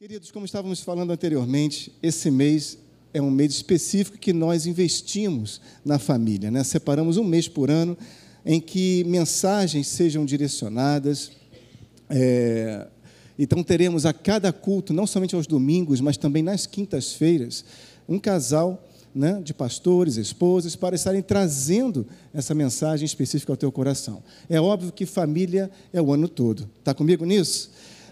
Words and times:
Queridos, 0.00 0.30
como 0.30 0.46
estávamos 0.46 0.80
falando 0.80 1.12
anteriormente, 1.12 1.92
esse 2.02 2.30
mês 2.30 2.78
é 3.12 3.20
um 3.20 3.30
mês 3.30 3.52
específico 3.52 4.16
que 4.16 4.32
nós 4.32 4.64
investimos 4.64 5.60
na 5.84 5.98
família, 5.98 6.50
né? 6.50 6.64
Separamos 6.64 7.18
um 7.18 7.22
mês 7.22 7.48
por 7.48 7.70
ano 7.70 7.98
em 8.42 8.62
que 8.62 9.04
mensagens 9.04 9.88
sejam 9.88 10.24
direcionadas. 10.24 11.32
É... 12.08 12.86
Então 13.38 13.62
teremos 13.62 14.06
a 14.06 14.14
cada 14.14 14.50
culto, 14.54 14.94
não 14.94 15.06
somente 15.06 15.34
aos 15.34 15.46
domingos, 15.46 16.00
mas 16.00 16.16
também 16.16 16.42
nas 16.42 16.64
quintas-feiras, 16.64 17.62
um 18.08 18.18
casal 18.18 18.82
né, 19.14 19.38
de 19.44 19.52
pastores, 19.52 20.16
esposas, 20.16 20.74
para 20.74 20.96
estarem 20.96 21.20
trazendo 21.20 22.06
essa 22.32 22.54
mensagem 22.54 23.04
específica 23.04 23.52
ao 23.52 23.56
teu 23.56 23.70
coração. 23.70 24.22
É 24.48 24.58
óbvio 24.58 24.92
que 24.92 25.04
família 25.04 25.70
é 25.92 26.00
o 26.00 26.10
ano 26.10 26.26
todo. 26.26 26.70
Está 26.78 26.94
comigo 26.94 27.26
nisso? 27.26 27.70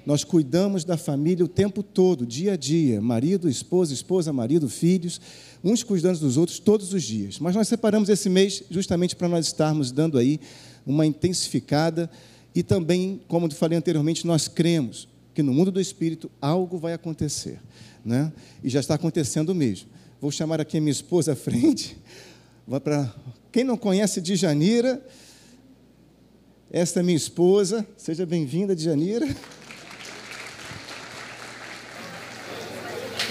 Nós 0.08 0.24
cuidamos 0.24 0.86
da 0.86 0.96
família 0.96 1.44
o 1.44 1.48
tempo 1.48 1.82
todo, 1.82 2.24
dia 2.24 2.54
a 2.54 2.56
dia, 2.56 2.98
marido, 2.98 3.46
esposa, 3.46 3.92
esposa, 3.92 4.32
marido, 4.32 4.66
filhos, 4.66 5.20
uns 5.62 5.82
cuidando 5.82 6.20
dos 6.20 6.38
outros 6.38 6.58
todos 6.58 6.94
os 6.94 7.02
dias. 7.02 7.38
Mas 7.38 7.54
nós 7.54 7.68
separamos 7.68 8.08
esse 8.08 8.30
mês 8.30 8.64
justamente 8.70 9.14
para 9.14 9.28
nós 9.28 9.44
estarmos 9.44 9.92
dando 9.92 10.16
aí 10.16 10.40
uma 10.86 11.04
intensificada 11.04 12.10
e 12.54 12.62
também, 12.62 13.20
como 13.28 13.48
eu 13.48 13.50
falei 13.50 13.76
anteriormente, 13.76 14.26
nós 14.26 14.48
cremos 14.48 15.06
que 15.34 15.42
no 15.42 15.52
mundo 15.52 15.70
do 15.70 15.78
espírito 15.78 16.30
algo 16.40 16.78
vai 16.78 16.94
acontecer, 16.94 17.60
né? 18.02 18.32
E 18.64 18.70
já 18.70 18.80
está 18.80 18.94
acontecendo 18.94 19.54
mesmo. 19.54 19.90
Vou 20.22 20.30
chamar 20.30 20.58
aqui 20.58 20.78
a 20.78 20.80
minha 20.80 20.90
esposa 20.90 21.34
à 21.34 21.36
frente. 21.36 21.98
Vai 22.66 22.80
para 22.80 23.14
quem 23.52 23.62
não 23.62 23.76
conhece 23.76 24.22
Djanira, 24.22 25.06
esta 26.70 27.00
é 27.00 27.02
minha 27.02 27.14
esposa. 27.14 27.86
Seja 27.98 28.24
bem-vinda, 28.24 28.74
Djanira. 28.74 29.28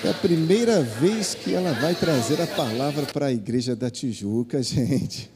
É 0.03 0.09
a 0.09 0.13
primeira 0.13 0.81
vez 0.81 1.33
que 1.33 1.55
ela 1.55 1.73
vai 1.73 1.95
trazer 1.95 2.39
a 2.39 2.45
palavra 2.45 3.03
para 3.07 3.27
a 3.27 3.33
igreja 3.33 3.75
da 3.75 3.89
Tijuca, 3.89 4.61
gente. 4.61 5.29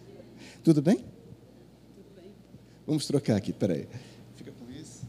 Tudo 0.63 0.83
bem? 0.83 0.97
Tudo 0.97 2.15
bem. 2.15 2.31
Vamos 2.85 3.07
trocar 3.07 3.37
aqui, 3.37 3.51
peraí. 3.51 3.87
Fica 4.35 4.51
com 4.51 4.71
isso. 4.71 5.01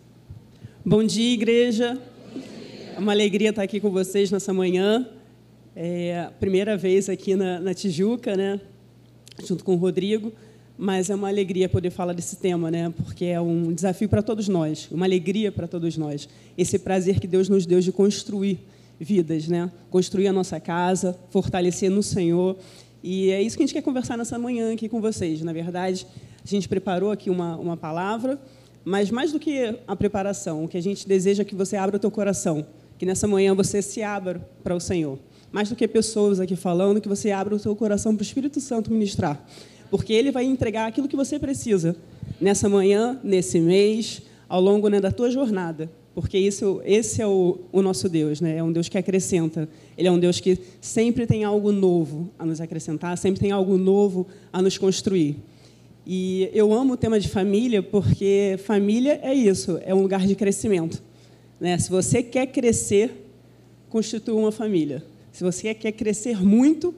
Bom 0.84 1.05
dia, 1.05 1.34
igreja. 1.34 2.00
É 2.97 2.98
uma 2.98 3.12
alegria 3.12 3.50
estar 3.50 3.62
aqui 3.62 3.78
com 3.78 3.91
vocês 3.91 4.30
nessa 4.30 4.55
manhã. 4.55 5.06
É 5.77 6.20
a 6.20 6.30
primeira 6.30 6.75
vez 6.77 7.11
aqui 7.11 7.36
na, 7.36 7.61
na 7.61 7.75
Tijuca, 7.75 8.34
né? 8.34 8.58
Junto 9.47 9.62
com 9.64 9.75
o 9.75 9.77
Rodrigo 9.77 10.33
mas 10.78 11.11
é 11.11 11.14
uma 11.14 11.28
alegria 11.28 11.69
poder 11.69 11.91
falar 11.91 12.12
desse 12.12 12.36
tema, 12.36 12.69
né? 12.69 12.92
Porque 13.05 13.27
é 13.27 13.41
um 13.41 13.73
desafio 13.73 14.08
para 14.08 14.20
todos 14.20 14.48
nós, 14.48 14.89
uma 14.91 15.06
alegria 15.06 15.53
para 15.53 15.69
todos 15.69 15.97
nós. 15.97 16.28
Esse 16.58 16.77
prazer 16.77 17.20
que 17.20 17.27
Deus 17.28 17.48
nos 17.48 17.67
deu 17.67 17.78
de 17.80 17.92
construir 17.92 18.58
vidas, 18.98 19.48
né? 19.48 19.71
Construir 19.91 20.29
a 20.29 20.33
nossa 20.33 20.61
casa, 20.61 21.19
fortalecer 21.31 21.91
no 21.91 22.03
Senhor. 22.03 22.57
E 23.03 23.31
é 23.31 23.43
isso 23.43 23.57
que 23.57 23.62
a 23.62 23.67
gente 23.67 23.75
quer 23.75 23.83
conversar 23.83 24.17
nessa 24.17 24.39
manhã 24.39 24.73
aqui 24.73 24.89
com 24.89 25.01
vocês. 25.01 25.43
Na 25.43 25.53
verdade, 25.53 26.07
a 26.45 26.48
gente 26.48 26.69
preparou 26.69 27.11
aqui 27.11 27.31
uma, 27.31 27.57
uma 27.57 27.77
palavra, 27.77 28.41
mas 28.85 29.11
mais 29.11 29.33
do 29.33 29.39
que 29.39 29.79
a 29.87 29.97
preparação, 29.97 30.65
o 30.65 30.69
que 30.69 30.77
a 30.77 30.83
gente 30.83 31.07
deseja 31.07 31.43
é 31.43 31.45
que 31.45 31.55
você 31.55 31.77
abra 31.77 31.97
o 31.97 31.98
teu 31.98 32.11
coração, 32.11 32.67
que 32.98 33.05
nessa 33.05 33.27
manhã 33.27 33.55
você 33.55 33.83
se 33.83 34.03
abra 34.03 34.41
para 34.63 34.75
o 34.75 34.81
Senhor. 34.81 35.19
Mais 35.51 35.69
do 35.69 35.77
que 35.77 35.87
pessoas 35.87 36.41
aqui 36.41 36.57
falando, 36.57 37.01
que 37.01 37.09
você 37.09 37.31
abra 37.31 37.55
o 37.55 37.59
seu 37.59 37.75
coração 37.77 38.15
para 38.15 38.23
o 38.23 38.25
Espírito 38.25 38.61
Santo 38.61 38.91
ministrar. 38.91 39.45
Porque 39.91 40.13
ele 40.13 40.31
vai 40.31 40.45
entregar 40.45 40.87
aquilo 40.87 41.07
que 41.07 41.17
você 41.17 41.39
precisa 41.39 41.95
nessa 42.41 42.69
manhã, 42.69 43.20
nesse 43.23 43.61
mês, 43.61 44.23
ao 44.48 44.61
longo 44.61 44.89
né, 44.89 45.01
da 45.01 45.11
tua 45.11 45.31
jornada 45.31 45.91
porque 46.14 46.36
isso, 46.36 46.82
esse 46.84 47.22
é 47.22 47.27
o, 47.27 47.58
o, 47.72 47.80
nosso 47.80 48.08
Deus, 48.08 48.41
né? 48.41 48.58
É 48.58 48.62
um 48.62 48.70
Deus 48.70 48.88
que 48.88 48.98
acrescenta. 48.98 49.68
Ele 49.96 50.08
é 50.08 50.12
um 50.12 50.18
Deus 50.18 50.41
que 50.41 50.58
sempre 50.80 51.27
tem 51.27 51.42
algo 51.42 51.72
novo 51.72 52.30
a 52.38 52.44
nos 52.44 52.60
acrescentar, 52.60 53.16
sempre 53.16 53.41
tem 53.41 53.50
algo 53.50 53.78
novo 53.78 54.27
a 54.52 54.60
nos 54.60 54.77
construir. 54.77 55.36
E 56.06 56.51
eu 56.52 56.72
amo 56.72 56.95
o 56.95 56.96
tema 56.96 57.18
de 57.18 57.28
família 57.28 57.83
porque 57.83 58.58
família 58.64 59.20
é 59.22 59.33
isso, 59.33 59.78
é 59.84 59.95
um 59.95 60.02
lugar 60.02 60.27
de 60.27 60.34
crescimento. 60.34 61.02
Né? 61.58 61.78
Se 61.78 61.89
você 61.89 62.22
quer 62.22 62.46
crescer, 62.46 63.28
constitua 63.89 64.34
uma 64.34 64.52
família. 64.52 65.02
Se 65.33 65.42
você 65.42 65.72
quer 65.72 65.92
crescer 65.92 66.42
muito, 66.45 66.95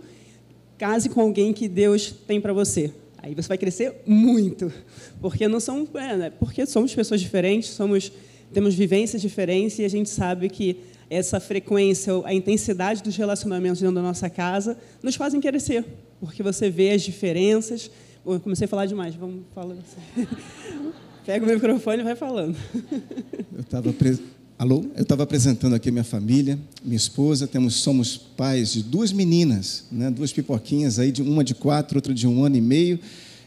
case 0.76 1.08
com 1.08 1.20
alguém 1.20 1.52
que 1.52 1.68
Deus 1.68 2.12
tem 2.26 2.40
para 2.40 2.52
você. 2.52 2.92
Aí 3.18 3.34
você 3.34 3.48
vai 3.48 3.58
crescer 3.58 4.02
muito, 4.04 4.72
porque 5.20 5.46
não 5.48 5.60
são, 5.60 5.88
é, 5.94 6.16
né? 6.16 6.30
porque 6.30 6.66
somos 6.66 6.94
pessoas 6.94 7.20
diferentes, 7.20 7.70
somos 7.70 8.12
temos 8.54 8.74
vivências 8.74 9.20
diferentes 9.20 9.78
e 9.78 9.84
a 9.84 9.88
gente 9.88 10.08
sabe 10.08 10.48
que 10.48 10.78
essa 11.10 11.38
frequência, 11.38 12.12
a 12.24 12.32
intensidade 12.32 13.02
dos 13.02 13.16
relacionamentos 13.16 13.80
dentro 13.80 13.94
da 13.94 14.02
nossa 14.02 14.30
casa 14.30 14.78
nos 15.02 15.16
fazem 15.16 15.40
crescer, 15.40 15.84
porque 16.20 16.42
você 16.42 16.70
vê 16.70 16.92
as 16.92 17.02
diferenças. 17.02 17.90
Bom, 18.24 18.38
comecei 18.40 18.64
a 18.64 18.68
falar 18.68 18.86
demais, 18.86 19.14
vamos 19.14 19.42
falar. 19.54 19.74
Assim. 19.74 20.26
Pega 21.26 21.44
o 21.44 21.48
microfone 21.48 22.00
e 22.00 22.04
vai 22.04 22.16
falando. 22.16 22.56
Eu 23.52 23.60
estava 23.60 23.92
pres... 23.92 24.20
Alô? 24.56 24.84
Eu 24.94 25.02
estava 25.02 25.24
apresentando 25.24 25.74
aqui 25.74 25.90
minha 25.90 26.04
família, 26.04 26.56
minha 26.84 26.96
esposa, 26.96 27.46
temos, 27.46 27.74
somos 27.74 28.16
pais 28.16 28.72
de 28.72 28.84
duas 28.84 29.12
meninas, 29.12 29.84
né? 29.90 30.10
duas 30.10 30.32
pipoquinhas 30.32 30.98
aí, 31.00 31.10
de 31.10 31.22
uma 31.22 31.42
de 31.42 31.54
quatro, 31.56 31.98
outra 31.98 32.14
de 32.14 32.26
um 32.26 32.44
ano 32.44 32.56
e 32.56 32.60
meio 32.60 33.00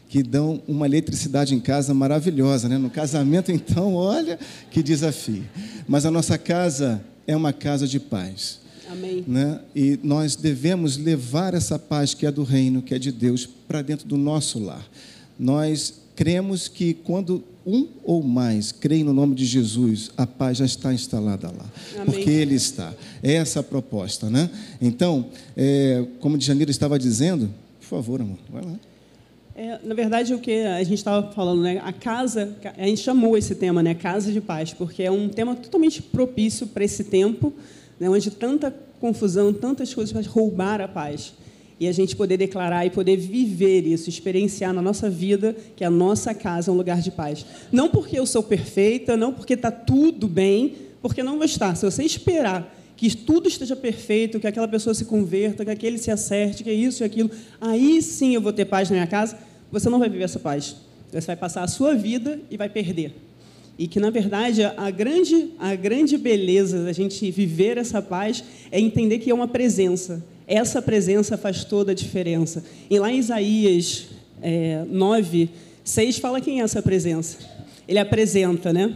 que 0.08 0.22
dão 0.22 0.62
uma 0.66 0.86
eletricidade 0.86 1.54
em 1.54 1.60
casa 1.60 1.92
maravilhosa. 1.92 2.68
Né? 2.68 2.78
No 2.78 2.90
casamento, 2.90 3.50
então, 3.52 3.94
olha 3.94 4.38
que 4.70 4.82
desafio. 4.82 5.44
Mas 5.86 6.06
a 6.06 6.10
nossa 6.10 6.38
casa 6.38 7.02
é 7.26 7.36
uma 7.36 7.52
casa 7.52 7.86
de 7.86 8.00
paz. 8.00 8.60
Amém. 8.90 9.22
Né? 9.26 9.60
E 9.76 9.98
nós 10.02 10.34
devemos 10.34 10.96
levar 10.96 11.52
essa 11.52 11.78
paz 11.78 12.14
que 12.14 12.24
é 12.24 12.30
do 12.30 12.42
reino, 12.42 12.80
que 12.80 12.94
é 12.94 12.98
de 12.98 13.12
Deus, 13.12 13.46
para 13.46 13.82
dentro 13.82 14.08
do 14.08 14.16
nosso 14.16 14.58
lar. 14.58 14.86
Nós 15.38 16.00
cremos 16.16 16.68
que 16.68 16.94
quando 16.94 17.44
um 17.66 17.86
ou 18.02 18.22
mais 18.22 18.72
creem 18.72 19.04
no 19.04 19.12
nome 19.12 19.34
de 19.34 19.44
Jesus, 19.44 20.10
a 20.16 20.26
paz 20.26 20.56
já 20.56 20.64
está 20.64 20.92
instalada 20.92 21.48
lá. 21.48 21.66
Amém. 21.94 22.06
Porque 22.06 22.30
Ele 22.30 22.54
está. 22.54 22.94
É 23.22 23.34
essa 23.34 23.60
a 23.60 23.62
proposta, 23.62 24.30
né? 24.30 24.48
Então, 24.80 25.26
é, 25.54 26.06
como 26.18 26.38
o 26.38 26.40
Janeiro 26.40 26.70
estava 26.70 26.98
dizendo, 26.98 27.50
por 27.78 27.86
favor, 27.86 28.22
amor, 28.22 28.38
vai 28.50 28.64
lá. 28.64 28.74
É, 29.60 29.76
na 29.82 29.92
verdade, 29.92 30.32
o 30.32 30.38
que 30.38 30.62
a 30.62 30.84
gente 30.84 30.98
estava 30.98 31.32
falando, 31.32 31.62
né? 31.62 31.80
A 31.82 31.92
casa, 31.92 32.56
a 32.76 32.86
gente 32.86 33.00
chamou 33.00 33.36
esse 33.36 33.56
tema, 33.56 33.82
né? 33.82 33.92
Casa 33.92 34.30
de 34.30 34.40
paz, 34.40 34.72
porque 34.72 35.02
é 35.02 35.10
um 35.10 35.28
tema 35.28 35.56
totalmente 35.56 36.00
propício 36.00 36.68
para 36.68 36.84
esse 36.84 37.02
tempo, 37.02 37.52
né? 37.98 38.08
onde 38.08 38.30
tanta 38.30 38.72
confusão, 39.00 39.52
tantas 39.52 39.92
coisas 39.92 40.12
para 40.12 40.22
roubar 40.32 40.80
a 40.80 40.86
paz. 40.86 41.34
E 41.80 41.88
a 41.88 41.92
gente 41.92 42.14
poder 42.14 42.36
declarar 42.36 42.86
e 42.86 42.90
poder 42.90 43.16
viver 43.16 43.84
isso, 43.84 44.08
experienciar 44.08 44.72
na 44.72 44.80
nossa 44.80 45.10
vida 45.10 45.56
que 45.74 45.82
a 45.82 45.90
nossa 45.90 46.32
casa 46.32 46.70
é 46.70 46.72
um 46.72 46.76
lugar 46.76 47.00
de 47.00 47.10
paz. 47.10 47.44
Não 47.72 47.88
porque 47.88 48.16
eu 48.16 48.26
sou 48.26 48.44
perfeita, 48.44 49.16
não 49.16 49.32
porque 49.32 49.54
está 49.54 49.72
tudo 49.72 50.28
bem, 50.28 50.76
porque 51.02 51.20
não 51.20 51.36
vai 51.36 51.46
estar. 51.46 51.74
Se 51.74 51.84
você 51.84 52.04
esperar 52.04 52.76
que 52.96 53.16
tudo 53.16 53.48
esteja 53.48 53.74
perfeito, 53.74 54.38
que 54.38 54.46
aquela 54.46 54.68
pessoa 54.68 54.94
se 54.94 55.04
converta, 55.04 55.64
que 55.64 55.70
aquele 55.70 55.98
se 55.98 56.12
acerte, 56.12 56.62
que 56.62 56.70
é 56.70 56.74
isso 56.74 57.02
e 57.02 57.04
aquilo, 57.04 57.30
aí 57.60 58.00
sim 58.02 58.36
eu 58.36 58.40
vou 58.40 58.52
ter 58.52 58.64
paz 58.64 58.88
na 58.88 58.94
minha 58.94 59.06
casa 59.06 59.47
você 59.70 59.88
não 59.88 59.98
vai 59.98 60.08
viver 60.08 60.24
essa 60.24 60.38
paz. 60.38 60.76
Você 61.12 61.26
vai 61.26 61.36
passar 61.36 61.62
a 61.62 61.68
sua 61.68 61.94
vida 61.94 62.40
e 62.50 62.56
vai 62.56 62.68
perder. 62.68 63.14
E 63.78 63.86
que, 63.86 64.00
na 64.00 64.10
verdade, 64.10 64.62
a 64.64 64.90
grande, 64.90 65.50
a 65.58 65.74
grande 65.74 66.18
beleza 66.18 66.84
da 66.84 66.92
gente 66.92 67.30
viver 67.30 67.78
essa 67.78 68.02
paz 68.02 68.42
é 68.70 68.80
entender 68.80 69.18
que 69.18 69.30
é 69.30 69.34
uma 69.34 69.48
presença. 69.48 70.24
Essa 70.46 70.82
presença 70.82 71.36
faz 71.36 71.64
toda 71.64 71.92
a 71.92 71.94
diferença. 71.94 72.64
E 72.90 72.98
lá 72.98 73.12
em 73.12 73.18
Isaías 73.18 74.06
é, 74.42 74.84
9, 74.88 75.48
6, 75.84 76.18
fala 76.18 76.40
quem 76.40 76.60
é 76.60 76.64
essa 76.64 76.82
presença. 76.82 77.38
Ele 77.86 77.98
apresenta, 77.98 78.72
né? 78.72 78.94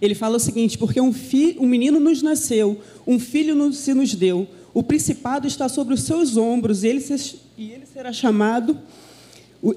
Ele 0.00 0.14
fala 0.14 0.36
o 0.36 0.40
seguinte: 0.40 0.76
porque 0.76 1.00
um, 1.00 1.12
fi, 1.12 1.56
um 1.58 1.66
menino 1.66 1.98
nos 1.98 2.22
nasceu, 2.22 2.80
um 3.06 3.18
filho 3.18 3.54
nos, 3.54 3.78
se 3.78 3.94
nos 3.94 4.14
deu, 4.14 4.46
o 4.74 4.82
principado 4.82 5.46
está 5.46 5.68
sobre 5.68 5.94
os 5.94 6.02
seus 6.02 6.36
ombros, 6.36 6.82
e 6.82 6.88
ele, 6.88 7.00
se, 7.00 7.36
e 7.56 7.70
ele 7.70 7.86
será 7.86 8.12
chamado 8.12 8.76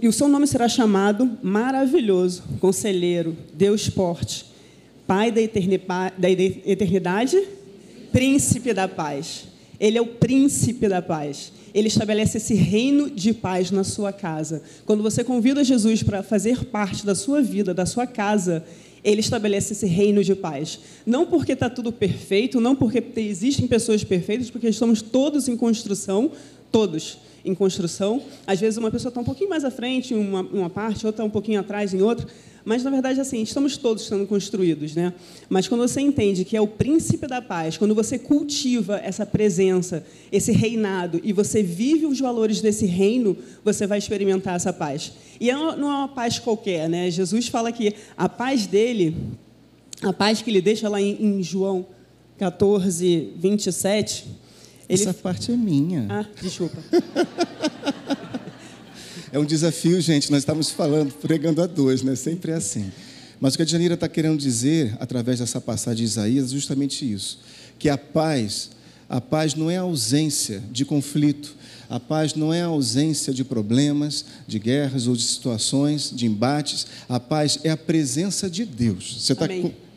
e 0.01 0.07
o 0.07 0.13
seu 0.13 0.27
nome 0.27 0.47
será 0.47 0.67
chamado 0.67 1.37
Maravilhoso, 1.43 2.43
Conselheiro, 2.59 3.37
Deus 3.53 3.85
Forte, 3.85 4.45
Pai 5.05 5.31
da 5.31 5.39
eternidade, 5.39 7.47
Príncipe 8.11 8.73
da 8.73 8.87
Paz. 8.87 9.45
Ele 9.79 9.97
é 9.97 10.01
o 10.01 10.07
príncipe 10.07 10.87
da 10.87 11.01
paz. 11.01 11.51
Ele 11.73 11.89
estabelece 11.89 12.37
esse 12.37 12.55
reino 12.55 13.09
de 13.09 13.33
paz 13.33 13.69
na 13.69 13.83
sua 13.83 14.13
casa. 14.13 14.63
Quando 14.85 15.03
você 15.03 15.23
convida 15.23 15.63
Jesus 15.63 16.01
para 16.01 16.23
fazer 16.23 16.65
parte 16.65 17.05
da 17.05 17.13
sua 17.13 17.41
vida, 17.41 17.73
da 17.73 17.85
sua 17.85 18.07
casa, 18.07 18.65
ele 19.03 19.19
estabelece 19.19 19.73
esse 19.73 19.85
reino 19.85 20.23
de 20.23 20.33
paz. 20.33 20.79
Não 21.05 21.27
porque 21.27 21.51
está 21.51 21.69
tudo 21.69 21.91
perfeito, 21.91 22.61
não 22.61 22.75
porque 22.75 23.03
existem 23.17 23.67
pessoas 23.67 24.03
perfeitas, 24.03 24.49
porque 24.49 24.69
estamos 24.69 25.01
todos 25.01 25.47
em 25.47 25.57
construção, 25.57 26.31
todos 26.71 27.19
em 27.45 27.55
construção. 27.55 28.21
Às 28.45 28.59
vezes 28.59 28.77
uma 28.77 28.91
pessoa 28.91 29.09
está 29.09 29.21
um 29.21 29.23
pouquinho 29.23 29.49
mais 29.49 29.63
à 29.63 29.71
frente 29.71 30.13
em 30.13 30.17
uma, 30.17 30.41
uma 30.41 30.69
parte, 30.69 31.05
outra 31.05 31.23
um 31.23 31.29
pouquinho 31.29 31.59
atrás 31.59 31.93
em 31.93 32.01
outra, 32.01 32.27
Mas, 32.65 32.83
na 32.83 32.89
verdade, 32.89 33.21
assim, 33.21 33.43
estamos 33.43 33.77
todos 33.77 34.07
sendo 34.07 34.25
construídos, 34.25 34.95
né? 34.95 35.13
Mas 35.47 35.67
quando 35.67 35.87
você 35.87 36.01
entende 36.01 36.43
que 36.43 36.57
é 36.57 36.61
o 36.61 36.67
príncipe 36.67 37.27
da 37.27 37.39
paz, 37.39 37.77
quando 37.77 37.93
você 37.93 38.17
cultiva 38.17 38.99
essa 39.03 39.23
presença, 39.23 40.03
esse 40.31 40.51
reinado, 40.51 41.21
e 41.23 41.31
você 41.31 41.61
vive 41.61 42.07
os 42.07 42.19
valores 42.19 42.61
desse 42.61 42.87
reino, 42.87 43.37
você 43.63 43.85
vai 43.85 43.99
experimentar 43.99 44.55
essa 44.55 44.73
paz. 44.73 45.13
E 45.39 45.51
não 45.51 45.91
é 45.91 45.95
uma 45.97 46.07
paz 46.07 46.39
qualquer, 46.39 46.89
né? 46.89 47.11
Jesus 47.11 47.47
fala 47.47 47.71
que 47.71 47.93
a 48.17 48.27
paz 48.27 48.65
dele, 48.65 49.15
a 50.01 50.11
paz 50.11 50.41
que 50.41 50.49
ele 50.49 50.61
deixa 50.61 50.89
lá 50.89 50.99
em, 50.99 51.43
João 51.43 51.85
14, 52.39 53.33
27. 53.37 54.25
Ele... 54.87 55.01
Essa 55.01 55.13
parte 55.13 55.51
é 55.51 55.55
minha. 55.55 56.07
Ah, 56.09 56.25
desculpa. 56.41 56.77
É 59.35 59.39
um 59.39 59.43
desafio, 59.43 59.99
gente. 59.99 60.31
Nós 60.31 60.43
estamos 60.43 60.69
falando, 60.69 61.11
pregando 61.11 61.61
a 61.61 61.67
dois, 61.67 62.01
né? 62.01 62.15
Sempre 62.15 62.53
é 62.53 62.55
assim. 62.55 62.89
Mas 63.37 63.53
o 63.53 63.57
que 63.57 63.63
a 63.63 63.65
Janira 63.65 63.95
está 63.95 64.07
querendo 64.07 64.37
dizer, 64.37 64.95
através 64.97 65.39
dessa 65.39 65.59
passagem 65.59 65.97
de 65.97 66.03
Isaías, 66.03 66.45
é 66.45 66.53
justamente 66.53 67.11
isso: 67.11 67.39
que 67.77 67.89
a 67.89 67.97
paz, 67.97 68.69
a 69.09 69.19
paz 69.19 69.53
não 69.53 69.69
é 69.69 69.75
a 69.75 69.81
ausência 69.81 70.63
de 70.71 70.85
conflito, 70.85 71.53
a 71.89 71.99
paz 71.99 72.33
não 72.33 72.53
é 72.53 72.61
a 72.61 72.67
ausência 72.67 73.33
de 73.33 73.43
problemas, 73.43 74.23
de 74.47 74.57
guerras 74.57 75.05
ou 75.05 75.15
de 75.17 75.23
situações, 75.23 76.11
de 76.15 76.25
embates. 76.25 76.87
A 77.09 77.19
paz 77.19 77.59
é 77.65 77.69
a 77.69 77.77
presença 77.77 78.49
de 78.49 78.63
Deus. 78.63 79.17
Você 79.19 79.33
está 79.33 79.47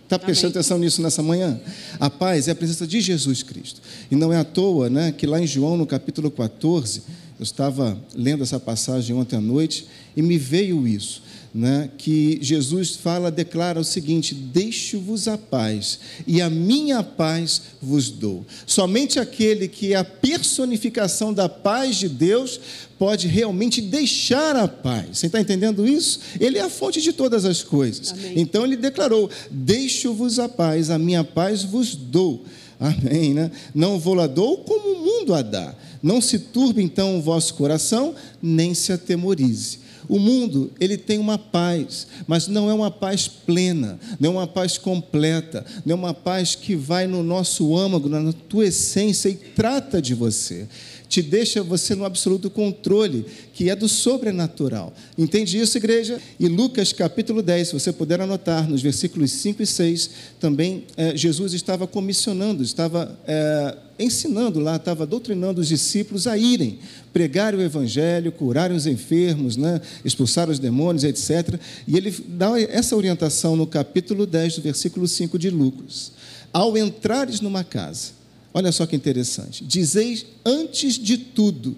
Está 0.08 0.18
prestando 0.18 0.52
atenção 0.52 0.78
nisso 0.78 1.02
nessa 1.02 1.22
manhã? 1.22 1.60
A 2.00 2.08
paz 2.08 2.48
é 2.48 2.52
a 2.52 2.54
presença 2.54 2.86
de 2.86 2.98
Jesus 2.98 3.42
Cristo. 3.42 3.82
E 4.10 4.16
não 4.16 4.32
é 4.32 4.38
à 4.38 4.44
toa 4.44 4.88
né, 4.88 5.12
que 5.12 5.26
lá 5.26 5.38
em 5.38 5.46
João, 5.46 5.76
no 5.76 5.84
capítulo 5.86 6.30
14, 6.30 7.02
eu 7.38 7.42
estava 7.42 7.94
lendo 8.14 8.42
essa 8.42 8.58
passagem 8.58 9.14
ontem 9.14 9.36
à 9.36 9.40
noite 9.40 9.86
e 10.16 10.22
me 10.22 10.38
veio 10.38 10.88
isso, 10.88 11.22
né, 11.54 11.90
que 11.96 12.38
Jesus 12.42 12.96
fala, 12.96 13.30
declara 13.30 13.80
o 13.80 13.84
seguinte: 13.84 14.34
Deixo-vos 14.34 15.28
a 15.28 15.38
paz, 15.38 15.98
e 16.26 16.40
a 16.40 16.50
minha 16.50 17.02
paz 17.02 17.62
vos 17.80 18.10
dou. 18.10 18.44
Somente 18.66 19.18
aquele 19.18 19.68
que 19.68 19.92
é 19.94 19.96
a 19.96 20.04
personificação 20.04 21.32
da 21.32 21.48
paz 21.48 21.96
de 21.96 22.08
Deus 22.08 22.60
pode 22.98 23.28
realmente 23.28 23.80
deixar 23.80 24.56
a 24.56 24.68
paz. 24.68 25.18
Você 25.18 25.26
está 25.26 25.40
entendendo 25.40 25.86
isso? 25.86 26.20
Ele 26.40 26.58
é 26.58 26.62
a 26.62 26.70
fonte 26.70 27.00
de 27.00 27.12
todas 27.12 27.44
as 27.44 27.62
coisas. 27.62 28.12
Amém. 28.12 28.34
Então 28.36 28.64
ele 28.64 28.76
declarou: 28.76 29.30
Deixo-vos 29.50 30.38
a 30.38 30.48
paz, 30.48 30.90
a 30.90 30.98
minha 30.98 31.24
paz 31.24 31.62
vos 31.62 31.94
dou. 31.94 32.44
Amém, 32.78 33.34
né? 33.34 33.50
Não 33.74 33.98
vou 33.98 34.14
lá 34.14 34.26
dou 34.26 34.58
como 34.58 34.92
o 34.92 35.04
mundo 35.04 35.34
a 35.34 35.42
dá. 35.42 35.74
Não 36.00 36.20
se 36.20 36.38
turbe 36.38 36.80
então 36.80 37.18
o 37.18 37.22
vosso 37.22 37.54
coração, 37.54 38.14
nem 38.40 38.72
se 38.72 38.92
atemorize. 38.92 39.87
O 40.08 40.18
mundo, 40.18 40.70
ele 40.80 40.96
tem 40.96 41.18
uma 41.18 41.36
paz, 41.36 42.06
mas 42.26 42.48
não 42.48 42.70
é 42.70 42.74
uma 42.74 42.90
paz 42.90 43.28
plena, 43.28 43.98
não 44.18 44.30
é 44.30 44.32
uma 44.38 44.46
paz 44.46 44.78
completa, 44.78 45.64
não 45.84 45.92
é 45.92 45.98
uma 45.98 46.14
paz 46.14 46.54
que 46.54 46.74
vai 46.74 47.06
no 47.06 47.22
nosso 47.22 47.76
âmago, 47.76 48.08
na 48.08 48.32
tua 48.32 48.66
essência 48.66 49.28
e 49.28 49.34
trata 49.34 50.00
de 50.00 50.14
você 50.14 50.66
te 51.08 51.22
deixa 51.22 51.62
você 51.62 51.94
no 51.94 52.04
absoluto 52.04 52.50
controle, 52.50 53.24
que 53.54 53.70
é 53.70 53.74
do 53.74 53.88
sobrenatural. 53.88 54.92
Entende 55.16 55.58
isso, 55.58 55.78
igreja? 55.78 56.20
E 56.38 56.46
Lucas 56.46 56.92
capítulo 56.92 57.42
10, 57.42 57.68
se 57.68 57.74
você 57.74 57.92
puder 57.92 58.20
anotar, 58.20 58.68
nos 58.68 58.82
versículos 58.82 59.30
5 59.32 59.62
e 59.62 59.66
6, 59.66 60.10
também 60.38 60.84
é, 60.96 61.16
Jesus 61.16 61.54
estava 61.54 61.86
comissionando, 61.86 62.62
estava 62.62 63.18
é, 63.26 63.76
ensinando 63.98 64.60
lá, 64.60 64.76
estava 64.76 65.06
doutrinando 65.06 65.60
os 65.60 65.68
discípulos 65.68 66.26
a 66.26 66.36
irem 66.36 66.78
pregar 67.12 67.54
o 67.54 67.60
evangelho, 67.60 68.30
curar 68.30 68.70
os 68.70 68.86
enfermos, 68.86 69.56
né, 69.56 69.80
expulsar 70.04 70.48
os 70.48 70.58
demônios, 70.58 71.04
etc. 71.04 71.58
E 71.86 71.96
ele 71.96 72.14
dá 72.28 72.60
essa 72.60 72.94
orientação 72.94 73.56
no 73.56 73.66
capítulo 73.66 74.26
10, 74.26 74.56
do 74.56 74.62
versículo 74.62 75.08
5 75.08 75.38
de 75.38 75.50
Lucas. 75.50 76.12
Ao 76.52 76.76
entrares 76.76 77.40
numa 77.40 77.64
casa, 77.64 78.17
Olha 78.52 78.72
só 78.72 78.86
que 78.86 78.96
interessante. 78.96 79.64
Dizeis 79.64 80.26
antes 80.44 80.94
de 80.94 81.18
tudo: 81.18 81.76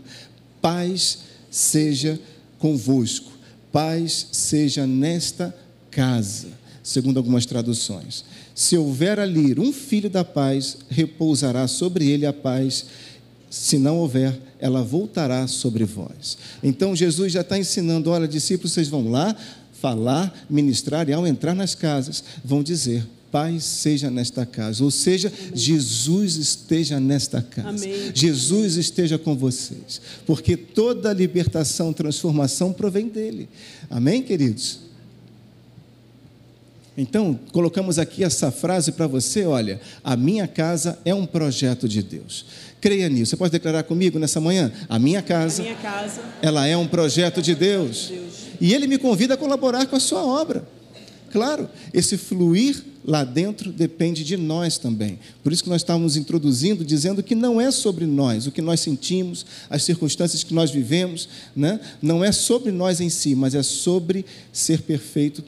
paz 0.61 1.19
seja 1.51 2.19
convosco, 2.59 3.33
paz 3.73 4.29
seja 4.33 4.87
nesta 4.87 5.55
casa, 5.91 6.49
segundo 6.83 7.17
algumas 7.17 7.47
traduções. 7.47 8.25
Se 8.55 8.77
houver 8.77 9.19
ali 9.19 9.59
um 9.59 9.73
filho 9.73 10.11
da 10.11 10.25
paz, 10.25 10.77
repousará 10.89 11.67
sobre 11.67 12.09
ele 12.09 12.27
a 12.27 12.33
paz. 12.33 12.85
Se 13.49 13.79
não 13.79 13.99
houver, 13.99 14.39
ela 14.61 14.83
voltará 14.83 15.49
sobre 15.49 15.85
vós. 15.85 16.39
Então 16.63 16.95
Jesus 16.95 17.33
já 17.33 17.41
está 17.41 17.59
ensinando: 17.59 18.11
olha, 18.11 18.29
discípulos, 18.29 18.73
vocês 18.73 18.89
vão 18.89 19.11
lá 19.11 19.35
falar, 19.81 20.47
ministrar, 20.49 21.09
e 21.09 21.13
ao 21.13 21.27
entrar 21.27 21.55
nas 21.55 21.75
casas, 21.75 22.23
vão 22.45 22.63
dizer: 22.63 23.05
paz 23.31 23.65
seja 23.65 24.11
nesta 24.11 24.45
casa, 24.45 24.83
ou 24.83 24.91
seja, 24.91 25.29
Amém. 25.29 25.57
Jesus 25.57 26.37
esteja 26.37 26.99
nesta 26.99 27.41
casa. 27.41 27.69
Amém. 27.69 28.11
Jesus 28.15 28.77
esteja 28.77 29.19
com 29.19 29.37
vocês, 29.37 30.01
porque 30.27 30.57
toda 30.57 31.13
libertação, 31.13 31.93
transformação 31.93 32.73
provém 32.73 33.09
dele. 33.09 33.49
Amém, 33.89 34.23
queridos? 34.23 34.91
Então, 36.97 37.39
colocamos 37.53 37.99
aqui 37.99 38.23
essa 38.23 38.51
frase 38.51 38.93
para 38.93 39.07
você, 39.07 39.47
olha, 39.47 39.81
a 40.05 40.17
minha 40.17 40.47
casa 40.47 40.99
é 41.05 41.15
um 41.15 41.25
projeto 41.25 41.89
de 41.89 42.03
Deus. 42.03 42.45
Creia 42.81 43.09
nisso. 43.09 43.31
Você 43.31 43.37
pode 43.37 43.53
declarar 43.53 43.85
comigo 43.85 44.19
nessa 44.19 44.41
manhã? 44.41 44.73
A 44.89 44.99
minha 44.99 45.23
casa, 45.23 45.63
a 45.63 45.65
minha 45.65 45.77
casa 45.77 46.21
ela 46.43 46.67
é 46.67 46.77
um 46.77 46.87
projeto 46.87 47.41
de 47.41 47.55
Deus. 47.55 48.09
Deus. 48.09 48.35
E 48.61 48.75
ele 48.75 48.87
me 48.87 48.99
convida 48.99 49.35
a 49.35 49.37
colaborar 49.37 49.87
com 49.87 49.97
a 49.97 50.01
sua 50.01 50.25
obra. 50.25 50.67
Claro, 51.31 51.69
esse 51.95 52.17
fluir 52.17 52.85
lá 53.11 53.25
dentro 53.25 53.73
depende 53.73 54.23
de 54.23 54.37
nós 54.37 54.79
também. 54.79 55.19
Por 55.43 55.53
isso 55.53 55.65
que 55.65 55.69
nós 55.69 55.81
estávamos 55.83 56.17
introduzindo, 56.17 56.85
dizendo 56.85 57.25
que 57.25 57.35
não 57.35 57.61
é 57.61 57.73
sobre 57.73 58.07
nós, 58.07 58.47
o 58.47 58.53
que 58.53 58.63
nós 58.63 58.79
sentimos, 58.79 59.45
as 59.69 59.83
circunstâncias 59.83 60.45
que 60.45 60.55
nós 60.55 60.71
vivemos, 60.71 61.29
né? 61.55 61.81
não 62.01 62.25
é 62.25 62.31
sobre 62.31 62.71
nós 62.71 63.01
em 63.01 63.11
si, 63.11 63.35
mas 63.35 63.57
é 63.57 63.65
sobre 63.65 64.25
ser 64.53 64.83
perfeito. 64.83 65.43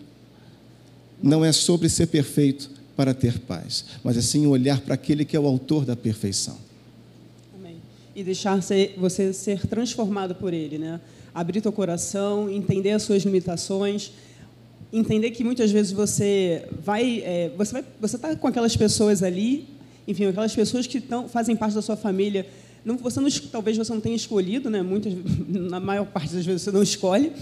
Não 1.22 1.44
é 1.44 1.52
sobre 1.52 1.88
ser 1.88 2.08
perfeito 2.08 2.68
para 2.96 3.14
ter 3.14 3.38
paz, 3.38 3.84
mas 4.02 4.18
assim 4.18 4.44
olhar 4.44 4.80
para 4.80 4.94
aquele 4.94 5.24
que 5.24 5.36
é 5.36 5.40
o 5.40 5.46
autor 5.46 5.84
da 5.84 5.94
perfeição. 5.94 6.58
Amém. 7.56 7.76
E 8.14 8.24
deixar 8.24 8.58
você 8.96 9.32
ser 9.32 9.64
transformado 9.68 10.34
por 10.34 10.52
ele, 10.52 10.78
né? 10.78 11.00
Abrir 11.32 11.60
teu 11.60 11.72
coração, 11.72 12.50
entender 12.50 12.90
as 12.90 13.04
suas 13.04 13.22
limitações 13.22 14.10
entender 14.92 15.30
que 15.30 15.42
muitas 15.42 15.70
vezes 15.70 15.90
você 15.92 16.68
vai, 16.84 17.22
é, 17.24 17.50
você 17.56 17.72
vai, 17.72 17.84
você 18.00 18.16
está 18.16 18.36
com 18.36 18.46
aquelas 18.46 18.76
pessoas 18.76 19.22
ali, 19.22 19.66
enfim, 20.06 20.26
aquelas 20.26 20.54
pessoas 20.54 20.86
que 20.86 21.00
tão, 21.00 21.28
fazem 21.28 21.56
parte 21.56 21.74
da 21.74 21.82
sua 21.82 21.96
família. 21.96 22.46
Não, 22.84 22.96
você 22.96 23.20
não, 23.20 23.30
talvez 23.50 23.76
você 23.76 23.92
não 23.92 24.00
tenha 24.00 24.16
escolhido, 24.16 24.68
né? 24.68 24.82
Muitas, 24.82 25.14
na 25.48 25.80
maior 25.80 26.06
parte 26.06 26.34
das 26.34 26.44
vezes 26.44 26.62
você 26.62 26.70
não 26.70 26.82
escolhe, 26.82 27.32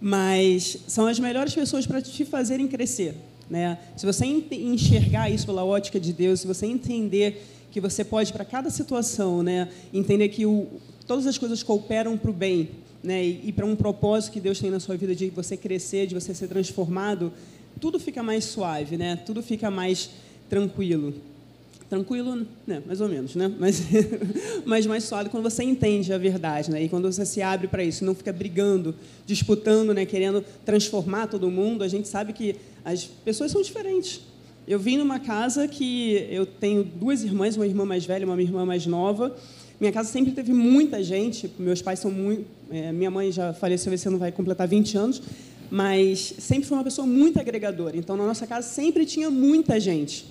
mas 0.00 0.78
são 0.86 1.06
as 1.06 1.18
melhores 1.18 1.54
pessoas 1.54 1.86
para 1.86 2.00
te 2.00 2.24
fazerem 2.24 2.66
crescer, 2.66 3.14
né? 3.50 3.78
Se 3.96 4.06
você 4.06 4.24
enxergar 4.24 5.28
isso 5.28 5.44
pela 5.44 5.64
ótica 5.64 6.00
de 6.00 6.12
Deus, 6.12 6.40
se 6.40 6.46
você 6.46 6.64
entender 6.64 7.44
que 7.70 7.80
você 7.80 8.02
pode 8.02 8.32
para 8.32 8.44
cada 8.44 8.70
situação, 8.70 9.42
né? 9.42 9.68
Entender 9.92 10.28
que 10.30 10.46
o, 10.46 10.66
todas 11.06 11.26
as 11.26 11.36
coisas 11.36 11.62
cooperam 11.62 12.16
para 12.16 12.30
o 12.30 12.34
bem 12.34 12.70
né, 13.02 13.24
e, 13.24 13.48
e 13.48 13.52
para 13.52 13.64
um 13.64 13.76
propósito 13.76 14.32
que 14.32 14.40
Deus 14.40 14.58
tem 14.58 14.70
na 14.70 14.80
sua 14.80 14.96
vida 14.96 15.14
de 15.14 15.30
você 15.30 15.56
crescer, 15.56 16.06
de 16.06 16.14
você 16.14 16.34
ser 16.34 16.48
transformado, 16.48 17.32
tudo 17.80 17.98
fica 17.98 18.22
mais 18.22 18.44
suave, 18.44 18.96
né? 18.96 19.16
Tudo 19.16 19.42
fica 19.42 19.70
mais 19.70 20.10
tranquilo. 20.48 21.14
Tranquilo, 21.88 22.46
né? 22.66 22.82
Mais 22.84 23.00
ou 23.00 23.08
menos, 23.08 23.34
né? 23.34 23.50
Mas, 23.58 23.82
mas 24.66 24.86
mais 24.86 25.04
suave 25.04 25.30
quando 25.30 25.44
você 25.44 25.62
entende 25.62 26.12
a 26.12 26.18
verdade, 26.18 26.70
né? 26.70 26.82
E 26.82 26.88
quando 26.88 27.10
você 27.10 27.24
se 27.24 27.40
abre 27.40 27.68
para 27.68 27.82
isso, 27.82 28.04
não 28.04 28.14
fica 28.14 28.32
brigando, 28.32 28.94
disputando, 29.24 29.94
né? 29.94 30.04
Querendo 30.04 30.44
transformar 30.64 31.28
todo 31.28 31.50
mundo. 31.50 31.82
A 31.82 31.88
gente 31.88 32.08
sabe 32.08 32.32
que 32.32 32.56
as 32.84 33.04
pessoas 33.04 33.52
são 33.52 33.62
diferentes. 33.62 34.20
Eu 34.66 34.78
vim 34.78 34.98
numa 34.98 35.18
casa 35.18 35.66
que 35.66 36.26
eu 36.30 36.44
tenho 36.44 36.84
duas 36.84 37.22
irmãs, 37.22 37.56
uma 37.56 37.66
irmã 37.66 37.86
mais 37.86 38.04
velha, 38.04 38.26
uma 38.26 38.42
irmã 38.42 38.66
mais 38.66 38.84
nova. 38.84 39.34
Minha 39.80 39.92
casa 39.92 40.10
sempre 40.10 40.32
teve 40.32 40.52
muita 40.52 41.02
gente. 41.02 41.50
Meus 41.58 41.80
pais 41.80 42.00
são 42.00 42.10
muito. 42.10 42.44
É, 42.70 42.90
minha 42.90 43.10
mãe 43.10 43.30
já 43.30 43.52
faleceu 43.52 43.92
esse 43.92 44.08
ano, 44.08 44.18
vai 44.18 44.32
completar 44.32 44.66
20 44.66 44.98
anos. 44.98 45.22
Mas 45.70 46.34
sempre 46.38 46.66
foi 46.66 46.76
uma 46.76 46.84
pessoa 46.84 47.06
muito 47.06 47.38
agregadora. 47.38 47.96
Então, 47.96 48.16
na 48.16 48.26
nossa 48.26 48.46
casa 48.46 48.66
sempre 48.66 49.06
tinha 49.06 49.30
muita 49.30 49.78
gente. 49.78 50.26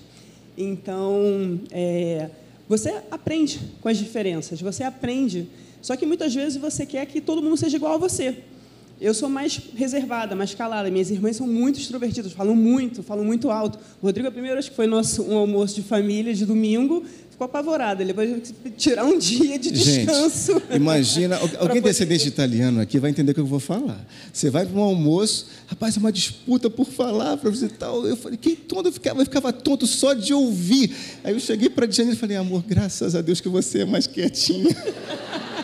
Então, 0.56 1.60
é, 1.70 2.28
você 2.68 3.02
aprende 3.10 3.58
com 3.80 3.88
as 3.88 3.96
diferenças. 3.96 4.60
Você 4.60 4.82
aprende. 4.82 5.48
Só 5.80 5.96
que 5.96 6.04
muitas 6.04 6.34
vezes 6.34 6.58
você 6.60 6.84
quer 6.84 7.06
que 7.06 7.20
todo 7.20 7.40
mundo 7.40 7.56
seja 7.56 7.76
igual 7.76 7.94
a 7.94 7.98
você. 7.98 8.36
Eu 9.00 9.14
sou 9.14 9.28
mais 9.28 9.60
reservada, 9.76 10.34
mais 10.34 10.54
calada. 10.54 10.90
Minhas 10.90 11.08
irmãs 11.08 11.36
são 11.36 11.46
muito 11.46 11.78
extrovertidas, 11.78 12.32
falam 12.32 12.56
muito, 12.56 13.00
falam 13.02 13.24
muito 13.24 13.48
alto. 13.48 13.78
O 14.02 14.06
Rodrigo, 14.06 14.28
a 14.28 14.32
primeira 14.32 14.56
vez 14.56 14.68
que 14.68 14.74
foi 14.74 14.88
nosso 14.88 15.22
um 15.22 15.38
almoço 15.38 15.76
de 15.76 15.82
família 15.82 16.34
de 16.34 16.44
domingo, 16.44 17.04
ficou 17.38 17.44
apavorado. 17.44 18.02
Ele 18.02 18.12
vai 18.12 18.42
tirar 18.76 19.04
um 19.04 19.16
dia 19.16 19.56
de 19.58 19.70
descanso. 19.70 20.54
Gente, 20.54 20.74
imagina, 20.74 21.38
alguém 21.60 21.80
descendente 21.80 22.24
de 22.24 22.28
italiano 22.30 22.80
aqui 22.80 22.98
vai 22.98 23.10
entender 23.10 23.30
o 23.30 23.34
que 23.34 23.40
eu 23.40 23.46
vou 23.46 23.60
falar. 23.60 24.04
Você 24.32 24.50
vai 24.50 24.66
para 24.66 24.76
um 24.76 24.82
almoço, 24.82 25.46
rapaz, 25.68 25.96
é 25.96 26.00
uma 26.00 26.10
disputa 26.10 26.68
por 26.68 26.86
falar 26.86 27.36
para 27.36 27.48
você 27.48 27.66
e 27.66 27.68
tal. 27.68 28.04
Eu 28.04 28.16
falei, 28.16 28.36
quem 28.36 28.56
tonto? 28.56 28.88
Eu 28.88 28.92
ficava, 28.92 29.20
eu 29.20 29.24
ficava 29.24 29.52
tonto 29.52 29.86
só 29.86 30.14
de 30.14 30.34
ouvir. 30.34 30.92
Aí 31.22 31.32
eu 31.32 31.38
cheguei 31.38 31.70
para 31.70 31.84
a 31.84 31.88
Diane 31.88 32.12
e 32.12 32.16
falei, 32.16 32.36
amor, 32.36 32.64
graças 32.66 33.14
a 33.14 33.20
Deus 33.20 33.40
que 33.40 33.48
você 33.48 33.82
é 33.82 33.84
mais 33.84 34.08
quietinha. 34.08 34.74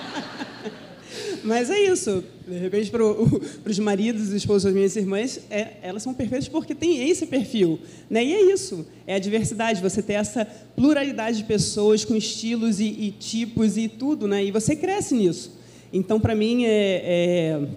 Mas 1.45 1.69
é 1.69 1.79
isso. 1.79 2.25
De 2.49 2.59
repente, 2.59 2.91
para 2.91 3.05
os 3.05 3.79
maridos 3.79 4.33
e 4.33 4.37
esposas 4.37 4.65
das 4.65 4.73
minhas 4.73 4.97
irmãs, 4.97 5.41
é, 5.51 5.75
elas 5.83 6.03
são 6.03 6.15
perfeitas 6.15 6.49
porque 6.49 6.75
têm 6.75 7.09
esse 7.09 7.27
perfil. 7.27 7.79
Né? 8.09 8.25
E 8.25 8.33
é 8.33 8.53
isso. 8.53 8.87
É 9.07 9.15
a 9.15 9.19
diversidade. 9.19 9.83
Você 9.83 10.03
ter 10.03 10.15
essa 10.15 10.47
pluralidade 10.75 11.39
de 11.39 11.45
pessoas 11.45 12.03
com 12.03 12.17
estilos 12.17 12.81
e, 12.81 12.87
e 12.87 13.11
tipos 13.11 13.77
e 13.77 13.89
tudo. 13.89 14.27
Né? 14.27 14.47
E 14.47 14.51
você 14.51 14.75
cresce 14.75 15.15
nisso. 15.15 15.53
Então, 15.93 16.19
para 16.19 16.35
mim, 16.35 16.65
é, 16.65 16.71
é, 16.71 17.69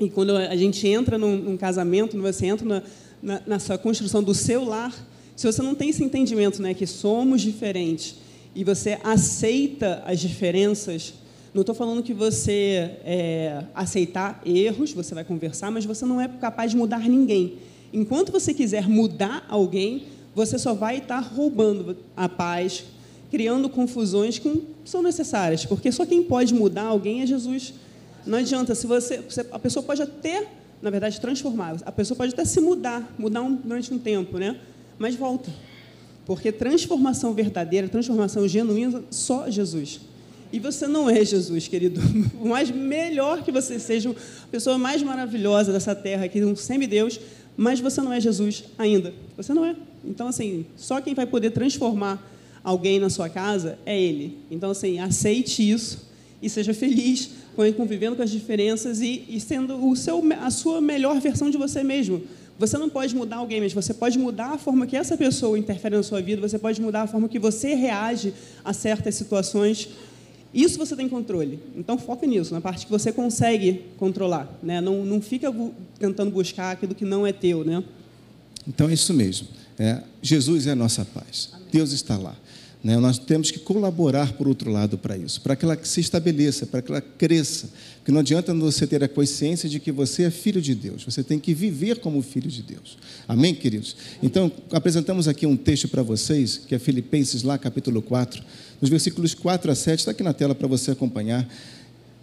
E 0.00 0.08
quando 0.08 0.34
a 0.34 0.56
gente 0.56 0.88
entra 0.88 1.18
num, 1.18 1.36
num 1.36 1.56
casamento, 1.58 2.18
você 2.20 2.46
entra 2.46 2.82
na, 3.22 3.42
na, 3.46 3.58
sua 3.58 3.76
construção 3.76 4.22
do 4.22 4.34
seu 4.34 4.64
lar, 4.64 4.92
se 5.36 5.46
você 5.46 5.62
não 5.62 5.74
tem 5.74 5.90
esse 5.90 6.02
entendimento 6.02 6.60
né, 6.60 6.74
que 6.74 6.86
somos 6.86 7.42
diferentes 7.42 8.16
e 8.54 8.64
você 8.64 8.98
aceita 9.04 10.02
as 10.06 10.20
diferenças 10.20 11.14
não 11.54 11.60
estou 11.60 11.74
falando 11.74 12.02
que 12.02 12.12
você 12.12 12.98
é, 13.04 13.64
aceitar 13.72 14.42
erros, 14.44 14.92
você 14.92 15.14
vai 15.14 15.22
conversar, 15.22 15.70
mas 15.70 15.84
você 15.84 16.04
não 16.04 16.20
é 16.20 16.26
capaz 16.26 16.72
de 16.72 16.76
mudar 16.76 17.08
ninguém. 17.08 17.58
Enquanto 17.92 18.32
você 18.32 18.52
quiser 18.52 18.88
mudar 18.88 19.46
alguém, 19.48 20.02
você 20.34 20.58
só 20.58 20.74
vai 20.74 20.98
estar 20.98 21.20
roubando 21.20 21.96
a 22.16 22.28
paz, 22.28 22.84
criando 23.30 23.68
confusões 23.68 24.36
que 24.36 24.64
são 24.84 25.00
necessárias, 25.00 25.64
porque 25.64 25.92
só 25.92 26.04
quem 26.04 26.24
pode 26.24 26.52
mudar 26.52 26.86
alguém 26.86 27.22
é 27.22 27.26
Jesus. 27.26 27.72
Não 28.26 28.38
adianta, 28.38 28.74
se 28.74 28.88
você, 28.88 29.24
a 29.52 29.58
pessoa 29.60 29.82
pode 29.84 30.02
até, 30.02 30.48
na 30.82 30.90
verdade, 30.90 31.20
transformar, 31.20 31.76
a 31.86 31.92
pessoa 31.92 32.16
pode 32.16 32.32
até 32.32 32.44
se 32.44 32.60
mudar, 32.60 33.14
mudar 33.16 33.42
um, 33.42 33.54
durante 33.54 33.94
um 33.94 33.98
tempo, 33.98 34.38
né? 34.38 34.58
Mas 34.98 35.14
volta. 35.14 35.52
Porque 36.26 36.50
transformação 36.50 37.32
verdadeira, 37.32 37.88
transformação 37.88 38.48
genuína, 38.48 39.04
só 39.08 39.48
Jesus. 39.48 40.00
E 40.54 40.60
você 40.60 40.86
não 40.86 41.10
é 41.10 41.24
Jesus, 41.24 41.66
querido. 41.66 42.00
O 42.40 42.46
mais 42.46 42.70
melhor 42.70 43.42
que 43.42 43.50
você 43.50 43.76
seja, 43.76 44.08
a 44.10 44.46
pessoa 44.52 44.78
mais 44.78 45.02
maravilhosa 45.02 45.72
dessa 45.72 45.96
terra 45.96 46.26
aqui, 46.26 46.44
um 46.44 46.54
semideus, 46.54 47.18
mas 47.56 47.80
você 47.80 48.00
não 48.00 48.12
é 48.12 48.20
Jesus 48.20 48.62
ainda. 48.78 49.12
Você 49.36 49.52
não 49.52 49.64
é. 49.64 49.74
Então, 50.04 50.28
assim, 50.28 50.64
só 50.76 51.00
quem 51.00 51.12
vai 51.12 51.26
poder 51.26 51.50
transformar 51.50 52.24
alguém 52.62 53.00
na 53.00 53.10
sua 53.10 53.28
casa 53.28 53.76
é 53.84 54.00
Ele. 54.00 54.38
Então, 54.48 54.70
assim, 54.70 55.00
aceite 55.00 55.68
isso 55.68 56.08
e 56.40 56.48
seja 56.48 56.72
feliz 56.72 57.30
convivendo 57.76 58.14
com 58.14 58.22
as 58.22 58.30
diferenças 58.30 59.00
e, 59.00 59.24
e 59.28 59.40
sendo 59.40 59.88
o 59.88 59.96
seu, 59.96 60.22
a 60.40 60.50
sua 60.50 60.80
melhor 60.80 61.20
versão 61.20 61.50
de 61.50 61.56
você 61.56 61.82
mesmo. 61.82 62.22
Você 62.60 62.78
não 62.78 62.88
pode 62.88 63.16
mudar 63.16 63.36
alguém, 63.36 63.60
mas 63.60 63.72
você 63.72 63.92
pode 63.92 64.16
mudar 64.18 64.52
a 64.52 64.58
forma 64.58 64.86
que 64.86 64.96
essa 64.96 65.16
pessoa 65.16 65.58
interfere 65.58 65.96
na 65.96 66.02
sua 66.04 66.22
vida, 66.22 66.40
você 66.40 66.60
pode 66.60 66.80
mudar 66.80 67.02
a 67.02 67.06
forma 67.08 67.28
que 67.28 67.40
você 67.40 67.74
reage 67.74 68.32
a 68.64 68.72
certas 68.72 69.16
situações 69.16 69.88
isso 70.54 70.78
você 70.78 70.94
tem 70.94 71.08
controle. 71.08 71.58
Então, 71.76 71.98
foca 71.98 72.26
nisso, 72.26 72.54
na 72.54 72.60
parte 72.60 72.86
que 72.86 72.92
você 72.92 73.12
consegue 73.12 73.82
controlar. 73.98 74.48
Né? 74.62 74.80
Não, 74.80 75.04
não 75.04 75.20
fica 75.20 75.52
tentando 75.98 76.30
buscar 76.30 76.70
aquilo 76.70 76.94
que 76.94 77.04
não 77.04 77.26
é 77.26 77.32
teu. 77.32 77.64
Né? 77.64 77.82
Então, 78.66 78.88
é 78.88 78.94
isso 78.94 79.12
mesmo. 79.12 79.48
É, 79.78 80.00
Jesus 80.22 80.66
é 80.68 80.70
a 80.70 80.76
nossa 80.76 81.04
paz. 81.04 81.50
Amém. 81.52 81.66
Deus 81.72 81.92
está 81.92 82.16
lá. 82.16 82.36
Né? 82.84 82.98
Nós 82.98 83.18
temos 83.18 83.50
que 83.50 83.58
colaborar, 83.58 84.34
por 84.34 84.46
outro 84.46 84.70
lado, 84.70 84.98
para 84.98 85.16
isso, 85.16 85.40
para 85.40 85.56
que 85.56 85.64
ela 85.64 85.78
se 85.82 86.02
estabeleça, 86.02 86.66
para 86.66 86.82
que 86.82 86.92
ela 86.92 87.00
cresça. 87.00 87.70
Porque 87.96 88.12
não 88.12 88.20
adianta 88.20 88.52
você 88.52 88.86
ter 88.86 89.02
a 89.02 89.08
consciência 89.08 89.70
de 89.70 89.80
que 89.80 89.90
você 89.90 90.24
é 90.24 90.30
filho 90.30 90.60
de 90.60 90.74
Deus, 90.74 91.02
você 91.02 91.24
tem 91.24 91.38
que 91.38 91.54
viver 91.54 92.00
como 92.00 92.20
filho 92.20 92.50
de 92.50 92.62
Deus. 92.62 92.98
Amém, 93.26 93.54
queridos? 93.54 93.96
Então, 94.22 94.52
apresentamos 94.70 95.26
aqui 95.26 95.46
um 95.46 95.56
texto 95.56 95.88
para 95.88 96.02
vocês, 96.02 96.58
que 96.58 96.74
é 96.74 96.78
Filipenses, 96.78 97.42
lá, 97.42 97.56
capítulo 97.56 98.02
4, 98.02 98.44
nos 98.82 98.90
versículos 98.90 99.32
4 99.32 99.72
a 99.72 99.74
7, 99.74 100.00
está 100.00 100.10
aqui 100.10 100.22
na 100.22 100.34
tela 100.34 100.54
para 100.54 100.68
você 100.68 100.90
acompanhar. 100.90 101.48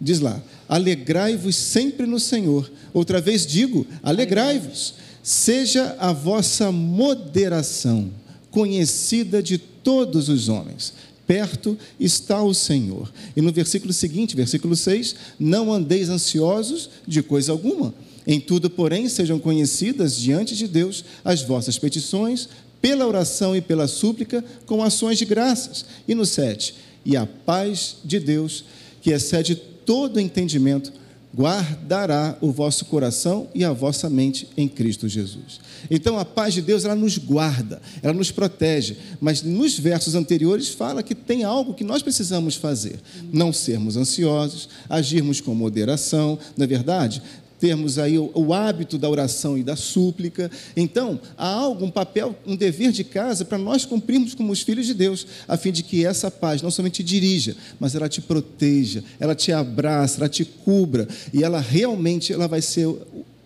Diz 0.00 0.20
lá: 0.20 0.40
Alegrai-vos 0.68 1.56
sempre 1.56 2.06
no 2.06 2.20
Senhor. 2.20 2.70
Outra 2.94 3.20
vez 3.20 3.44
digo: 3.44 3.84
alegrai-vos. 4.02 4.94
Seja 5.24 5.96
a 6.00 6.12
vossa 6.12 6.72
moderação 6.72 8.10
conhecida 8.50 9.42
de 9.42 9.56
todos 9.82 10.28
os 10.28 10.48
homens. 10.48 10.92
Perto 11.26 11.78
está 11.98 12.42
o 12.42 12.52
Senhor. 12.52 13.12
E 13.36 13.40
no 13.40 13.52
versículo 13.52 13.92
seguinte, 13.92 14.36
versículo 14.36 14.76
6, 14.76 15.14
não 15.38 15.72
andeis 15.72 16.08
ansiosos 16.08 16.90
de 17.06 17.22
coisa 17.22 17.52
alguma. 17.52 17.94
Em 18.26 18.40
tudo, 18.40 18.70
porém, 18.70 19.08
sejam 19.08 19.38
conhecidas 19.38 20.16
diante 20.16 20.56
de 20.56 20.68
Deus 20.68 21.04
as 21.24 21.42
vossas 21.42 21.78
petições, 21.78 22.48
pela 22.80 23.06
oração 23.06 23.54
e 23.54 23.60
pela 23.60 23.86
súplica, 23.86 24.44
com 24.66 24.82
ações 24.82 25.18
de 25.18 25.24
graças. 25.24 25.84
E 26.06 26.14
no 26.14 26.26
7, 26.26 26.74
e 27.04 27.16
a 27.16 27.26
paz 27.26 27.96
de 28.04 28.18
Deus, 28.18 28.64
que 29.00 29.10
excede 29.10 29.54
todo 29.54 30.20
entendimento, 30.20 30.92
guardará 31.34 32.36
o 32.40 32.52
vosso 32.52 32.84
coração 32.84 33.48
e 33.54 33.64
a 33.64 33.72
vossa 33.72 34.10
mente 34.10 34.48
em 34.56 34.68
Cristo 34.68 35.08
Jesus. 35.08 35.60
Então 35.90 36.18
a 36.18 36.24
paz 36.24 36.54
de 36.54 36.62
Deus 36.62 36.84
ela 36.84 36.94
nos 36.94 37.18
guarda, 37.18 37.80
ela 38.02 38.12
nos 38.12 38.30
protege, 38.30 38.96
mas 39.20 39.42
nos 39.42 39.78
versos 39.78 40.14
anteriores 40.14 40.68
fala 40.68 41.02
que 41.02 41.14
tem 41.14 41.42
algo 41.42 41.74
que 41.74 41.84
nós 41.84 42.02
precisamos 42.02 42.54
fazer: 42.54 43.00
não 43.32 43.52
sermos 43.52 43.96
ansiosos, 43.96 44.68
agirmos 44.88 45.40
com 45.40 45.54
moderação, 45.54 46.38
não 46.56 46.64
é 46.64 46.66
verdade? 46.66 47.22
Termos 47.62 47.96
aí 47.96 48.18
o, 48.18 48.28
o, 48.34 48.52
hábito 48.52 48.98
da 48.98 49.08
oração 49.08 49.56
e 49.56 49.62
da 49.62 49.76
súplica. 49.76 50.50
Então, 50.76 51.20
há 51.38 51.46
algo, 51.46 51.84
um 51.84 51.90
papel, 51.92 52.34
um 52.44 52.56
dever 52.56 52.90
de 52.90 53.04
casa 53.04 53.44
para 53.44 53.56
nós 53.56 53.84
cumprirmos 53.84 54.34
como 54.34 54.50
os 54.50 54.62
filhos 54.62 54.84
de 54.84 54.94
Deus, 54.94 55.24
a 55.46 55.56
fim 55.56 55.70
de 55.70 55.84
que 55.84 56.04
essa 56.04 56.28
paz 56.28 56.60
não 56.60 56.72
somente 56.72 57.04
te 57.04 57.04
dirija, 57.04 57.54
mas 57.78 57.94
ela 57.94 58.08
te 58.08 58.20
proteja, 58.20 59.04
ela 59.20 59.32
te 59.32 59.52
abraça, 59.52 60.18
ela 60.18 60.28
te 60.28 60.44
cubra 60.44 61.06
e 61.32 61.44
ela 61.44 61.60
realmente 61.60 62.32
ela 62.32 62.48
vai 62.48 62.60
ser 62.60 62.88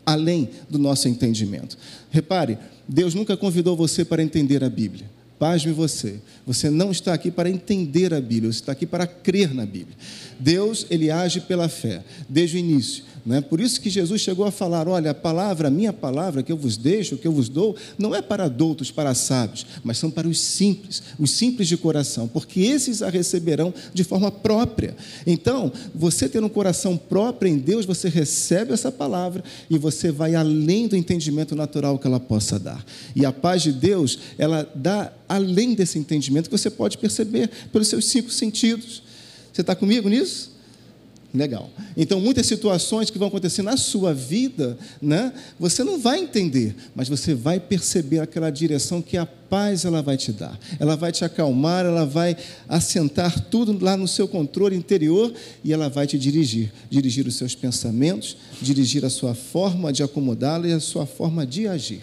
além 0.06 0.48
do 0.70 0.78
nosso 0.78 1.08
entendimento. 1.08 1.76
Repare, 2.10 2.56
Deus 2.88 3.14
nunca 3.14 3.36
convidou 3.36 3.76
você 3.76 4.02
para 4.02 4.22
entender 4.22 4.64
a 4.64 4.70
Bíblia. 4.70 5.04
Pasme 5.38 5.72
você. 5.72 6.20
Você 6.46 6.70
não 6.70 6.90
está 6.90 7.12
aqui 7.12 7.30
para 7.30 7.50
entender 7.50 8.14
a 8.14 8.20
Bíblia, 8.20 8.50
você 8.50 8.60
está 8.60 8.72
aqui 8.72 8.86
para 8.86 9.06
crer 9.06 9.52
na 9.52 9.66
Bíblia. 9.66 9.94
Deus, 10.38 10.86
ele 10.90 11.10
age 11.10 11.40
pela 11.40 11.68
fé, 11.68 12.02
desde 12.28 12.56
o 12.56 12.58
início. 12.58 13.04
Né? 13.26 13.40
Por 13.40 13.60
isso 13.60 13.80
que 13.80 13.90
Jesus 13.90 14.20
chegou 14.20 14.46
a 14.46 14.52
falar: 14.52 14.86
olha, 14.86 15.10
a 15.10 15.14
palavra, 15.14 15.66
a 15.66 15.70
minha 15.70 15.92
palavra 15.92 16.44
que 16.44 16.52
eu 16.52 16.56
vos 16.56 16.76
deixo, 16.76 17.16
que 17.16 17.26
eu 17.26 17.32
vos 17.32 17.48
dou, 17.48 17.74
não 17.98 18.14
é 18.14 18.22
para 18.22 18.44
adultos, 18.44 18.92
para 18.92 19.12
sábios, 19.14 19.66
mas 19.82 19.98
são 19.98 20.12
para 20.12 20.28
os 20.28 20.38
simples, 20.38 21.02
os 21.18 21.32
simples 21.32 21.66
de 21.66 21.76
coração, 21.76 22.28
porque 22.28 22.60
esses 22.60 23.02
a 23.02 23.10
receberão 23.10 23.74
de 23.92 24.04
forma 24.04 24.30
própria. 24.30 24.96
Então, 25.26 25.72
você 25.92 26.28
tendo 26.28 26.46
um 26.46 26.50
coração 26.50 26.96
próprio 26.96 27.50
em 27.50 27.58
Deus, 27.58 27.84
você 27.84 28.08
recebe 28.08 28.72
essa 28.72 28.92
palavra 28.92 29.42
e 29.68 29.76
você 29.76 30.12
vai 30.12 30.36
além 30.36 30.86
do 30.86 30.94
entendimento 30.94 31.56
natural 31.56 31.98
que 31.98 32.06
ela 32.06 32.20
possa 32.20 32.60
dar. 32.60 32.84
E 33.16 33.26
a 33.26 33.32
paz 33.32 33.62
de 33.62 33.72
Deus, 33.72 34.20
ela 34.38 34.70
dá 34.72 35.12
além 35.28 35.74
desse 35.74 35.98
entendimento 35.98 36.48
que 36.48 36.56
você 36.56 36.70
pode 36.70 36.96
perceber 36.96 37.50
pelos 37.72 37.88
seus 37.88 38.04
cinco 38.04 38.30
sentidos. 38.30 39.02
Você 39.56 39.62
está 39.62 39.74
comigo 39.74 40.06
nisso? 40.06 40.52
Legal. 41.32 41.70
Então, 41.96 42.20
muitas 42.20 42.46
situações 42.46 43.08
que 43.08 43.18
vão 43.18 43.28
acontecer 43.28 43.62
na 43.62 43.78
sua 43.78 44.12
vida, 44.12 44.76
né, 45.00 45.32
você 45.58 45.82
não 45.82 45.98
vai 45.98 46.20
entender, 46.20 46.76
mas 46.94 47.08
você 47.08 47.34
vai 47.34 47.58
perceber 47.58 48.18
aquela 48.18 48.50
direção 48.50 49.00
que 49.00 49.16
a 49.16 49.24
paz 49.24 49.86
ela 49.86 50.02
vai 50.02 50.18
te 50.18 50.30
dar. 50.30 50.60
Ela 50.78 50.94
vai 50.94 51.10
te 51.10 51.24
acalmar, 51.24 51.86
ela 51.86 52.04
vai 52.04 52.36
assentar 52.68 53.48
tudo 53.48 53.82
lá 53.82 53.96
no 53.96 54.06
seu 54.06 54.28
controle 54.28 54.76
interior 54.76 55.32
e 55.64 55.72
ela 55.72 55.88
vai 55.88 56.06
te 56.06 56.18
dirigir, 56.18 56.70
dirigir 56.90 57.26
os 57.26 57.36
seus 57.36 57.54
pensamentos, 57.54 58.36
dirigir 58.60 59.06
a 59.06 59.10
sua 59.10 59.34
forma 59.34 59.90
de 59.90 60.02
acomodá-la 60.02 60.68
e 60.68 60.72
a 60.72 60.80
sua 60.80 61.06
forma 61.06 61.46
de 61.46 61.66
agir. 61.66 62.02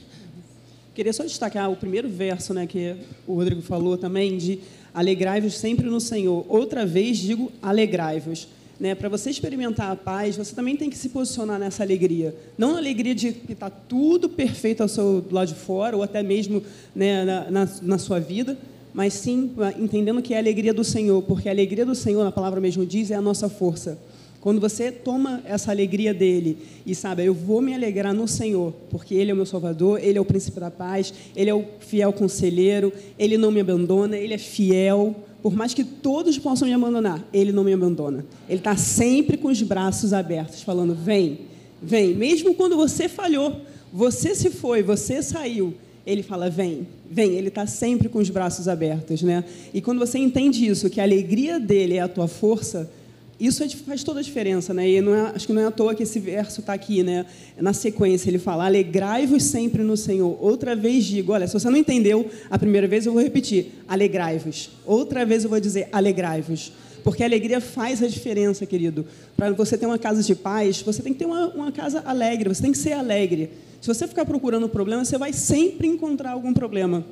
Queria 0.95 1.13
só 1.13 1.23
destacar 1.23 1.71
o 1.71 1.75
primeiro 1.75 2.09
verso, 2.09 2.51
né, 2.51 2.65
que 2.65 2.95
o 3.27 3.35
Rodrigo 3.35 3.61
falou 3.61 3.95
também 3.95 4.39
de 4.39 4.59
alegrai-vos 4.93 5.57
sempre 5.57 5.89
no 5.89 5.99
Senhor. 5.99 6.45
Outra 6.47 6.85
vez 6.85 7.17
digo 7.17 7.51
alegrai-vos. 7.61 8.47
Né, 8.79 8.95
para 8.95 9.07
você 9.07 9.29
experimentar 9.29 9.91
a 9.91 9.95
paz, 9.95 10.35
você 10.35 10.53
também 10.53 10.75
tem 10.75 10.89
que 10.89 10.97
se 10.97 11.09
posicionar 11.09 11.59
nessa 11.59 11.83
alegria. 11.83 12.35
Não 12.57 12.73
na 12.73 12.79
alegria 12.79 13.15
de 13.15 13.31
que 13.31 13.53
está 13.53 13.69
tudo 13.69 14.27
perfeito 14.27 14.81
ao 14.81 14.89
seu 14.89 15.21
do 15.21 15.33
lado 15.33 15.47
de 15.47 15.55
fora, 15.55 15.95
ou 15.95 16.03
até 16.03 16.21
mesmo 16.21 16.61
né, 16.93 17.23
na, 17.23 17.51
na, 17.51 17.69
na, 17.81 17.97
sua 17.97 18.19
vida, 18.19 18.57
mas 18.93 19.13
sim 19.13 19.51
entendendo 19.79 20.21
que 20.21 20.33
é 20.33 20.37
a 20.37 20.39
alegria 20.39 20.73
do 20.73 20.83
Senhor, 20.83 21.21
porque 21.21 21.47
a 21.47 21.51
alegria 21.51 21.85
do 21.85 21.95
Senhor, 21.95 22.23
na 22.23 22.31
palavra 22.31 22.59
mesmo 22.59 22.85
diz, 22.85 23.09
é 23.09 23.15
a 23.15 23.21
nossa 23.21 23.47
força. 23.47 23.97
Quando 24.43 24.59
você 24.59 24.91
toma 24.91 25.41
essa 25.45 25.71
alegria 25.71 26.13
dele 26.13 26.57
e 26.85 26.93
sabe, 26.93 27.23
eu 27.23 27.33
vou 27.33 27.61
me 27.61 27.73
alegrar 27.73 28.13
no 28.13 28.27
Senhor, 28.27 28.73
porque 28.89 29.15
Ele 29.15 29.31
é 29.31 29.33
o 29.33 29.37
meu 29.37 29.45
Salvador, 29.45 30.01
Ele 30.03 30.17
é 30.17 30.21
o 30.21 30.25
príncipe 30.25 30.59
da 30.59 30.69
paz, 30.69 31.13
Ele 31.33 31.49
é 31.49 31.55
o 31.55 31.63
fiel 31.79 32.11
conselheiro, 32.11 32.91
Ele 33.17 33.37
não 33.37 33.51
me 33.51 33.61
abandona, 33.61 34.17
Ele 34.17 34.33
é 34.33 34.37
fiel. 34.37 35.15
Por 35.41 35.55
mais 35.55 35.73
que 35.73 35.85
todos 35.85 36.37
possam 36.37 36.67
me 36.67 36.73
abandonar, 36.73 37.25
Ele 37.31 37.53
não 37.53 37.63
me 37.63 37.71
abandona. 37.71 38.25
Ele 38.49 38.59
está 38.59 38.75
sempre 38.75 39.37
com 39.37 39.47
os 39.47 39.61
braços 39.61 40.11
abertos, 40.11 40.61
falando: 40.61 40.93
vem, 40.93 41.39
vem. 41.81 42.13
Mesmo 42.13 42.53
quando 42.53 42.75
você 42.75 43.07
falhou, 43.07 43.61
você 43.93 44.35
se 44.35 44.49
foi, 44.49 44.83
você 44.83 45.23
saiu, 45.23 45.73
Ele 46.05 46.21
fala: 46.21 46.49
vem, 46.49 46.85
vem. 47.09 47.35
Ele 47.35 47.47
está 47.47 47.65
sempre 47.65 48.09
com 48.09 48.19
os 48.19 48.29
braços 48.29 48.67
abertos, 48.67 49.21
né? 49.23 49.45
E 49.73 49.79
quando 49.79 49.99
você 49.99 50.19
entende 50.19 50.67
isso, 50.67 50.89
que 50.89 50.99
a 50.99 51.03
alegria 51.03 51.61
dele 51.61 51.95
é 51.95 52.01
a 52.01 52.09
tua 52.09 52.27
força 52.27 52.91
isso 53.39 53.63
é 53.63 53.69
faz 53.69 54.03
toda 54.03 54.19
a 54.19 54.23
diferença, 54.23 54.73
né? 54.73 54.87
E 54.87 54.97
é, 54.97 55.01
acho 55.35 55.47
que 55.47 55.53
não 55.53 55.61
é 55.61 55.65
à 55.65 55.71
toa 55.71 55.95
que 55.95 56.03
esse 56.03 56.19
verso 56.19 56.59
está 56.61 56.73
aqui, 56.73 57.03
né? 57.03 57.25
Na 57.57 57.73
sequência 57.73 58.29
ele 58.29 58.39
fala: 58.39 58.65
"Alegrai-vos 58.65 59.43
sempre 59.43 59.83
no 59.83 59.97
Senhor". 59.97 60.37
Outra 60.41 60.75
vez 60.75 61.03
digo, 61.05 61.33
olha, 61.33 61.47
se 61.47 61.53
você 61.53 61.69
não 61.69 61.77
entendeu 61.77 62.29
a 62.49 62.59
primeira 62.59 62.87
vez, 62.87 63.05
eu 63.05 63.13
vou 63.13 63.21
repetir: 63.21 63.71
alegrai-vos. 63.87 64.69
Outra 64.85 65.25
vez 65.25 65.43
eu 65.43 65.49
vou 65.49 65.59
dizer: 65.59 65.89
alegrai-vos. 65.91 66.71
Porque 67.03 67.21
a 67.21 67.25
alegria 67.25 67.59
faz 67.59 68.01
a 68.01 68.07
diferença, 68.07 68.65
querido. 68.65 69.05
Para 69.35 69.51
você 69.51 69.77
ter 69.77 69.85
uma 69.85 69.99
casa 69.99 70.23
de 70.23 70.35
paz, 70.35 70.81
você 70.81 71.01
tem 71.01 71.11
que 71.11 71.19
ter 71.19 71.25
uma, 71.25 71.47
uma 71.49 71.71
casa 71.71 72.01
alegre, 72.05 72.47
você 72.47 72.61
tem 72.61 72.71
que 72.71 72.77
ser 72.77 72.93
alegre. 72.93 73.49
Se 73.81 73.87
você 73.87 74.07
ficar 74.07 74.23
procurando 74.23 74.69
problema, 74.69 75.03
você 75.03 75.17
vai 75.17 75.33
sempre 75.33 75.85
encontrar 75.85 76.31
algum 76.31 76.53
problema. 76.53 77.05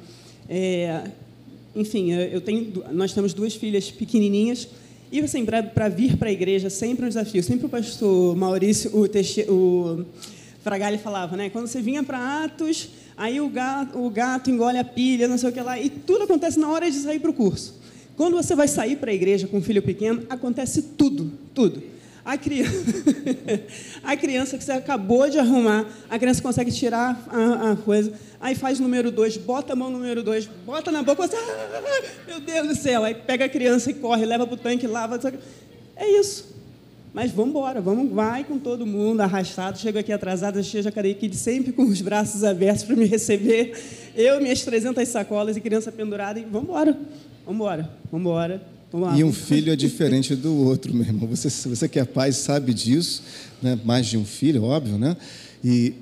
É, 0.48 1.04
enfim, 1.76 2.12
eu 2.14 2.40
tenho, 2.40 2.72
nós 2.94 3.12
temos 3.12 3.34
duas 3.34 3.54
filhas 3.54 3.92
pequenininhas 3.92 4.70
e 5.12 5.20
assim, 5.20 5.46
para 5.46 5.90
vir 5.90 6.16
para 6.16 6.30
a 6.30 6.32
igreja, 6.32 6.70
sempre 6.70 7.06
um 7.06 7.08
desafio. 7.10 7.44
Sempre 7.44 7.66
o 7.66 7.70
pastor 7.70 8.36
Maurício, 8.36 8.96
o, 8.96 9.08
Teixe, 9.08 9.42
o 9.50 10.06
falava, 11.04 11.36
né? 11.36 11.50
Quando 11.50 11.68
você 11.68 11.82
vinha 11.82 12.02
para 12.02 12.44
Atos, 12.46 12.90
aí 13.18 13.42
o 13.42 13.50
gato, 13.50 14.00
o 14.00 14.10
gato 14.10 14.50
engole 14.50 14.78
a 14.78 14.84
pilha, 14.84 15.28
não 15.28 15.38
sei 15.38 15.50
o 15.50 15.52
que 15.52 15.60
lá, 15.60 15.78
e 15.80 15.90
tudo 15.90 16.24
acontece 16.24 16.58
na 16.60 16.70
hora 16.70 16.90
de 16.90 16.98
sair 16.98 17.20
para 17.20 17.30
o 17.30 17.34
curso. 17.34 17.80
Quando 18.16 18.36
você 18.36 18.56
vai 18.56 18.68
sair 18.68 18.98
para 18.98 19.12
a 19.12 19.14
igreja 19.14 19.48
com 19.48 19.58
um 19.58 19.62
filho 19.62 19.82
pequeno, 19.82 20.24
acontece 20.30 20.82
tudo, 20.82 21.32
tudo. 21.54 21.82
A 22.24 22.38
criança, 22.38 22.86
a 24.04 24.16
criança 24.16 24.58
que 24.58 24.64
você 24.64 24.74
acabou 24.74 25.30
de 25.30 25.40
arrumar, 25.40 25.88
a 26.10 26.20
criança 26.20 26.42
consegue 26.42 26.72
tirar 26.72 27.26
a, 27.28 27.72
a 27.72 27.76
coisa, 27.76 28.14
aí 28.40 28.54
faz 28.54 28.80
número 28.80 29.12
dois, 29.12 29.38
bota 29.38 29.74
a 29.74 29.76
mão 29.76 29.90
número 29.90 30.22
dois, 30.22 30.48
bota 30.66 30.92
na 30.92 31.02
boca, 31.02 31.28
você, 31.28 31.36
ah, 31.36 32.04
meu 32.28 32.40
Deus 32.40 32.68
do 32.68 32.76
céu, 32.76 33.04
aí 33.04 33.16
pega 33.16 33.46
a 33.46 33.50
criança 33.50 33.90
e 33.90 33.96
corre, 33.96 34.26
leva 34.26 34.46
para 34.46 34.54
o 34.54 34.58
tanque, 34.58 34.86
lava. 34.86 35.20
É 35.96 36.20
isso. 36.20 36.52
Mas 37.14 37.30
vamos 37.30 37.50
embora, 37.50 37.82
vamos, 37.82 38.10
vai 38.12 38.44
com 38.44 38.58
todo 38.58 38.86
mundo 38.86 39.20
arrastado. 39.20 39.78
Chego 39.78 40.00
aqui 40.00 40.14
atrasado, 40.14 40.64
cheio 40.64 40.84
de 40.84 41.36
sempre 41.36 41.74
com 41.74 41.84
os 41.84 42.02
braços 42.02 42.44
abertos 42.44 42.84
para 42.84 42.96
me 42.96 43.06
receber. 43.06 43.74
Eu, 44.16 44.40
minhas 44.40 44.62
300 44.64 45.06
sacolas 45.10 45.58
e 45.58 45.62
criança 45.62 45.92
pendurada, 45.92 46.40
e 46.40 46.44
vamos 46.44 46.70
embora, 46.70 46.92
vamos 47.46 47.56
embora, 47.56 47.90
vamos 48.10 48.26
embora. 48.26 48.81
E 49.16 49.24
um 49.24 49.32
filho 49.32 49.72
é 49.72 49.76
diferente 49.76 50.36
do 50.36 50.54
outro, 50.54 50.94
meu 50.94 51.06
irmão. 51.06 51.28
Você, 51.30 51.50
você 51.70 51.88
que 51.88 52.00
é 52.00 52.04
pai 52.04 52.32
sabe 52.34 52.74
disso, 52.74 53.24
né? 53.62 53.80
mais 53.86 54.06
de 54.06 54.18
um 54.18 54.26
filho, 54.26 54.64
óbvio, 54.64 54.98
né? 54.98 55.16
E 55.64 55.94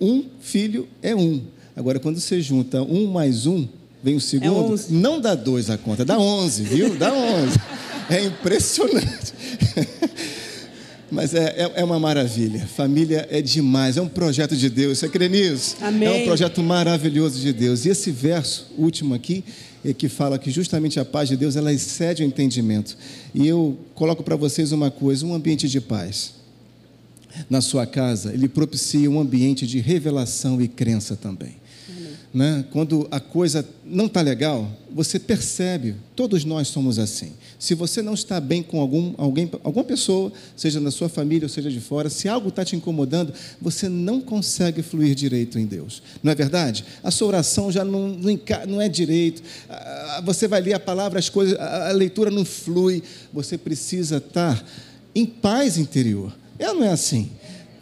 um 0.00 0.24
filho 0.40 0.86
é 1.02 1.14
um. 1.16 1.42
Agora, 1.74 1.98
quando 1.98 2.20
você 2.20 2.40
junta 2.42 2.82
um 2.82 3.06
mais 3.06 3.46
um, 3.46 3.66
vem 4.02 4.14
o 4.14 4.20
segundo, 4.20 4.74
é 4.74 4.78
não 4.90 5.20
dá 5.20 5.34
dois 5.34 5.70
a 5.70 5.78
conta, 5.78 6.04
dá 6.04 6.18
onze, 6.18 6.62
viu? 6.62 6.94
Dá 6.96 7.12
onze. 7.12 7.58
É 8.10 8.22
impressionante. 8.22 9.32
Mas 11.10 11.32
é, 11.32 11.54
é, 11.56 11.72
é, 11.76 11.84
uma 11.84 11.98
maravilha. 11.98 12.66
Família 12.66 13.26
é 13.30 13.40
demais. 13.40 13.96
É 13.96 14.02
um 14.02 14.08
projeto 14.08 14.56
de 14.56 14.68
Deus. 14.68 14.98
Você 14.98 15.08
crê 15.08 15.28
nisso? 15.28 15.76
Amém. 15.80 16.08
É 16.08 16.22
um 16.22 16.24
projeto 16.24 16.62
maravilhoso 16.62 17.40
de 17.40 17.52
Deus. 17.52 17.86
E 17.86 17.90
esse 17.90 18.10
verso 18.10 18.66
último 18.76 19.14
aqui, 19.14 19.44
é 19.46 19.73
que 19.92 20.08
fala 20.08 20.38
que 20.38 20.50
justamente 20.50 20.98
a 20.98 21.04
paz 21.04 21.28
de 21.28 21.36
Deus 21.36 21.56
ela 21.56 21.72
excede 21.72 22.22
o 22.22 22.26
entendimento. 22.26 22.96
E 23.34 23.46
eu 23.46 23.76
coloco 23.94 24.22
para 24.22 24.36
vocês 24.36 24.72
uma 24.72 24.90
coisa: 24.90 25.26
um 25.26 25.34
ambiente 25.34 25.68
de 25.68 25.80
paz 25.80 26.34
na 27.50 27.60
sua 27.60 27.84
casa, 27.84 28.32
ele 28.32 28.48
propicia 28.48 29.10
um 29.10 29.20
ambiente 29.20 29.66
de 29.66 29.80
revelação 29.80 30.62
e 30.62 30.68
crença 30.68 31.16
também. 31.16 31.56
Né? 32.34 32.64
Quando 32.72 33.06
a 33.12 33.20
coisa 33.20 33.64
não 33.84 34.06
está 34.06 34.20
legal, 34.20 34.68
você 34.92 35.20
percebe, 35.20 35.94
todos 36.16 36.44
nós 36.44 36.66
somos 36.66 36.98
assim. 36.98 37.32
Se 37.60 37.76
você 37.76 38.02
não 38.02 38.12
está 38.14 38.40
bem 38.40 38.60
com 38.60 38.80
algum, 38.80 39.14
alguém, 39.16 39.48
alguma 39.62 39.84
pessoa, 39.84 40.32
seja 40.56 40.80
na 40.80 40.90
sua 40.90 41.08
família 41.08 41.46
ou 41.46 41.48
seja 41.48 41.70
de 41.70 41.78
fora, 41.78 42.10
se 42.10 42.28
algo 42.28 42.48
está 42.48 42.64
te 42.64 42.74
incomodando, 42.74 43.32
você 43.60 43.88
não 43.88 44.20
consegue 44.20 44.82
fluir 44.82 45.14
direito 45.14 45.60
em 45.60 45.64
Deus. 45.64 46.02
Não 46.24 46.32
é 46.32 46.34
verdade? 46.34 46.84
A 47.04 47.10
sua 47.12 47.28
oração 47.28 47.70
já 47.70 47.84
não, 47.84 48.08
não, 48.08 48.40
não 48.66 48.82
é 48.82 48.88
direito, 48.88 49.40
você 50.24 50.48
vai 50.48 50.60
ler 50.60 50.74
a 50.74 50.80
palavra, 50.80 51.20
as 51.20 51.28
coisas, 51.28 51.56
a 51.56 51.92
leitura 51.92 52.32
não 52.32 52.44
flui, 52.44 53.00
você 53.32 53.56
precisa 53.56 54.16
estar 54.16 54.66
em 55.14 55.24
paz 55.24 55.78
interior. 55.78 56.34
É 56.58 56.72
não 56.72 56.82
é 56.82 56.88
assim? 56.88 57.30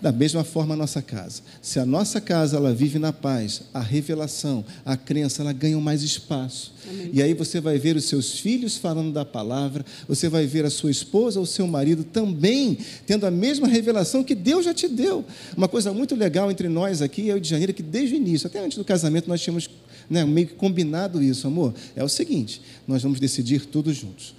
Da 0.02 0.10
mesma 0.10 0.42
forma 0.42 0.74
a 0.74 0.76
nossa 0.76 1.00
casa. 1.00 1.42
Se 1.62 1.78
a 1.78 1.86
nossa 1.86 2.20
casa 2.20 2.56
ela 2.56 2.74
vive 2.74 2.98
na 2.98 3.12
paz, 3.12 3.62
a 3.72 3.78
revelação, 3.78 4.64
a 4.84 4.96
crença, 4.96 5.42
ela 5.42 5.52
ganha 5.52 5.78
mais 5.78 6.02
espaço. 6.02 6.74
Amém. 6.90 7.10
E 7.12 7.22
aí 7.22 7.32
você 7.34 7.60
vai 7.60 7.78
ver 7.78 7.94
os 7.94 8.06
seus 8.06 8.40
filhos 8.40 8.76
falando 8.76 9.12
da 9.12 9.24
palavra, 9.24 9.86
você 10.08 10.28
vai 10.28 10.44
ver 10.44 10.64
a 10.64 10.70
sua 10.70 10.90
esposa 10.90 11.38
ou 11.38 11.46
seu 11.46 11.68
marido 11.68 12.02
também 12.02 12.76
tendo 13.06 13.24
a 13.26 13.30
mesma 13.30 13.68
revelação 13.68 14.24
que 14.24 14.34
Deus 14.34 14.64
já 14.64 14.74
te 14.74 14.88
deu. 14.88 15.24
Uma 15.56 15.68
coisa 15.68 15.92
muito 15.92 16.16
legal 16.16 16.50
entre 16.50 16.68
nós 16.68 17.00
aqui, 17.00 17.28
eu 17.28 17.38
de 17.38 17.48
Janeiro, 17.48 17.72
que 17.72 17.82
desde 17.82 18.16
o 18.16 18.18
início, 18.18 18.48
até 18.48 18.58
antes 18.58 18.76
do 18.76 18.84
casamento, 18.84 19.28
nós 19.28 19.40
tínhamos 19.40 19.70
né, 20.10 20.24
meio 20.24 20.48
que 20.48 20.54
combinado 20.54 21.22
isso, 21.22 21.46
amor. 21.46 21.72
É 21.94 22.02
o 22.02 22.08
seguinte: 22.08 22.60
nós 22.88 23.04
vamos 23.04 23.20
decidir 23.20 23.66
tudo 23.66 23.92
juntos 23.92 24.34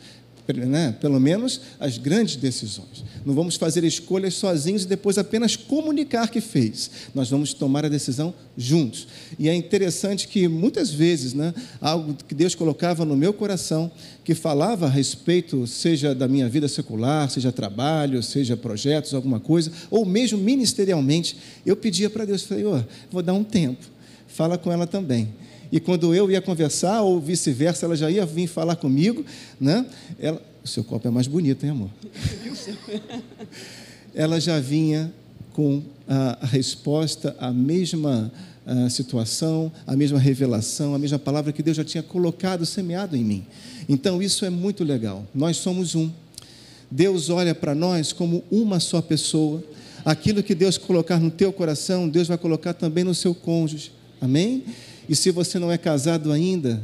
né? 0.48 0.96
pelo 1.00 1.20
menos 1.20 1.62
as 1.80 1.98
grandes 1.98 2.36
decisões. 2.36 3.04
Não 3.26 3.34
vamos 3.34 3.56
fazer 3.56 3.84
escolhas 3.84 4.34
sozinhos 4.34 4.84
e 4.84 4.88
depois 4.88 5.18
apenas 5.18 5.56
comunicar 5.56 6.30
que 6.30 6.42
fez. 6.42 6.92
Nós 7.16 7.30
vamos 7.30 7.54
tomar 7.54 7.86
a 7.86 7.90
decisão 7.90 8.34
juntos. 8.58 9.08
E 9.40 9.48
é 9.48 9.56
interessante 9.56 10.28
que 10.28 10.48
muitas 10.48 10.92
vezes, 10.92 11.34
né, 11.34 11.54
algo 11.80 12.16
que 12.28 12.36
Deus 12.36 12.56
colocava 12.56 13.06
no 13.06 13.16
meu 13.16 13.34
coração, 13.34 13.90
que 14.24 14.36
falava 14.36 14.88
a 14.88 14.90
respeito, 14.90 15.66
seja 15.66 16.14
da 16.14 16.28
minha 16.28 16.50
vida 16.50 16.68
secular, 16.68 17.30
seja 17.30 17.52
trabalho, 17.52 18.22
seja 18.22 18.58
projetos, 18.58 19.14
alguma 19.14 19.40
coisa, 19.40 19.72
ou 19.90 20.06
mesmo 20.06 20.38
ministerialmente, 20.38 21.38
eu 21.66 21.76
pedia 21.76 22.10
para 22.10 22.26
Deus, 22.26 22.48
oh, 22.52 22.84
vou 23.12 23.22
dar 23.22 23.34
um 23.34 23.44
tempo, 23.44 23.86
fala 24.28 24.58
com 24.58 24.72
ela 24.72 24.86
também 24.86 25.30
e 25.74 25.80
quando 25.80 26.14
eu 26.14 26.30
ia 26.30 26.40
conversar, 26.40 27.02
ou 27.02 27.20
vice-versa, 27.20 27.88
ela 27.88 27.96
já 27.96 28.08
ia 28.12 28.28
vir 28.28 28.46
falar 28.46 28.76
comigo, 28.76 29.26
né? 29.60 29.84
Ela, 30.20 30.40
o 30.64 30.68
seu 30.68 30.84
copo 30.84 31.08
é 31.08 31.10
mais 31.10 31.26
bonito, 31.26 31.64
hein, 31.64 31.72
amor? 31.72 31.90
ela 34.14 34.40
já 34.40 34.60
vinha 34.60 35.12
com 35.52 35.82
a, 36.08 36.38
a 36.44 36.46
resposta, 36.46 37.36
a 37.40 37.52
mesma 37.52 38.32
a 38.68 38.88
situação, 38.88 39.72
a 39.88 39.96
mesma 39.96 40.20
revelação, 40.20 40.94
a 40.94 41.00
mesma 41.00 41.18
palavra 41.18 41.52
que 41.52 41.64
Deus 41.64 41.76
já 41.76 41.84
tinha 41.84 42.04
colocado, 42.04 42.68
semeado 42.68 43.18
em 43.18 43.24
mim. 43.24 43.44
Então, 43.90 44.22
isso 44.22 44.46
é 44.46 44.52
muito 44.52 44.84
legal. 44.84 45.26
Nós 45.34 45.58
somos 45.58 45.96
um. 45.96 46.12
Deus 46.92 47.32
olha 47.32 47.56
para 47.56 47.74
nós 47.74 48.14
como 48.14 48.44
uma 48.52 48.80
só 48.80 49.02
pessoa. 49.02 49.64
Aquilo 50.06 50.44
que 50.44 50.54
Deus 50.54 50.78
colocar 50.78 51.20
no 51.20 51.32
teu 51.32 51.52
coração, 51.52 52.08
Deus 52.08 52.28
vai 52.28 52.38
colocar 52.38 52.76
também 52.76 53.04
no 53.04 53.16
seu 53.16 53.34
cônjuge. 53.34 53.92
Amém? 54.22 54.64
E 55.08 55.16
se 55.16 55.32
você 55.32 55.60
não 55.60 55.72
é 55.72 55.78
casado 55.78 56.32
ainda, 56.32 56.82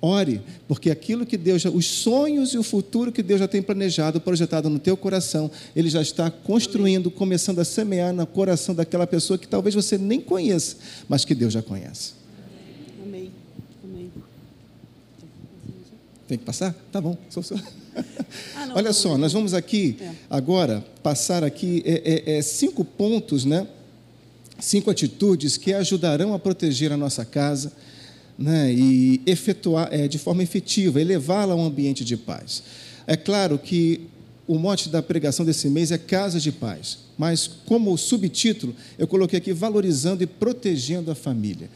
ore, 0.00 0.40
porque 0.66 0.90
aquilo 0.90 1.26
que 1.26 1.36
Deus 1.36 1.62
já, 1.62 1.70
os 1.70 1.86
sonhos 1.86 2.54
e 2.54 2.58
o 2.58 2.62
futuro 2.62 3.12
que 3.12 3.22
Deus 3.22 3.40
já 3.40 3.48
tem 3.48 3.60
planejado, 3.60 4.20
projetado 4.20 4.70
no 4.70 4.78
teu 4.78 4.96
coração, 4.96 5.50
ele 5.74 5.90
já 5.90 6.00
está 6.00 6.30
construindo, 6.30 7.10
começando 7.10 7.58
a 7.58 7.64
semear 7.64 8.12
no 8.12 8.26
coração 8.26 8.74
daquela 8.74 9.06
pessoa 9.06 9.38
que 9.38 9.48
talvez 9.48 9.74
você 9.74 9.98
nem 9.98 10.20
conheça, 10.20 10.76
mas 11.08 11.24
que 11.24 11.34
Deus 11.34 11.52
já 11.52 11.62
conhece. 11.62 12.12
Amém. 13.04 13.30
Amém. 13.84 14.12
Tem 16.26 16.38
que 16.38 16.44
passar? 16.44 16.74
Tá 16.92 17.00
bom. 17.00 17.16
Sou 17.30 17.42
só. 17.42 17.56
Ah, 18.54 18.66
não, 18.66 18.76
Olha 18.76 18.86
não, 18.86 18.92
só, 18.92 19.10
não. 19.10 19.18
nós 19.18 19.32
vamos 19.32 19.54
aqui 19.54 19.96
é. 20.00 20.12
agora 20.30 20.84
passar 21.02 21.42
aqui 21.42 21.82
é, 21.84 22.34
é, 22.34 22.38
é 22.38 22.42
cinco 22.42 22.84
pontos, 22.84 23.44
né? 23.44 23.66
Cinco 24.58 24.90
atitudes 24.90 25.56
que 25.56 25.72
ajudarão 25.72 26.34
a 26.34 26.38
proteger 26.38 26.92
a 26.92 26.96
nossa 26.96 27.24
casa 27.24 27.72
né, 28.38 28.72
e 28.72 29.20
efetuar 29.26 29.88
é, 29.90 30.06
de 30.06 30.18
forma 30.18 30.42
efetiva, 30.42 31.00
elevá-la 31.00 31.54
a 31.54 31.56
um 31.56 31.64
ambiente 31.64 32.04
de 32.04 32.16
paz. 32.16 32.62
É 33.06 33.16
claro 33.16 33.58
que 33.58 34.02
o 34.46 34.58
mote 34.58 34.88
da 34.88 35.02
pregação 35.02 35.44
desse 35.44 35.68
mês 35.68 35.90
é 35.90 35.98
Casa 35.98 36.40
de 36.40 36.50
Paz, 36.50 36.98
mas 37.18 37.50
como 37.66 37.96
subtítulo, 37.98 38.74
eu 38.96 39.06
coloquei 39.06 39.38
aqui 39.38 39.52
valorizando 39.52 40.22
e 40.22 40.26
protegendo 40.26 41.10
a 41.10 41.14
família. 41.14 41.68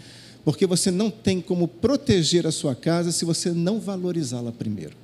porque 0.45 0.67
você 0.67 0.91
não 0.91 1.09
tem 1.09 1.41
como 1.41 1.69
proteger 1.69 2.49
a 2.49 2.51
sua 2.51 2.75
casa 2.75 3.13
se 3.13 3.25
você 3.25 3.51
não 3.53 3.79
valorizá-la 3.79 4.51
primeiro. 4.51 4.97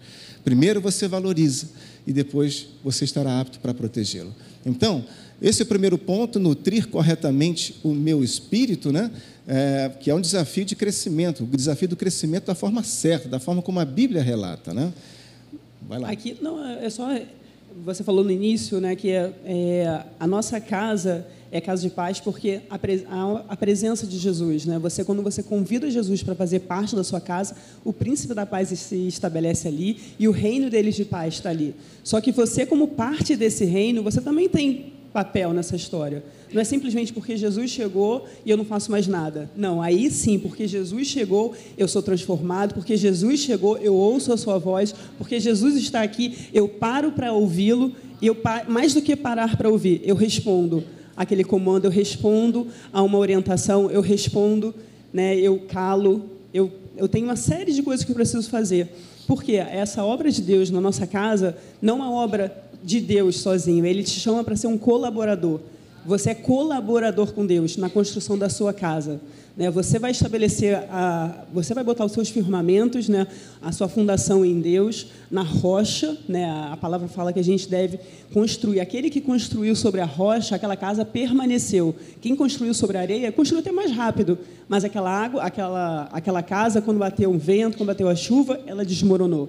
Primeiro 0.44 0.80
você 0.80 1.06
valoriza 1.06 1.68
e 2.06 2.12
depois 2.12 2.66
você 2.82 3.04
estará 3.04 3.40
apto 3.40 3.60
para 3.60 3.72
protegê-lo. 3.74 4.34
Então, 4.64 5.04
esse 5.40 5.62
é 5.62 5.64
o 5.64 5.68
primeiro 5.68 5.96
ponto, 5.96 6.38
nutrir 6.38 6.88
corretamente 6.88 7.76
o 7.84 7.90
meu 7.90 8.24
espírito, 8.24 8.92
né? 8.92 9.10
É, 9.46 9.90
que 10.00 10.10
é 10.10 10.14
um 10.14 10.20
desafio 10.20 10.64
de 10.64 10.76
crescimento, 10.76 11.44
o 11.44 11.56
desafio 11.56 11.88
do 11.88 11.96
crescimento 11.96 12.46
da 12.46 12.54
forma 12.54 12.82
certa, 12.82 13.28
da 13.28 13.38
forma 13.38 13.62
como 13.62 13.80
a 13.80 13.84
Bíblia 13.84 14.22
relata. 14.22 14.74
Né? 14.74 14.92
Vai 15.88 15.98
lá. 15.98 16.10
Aqui, 16.10 16.36
não, 16.42 16.62
é 16.68 16.90
só. 16.90 17.08
Você 17.84 18.02
falou 18.02 18.24
no 18.24 18.30
início 18.30 18.80
né, 18.80 18.96
que 18.96 19.10
é, 19.10 19.32
é 19.44 20.04
a 20.18 20.26
nossa 20.26 20.60
casa 20.60 21.24
é 21.50 21.60
casa 21.60 21.82
de 21.82 21.90
paz 21.90 22.20
porque 22.20 22.60
a, 22.68 22.74
a, 22.74 23.44
a, 23.48 23.56
presença 23.56 24.06
de 24.06 24.18
Jesus, 24.18 24.66
né? 24.66 24.78
Você 24.78 25.04
quando 25.04 25.22
você 25.22 25.42
convida 25.42 25.90
Jesus 25.90 26.22
para 26.22 26.34
fazer 26.34 26.60
parte 26.60 26.94
da 26.94 27.02
sua 27.02 27.20
casa, 27.20 27.56
o 27.84 27.92
príncipe 27.92 28.34
da 28.34 28.44
paz 28.44 28.68
se 28.68 29.08
estabelece 29.08 29.66
ali 29.66 29.98
e 30.18 30.28
o 30.28 30.30
reino 30.30 30.68
deles 30.68 30.94
de 30.94 31.04
paz 31.04 31.34
está 31.34 31.50
ali. 31.50 31.74
Só 32.04 32.20
que 32.20 32.32
você 32.32 32.66
como 32.66 32.88
parte 32.88 33.34
desse 33.34 33.64
reino, 33.64 34.02
você 34.02 34.20
também 34.20 34.48
tem 34.48 34.97
papel 35.12 35.52
nessa 35.52 35.76
história. 35.76 36.22
Não 36.52 36.60
é 36.60 36.64
simplesmente 36.64 37.12
porque 37.12 37.36
Jesus 37.36 37.70
chegou 37.70 38.26
e 38.44 38.50
eu 38.50 38.56
não 38.56 38.64
faço 38.64 38.90
mais 38.90 39.06
nada. 39.06 39.50
Não, 39.56 39.82
aí 39.82 40.10
sim, 40.10 40.38
porque 40.38 40.66
Jesus 40.66 41.06
chegou, 41.06 41.54
eu 41.76 41.86
sou 41.86 42.02
transformado, 42.02 42.74
porque 42.74 42.96
Jesus 42.96 43.40
chegou, 43.40 43.76
eu 43.78 43.94
ouço 43.94 44.32
a 44.32 44.36
sua 44.36 44.58
voz, 44.58 44.94
porque 45.16 45.38
Jesus 45.38 45.76
está 45.76 46.02
aqui, 46.02 46.48
eu 46.52 46.68
paro 46.68 47.12
para 47.12 47.32
ouvi-lo 47.32 47.92
e 48.20 48.26
eu 48.26 48.36
mais 48.68 48.94
do 48.94 49.02
que 49.02 49.14
parar 49.14 49.56
para 49.56 49.68
ouvir, 49.68 50.00
eu 50.04 50.16
respondo 50.16 50.84
aquele 51.16 51.44
comando, 51.44 51.84
eu 51.86 51.90
respondo 51.90 52.68
a 52.92 53.02
uma 53.02 53.18
orientação, 53.18 53.90
eu 53.90 54.00
respondo, 54.00 54.74
né, 55.12 55.36
eu 55.36 55.58
calo, 55.68 56.30
eu, 56.54 56.70
eu 56.96 57.08
tenho 57.08 57.24
uma 57.26 57.36
série 57.36 57.72
de 57.72 57.82
coisas 57.82 58.04
que 58.04 58.12
eu 58.12 58.14
preciso 58.14 58.48
fazer. 58.48 58.88
Porque 59.26 59.56
essa 59.56 60.02
obra 60.04 60.30
de 60.30 60.40
Deus 60.40 60.70
na 60.70 60.80
nossa 60.80 61.06
casa 61.06 61.56
não 61.82 61.96
é 61.96 62.02
uma 62.02 62.10
obra 62.12 62.67
de 62.82 63.00
Deus 63.00 63.40
sozinho, 63.40 63.84
ele 63.84 64.02
te 64.02 64.18
chama 64.18 64.44
para 64.44 64.56
ser 64.56 64.66
um 64.66 64.78
colaborador. 64.78 65.60
Você 66.06 66.30
é 66.30 66.34
colaborador 66.34 67.32
com 67.32 67.44
Deus 67.44 67.76
na 67.76 67.90
construção 67.90 68.38
da 68.38 68.48
sua 68.48 68.72
casa. 68.72 69.20
Né? 69.58 69.68
Você 69.72 69.98
vai 69.98 70.12
estabelecer, 70.12 70.76
a, 70.88 71.44
você 71.52 71.74
vai 71.74 71.82
botar 71.82 72.04
os 72.04 72.12
seus 72.12 72.28
firmamentos, 72.28 73.08
né? 73.08 73.26
a 73.60 73.72
sua 73.72 73.88
fundação 73.88 74.44
em 74.44 74.60
Deus, 74.60 75.08
na 75.28 75.42
rocha. 75.42 76.16
Né? 76.28 76.48
A 76.48 76.76
palavra 76.76 77.08
fala 77.08 77.32
que 77.32 77.40
a 77.40 77.44
gente 77.44 77.68
deve 77.68 77.98
construir. 78.32 78.78
Aquele 78.78 79.10
que 79.10 79.20
construiu 79.20 79.74
sobre 79.74 80.00
a 80.00 80.04
rocha, 80.04 80.54
aquela 80.54 80.76
casa 80.76 81.04
permaneceu. 81.04 81.92
Quem 82.20 82.36
construiu 82.36 82.72
sobre 82.72 82.96
a 82.96 83.00
areia, 83.00 83.32
construiu 83.32 83.60
até 83.60 83.72
mais 83.72 83.90
rápido. 83.90 84.38
Mas 84.68 84.84
aquela 84.84 85.10
água, 85.10 85.42
aquela, 85.42 86.08
aquela 86.12 86.42
casa, 86.42 86.80
quando 86.80 86.98
bateu 86.98 87.28
um 87.28 87.38
vento, 87.38 87.76
quando 87.76 87.88
bateu 87.88 88.08
a 88.08 88.14
chuva, 88.14 88.60
ela 88.64 88.84
desmoronou. 88.84 89.48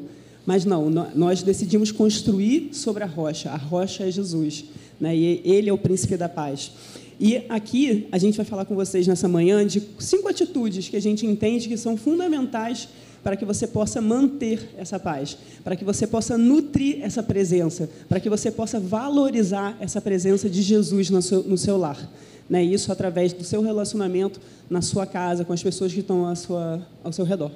Mas 0.49 0.65
não, 0.65 0.89
nós 1.13 1.43
decidimos 1.43 1.91
construir 1.91 2.71
sobre 2.71 3.03
a 3.03 3.05
rocha. 3.05 3.51
A 3.51 3.55
rocha 3.55 4.05
é 4.05 4.09
Jesus. 4.09 4.65
Né? 4.99 5.15
E 5.15 5.41
ele 5.45 5.69
é 5.69 5.71
o 5.71 5.77
príncipe 5.77 6.17
da 6.17 6.27
paz. 6.27 6.71
E 7.19 7.43
aqui 7.47 8.07
a 8.11 8.17
gente 8.17 8.35
vai 8.35 8.47
falar 8.47 8.65
com 8.65 8.73
vocês 8.73 9.05
nessa 9.05 9.27
manhã 9.27 9.63
de 9.63 9.79
cinco 9.99 10.27
atitudes 10.27 10.89
que 10.89 10.97
a 10.97 10.99
gente 10.99 11.23
entende 11.23 11.67
que 11.67 11.77
são 11.77 11.95
fundamentais 11.95 12.89
para 13.21 13.37
que 13.37 13.45
você 13.45 13.67
possa 13.67 14.01
manter 14.01 14.71
essa 14.75 14.97
paz, 14.97 15.37
para 15.63 15.75
que 15.75 15.85
você 15.85 16.07
possa 16.07 16.35
nutrir 16.35 16.97
essa 17.03 17.21
presença, 17.21 17.87
para 18.07 18.19
que 18.19 18.27
você 18.27 18.49
possa 18.49 18.79
valorizar 18.79 19.77
essa 19.79 20.01
presença 20.01 20.49
de 20.49 20.63
Jesus 20.63 21.11
no 21.11 21.21
seu, 21.21 21.43
no 21.43 21.59
seu 21.59 21.77
lar. 21.77 22.09
Né? 22.49 22.63
Isso 22.63 22.91
através 22.91 23.33
do 23.33 23.43
seu 23.43 23.61
relacionamento 23.61 24.41
na 24.67 24.81
sua 24.81 25.05
casa, 25.05 25.45
com 25.45 25.53
as 25.53 25.61
pessoas 25.61 25.93
que 25.93 25.99
estão 25.99 26.35
sua, 26.35 26.81
ao 27.03 27.13
seu 27.13 27.23
redor. 27.23 27.51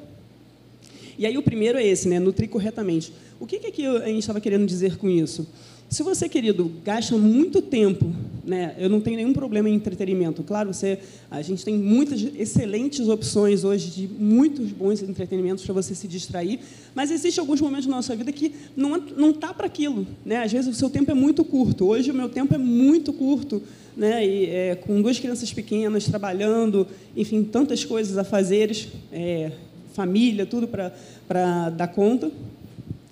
E 1.18 1.26
aí 1.26 1.38
o 1.38 1.42
primeiro 1.42 1.78
é 1.78 1.86
esse, 1.86 2.08
né? 2.08 2.20
nutrir 2.20 2.50
corretamente. 2.50 3.14
O 3.40 3.46
que, 3.46 3.60
que, 3.60 3.72
que 3.72 3.86
a 3.86 4.08
gente 4.08 4.20
estava 4.20 4.40
querendo 4.40 4.66
dizer 4.66 4.98
com 4.98 5.10
isso? 5.10 5.48
Se 5.94 6.02
você, 6.02 6.28
querido, 6.28 6.72
gasta 6.84 7.16
muito 7.16 7.62
tempo, 7.62 8.12
né? 8.44 8.74
Eu 8.80 8.90
não 8.90 9.00
tenho 9.00 9.16
nenhum 9.16 9.32
problema 9.32 9.70
em 9.70 9.76
entretenimento. 9.76 10.42
Claro, 10.42 10.74
você, 10.74 10.98
a 11.30 11.40
gente 11.44 11.64
tem 11.64 11.78
muitas 11.78 12.20
excelentes 12.36 13.08
opções 13.08 13.64
hoje 13.64 13.92
de 13.92 14.08
muitos 14.08 14.72
bons 14.72 15.04
entretenimentos 15.04 15.64
para 15.64 15.74
você 15.74 15.94
se 15.94 16.08
distrair, 16.08 16.60
mas 16.96 17.12
existe 17.12 17.40
alguns 17.40 17.62
momentos 17.62 17.86
na 17.86 17.98
nossa 17.98 18.16
vida 18.16 18.32
que 18.32 18.54
não 18.76 18.98
não 19.16 19.32
tá 19.32 19.54
para 19.54 19.68
aquilo, 19.68 20.08
né? 20.26 20.38
Às 20.38 20.52
vezes 20.52 20.76
o 20.76 20.78
seu 20.78 20.90
tempo 20.90 21.12
é 21.12 21.14
muito 21.14 21.44
curto. 21.44 21.86
Hoje 21.86 22.10
o 22.10 22.14
meu 22.14 22.28
tempo 22.28 22.56
é 22.56 22.58
muito 22.58 23.14
curto, 23.14 23.62
né? 23.96 24.26
E 24.26 24.46
é, 24.50 24.76
com 24.76 25.00
duas 25.00 25.20
crianças 25.20 25.54
pequenas 25.54 26.06
trabalhando, 26.06 26.88
enfim, 27.16 27.44
tantas 27.44 27.86
coisas 27.86 28.18
a 28.18 28.24
fazeres, 28.24 28.88
é, 29.12 29.52
família, 29.94 30.46
tudo 30.46 30.68
para 30.68 31.70
dar 31.70 31.88
conta. 31.88 32.32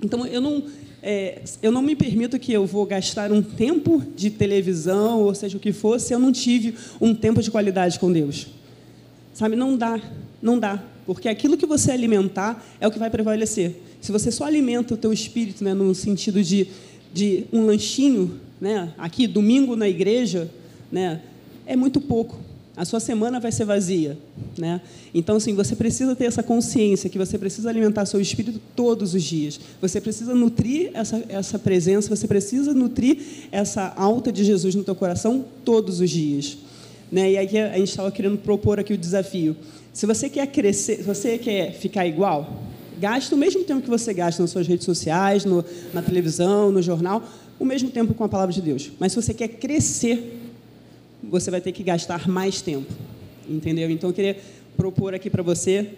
Então 0.01 0.25
eu 0.25 0.41
não 0.41 0.63
é, 1.03 1.41
eu 1.63 1.71
não 1.71 1.81
me 1.81 1.95
permito 1.95 2.37
que 2.37 2.53
eu 2.53 2.65
vou 2.65 2.85
gastar 2.85 3.31
um 3.31 3.41
tempo 3.41 4.03
de 4.15 4.29
televisão, 4.29 5.21
ou 5.21 5.33
seja 5.33 5.57
o 5.57 5.59
que 5.59 5.73
for, 5.73 5.99
se 5.99 6.13
eu 6.13 6.19
não 6.19 6.31
tive 6.31 6.75
um 6.99 7.15
tempo 7.15 7.41
de 7.41 7.49
qualidade 7.49 7.99
com 7.99 8.11
Deus. 8.11 8.47
Sabe, 9.33 9.55
não 9.55 9.75
dá, 9.75 9.99
não 10.41 10.59
dá, 10.59 10.83
porque 11.05 11.27
aquilo 11.27 11.57
que 11.57 11.65
você 11.65 11.91
alimentar 11.91 12.63
é 12.79 12.87
o 12.87 12.91
que 12.91 12.99
vai 12.99 13.09
prevalecer. 13.09 13.75
Se 13.99 14.11
você 14.11 14.31
só 14.31 14.43
alimenta 14.43 14.93
o 14.93 14.97
teu 14.97 15.11
espírito, 15.11 15.63
né, 15.63 15.73
no 15.73 15.95
sentido 15.95 16.43
de, 16.43 16.67
de 17.11 17.45
um 17.51 17.65
lanchinho, 17.65 18.39
né, 18.59 18.93
aqui 18.97 19.25
domingo 19.25 19.75
na 19.75 19.89
igreja, 19.89 20.51
né, 20.91 21.21
é 21.65 21.75
muito 21.75 21.99
pouco 21.99 22.50
a 22.75 22.85
sua 22.85 23.01
semana 23.01 23.39
vai 23.39 23.51
ser 23.51 23.65
vazia, 23.65 24.17
né? 24.57 24.79
Então, 25.13 25.35
assim, 25.35 25.53
você 25.53 25.75
precisa 25.75 26.15
ter 26.15 26.25
essa 26.25 26.41
consciência 26.41 27.09
que 27.09 27.17
você 27.17 27.37
precisa 27.37 27.69
alimentar 27.69 28.05
seu 28.05 28.21
espírito 28.21 28.61
todos 28.75 29.13
os 29.13 29.23
dias. 29.23 29.59
Você 29.81 29.99
precisa 29.99 30.33
nutrir 30.33 30.89
essa, 30.93 31.21
essa 31.27 31.59
presença, 31.59 32.15
você 32.15 32.27
precisa 32.27 32.73
nutrir 32.73 33.17
essa 33.51 33.93
alta 33.97 34.31
de 34.31 34.45
Jesus 34.45 34.73
no 34.73 34.83
teu 34.83 34.95
coração 34.95 35.43
todos 35.65 35.99
os 35.99 36.09
dias, 36.09 36.57
né? 37.11 37.31
E 37.31 37.37
aí 37.37 37.59
a 37.59 37.77
gente 37.77 37.89
estava 37.89 38.09
querendo 38.09 38.37
propor 38.37 38.79
aqui 38.79 38.93
o 38.93 38.97
desafio. 38.97 39.55
Se 39.91 40.05
você 40.05 40.29
quer 40.29 40.47
crescer, 40.47 40.97
se 40.97 41.03
você 41.03 41.37
quer 41.37 41.73
ficar 41.73 42.07
igual, 42.07 42.63
gaste 42.97 43.33
o 43.33 43.37
mesmo 43.37 43.65
tempo 43.65 43.81
que 43.81 43.89
você 43.89 44.13
gasta 44.13 44.41
nas 44.41 44.49
suas 44.49 44.65
redes 44.65 44.85
sociais, 44.85 45.43
no, 45.43 45.65
na 45.93 46.01
televisão, 46.01 46.71
no 46.71 46.81
jornal, 46.81 47.21
o 47.59 47.65
mesmo 47.65 47.89
tempo 47.89 48.13
com 48.13 48.23
a 48.23 48.29
palavra 48.29 48.53
de 48.53 48.61
Deus. 48.61 48.89
Mas 48.97 49.11
se 49.11 49.21
você 49.21 49.33
quer 49.33 49.49
crescer 49.49 50.40
você 51.31 51.49
vai 51.49 51.61
ter 51.61 51.71
que 51.71 51.81
gastar 51.81 52.27
mais 52.27 52.61
tempo. 52.61 52.91
Entendeu? 53.49 53.89
Então 53.89 54.09
eu 54.09 54.13
queria 54.13 54.37
propor 54.75 55.15
aqui 55.15 55.29
para 55.29 55.41
você, 55.41 55.89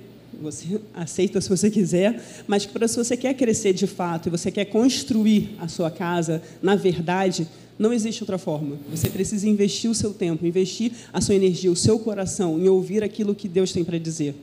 você 0.41 0.79
aceita 0.93 1.41
se 1.41 1.49
você 1.49 1.69
quiser, 1.69 2.23
mas 2.47 2.65
para 2.65 2.87
se 2.87 2.95
você 2.95 3.17
quer 3.17 3.33
crescer 3.33 3.73
de 3.73 3.87
fato 3.87 4.27
e 4.27 4.29
você 4.29 4.51
quer 4.51 4.65
construir 4.65 5.55
a 5.59 5.67
sua 5.67 5.91
casa 5.91 6.41
na 6.61 6.75
verdade, 6.75 7.47
não 7.77 7.91
existe 7.91 8.23
outra 8.23 8.37
forma. 8.37 8.77
Você 8.91 9.09
precisa 9.09 9.47
investir 9.47 9.89
o 9.89 9.95
seu 9.95 10.13
tempo, 10.13 10.45
investir 10.45 10.91
a 11.11 11.19
sua 11.19 11.35
energia, 11.35 11.71
o 11.71 11.75
seu 11.75 11.97
coração 11.99 12.59
em 12.59 12.67
ouvir 12.67 13.03
aquilo 13.03 13.33
que 13.33 13.47
Deus 13.47 13.71
tem 13.71 13.83
para 13.83 13.97
dizer. 13.97 14.35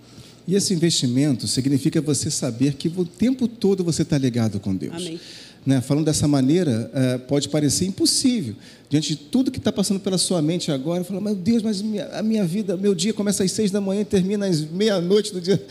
E 0.46 0.55
esse 0.55 0.74
investimento 0.74 1.46
significa 1.46 2.00
você 2.00 2.31
saber 2.31 2.74
que 2.74 2.88
o 2.88 3.05
tempo 3.05 3.46
todo 3.46 3.85
você 3.85 4.03
está 4.03 4.18
ligado 4.18 4.59
com 4.59 4.74
Deus. 4.74 4.94
Amém. 4.94 5.20
Né? 5.64 5.81
Falando 5.81 6.07
dessa 6.07 6.27
maneira, 6.27 6.90
é, 6.94 7.18
pode 7.18 7.49
parecer 7.49 7.87
impossível. 7.87 8.55
Diante 8.88 9.11
de 9.11 9.16
tudo 9.16 9.51
que 9.51 9.59
está 9.59 9.70
passando 9.70 10.01
pela 10.01 10.18
sua 10.18 10.40
mente 10.42 10.73
agora, 10.73 11.05
fala, 11.05 11.20
meu 11.20 11.35
Deus, 11.35 11.62
mas 11.62 11.83
a 12.12 12.23
minha 12.23 12.44
vida, 12.44 12.77
meu 12.77 12.94
dia 12.94 13.12
começa 13.12 13.44
às 13.44 13.53
seis 13.53 13.70
da 13.70 13.81
manhã 13.81 14.01
e 14.01 14.05
termina 14.05 14.46
às 14.46 14.61
meia-noite 14.61 15.33
do 15.33 15.40
dia. 15.40 15.64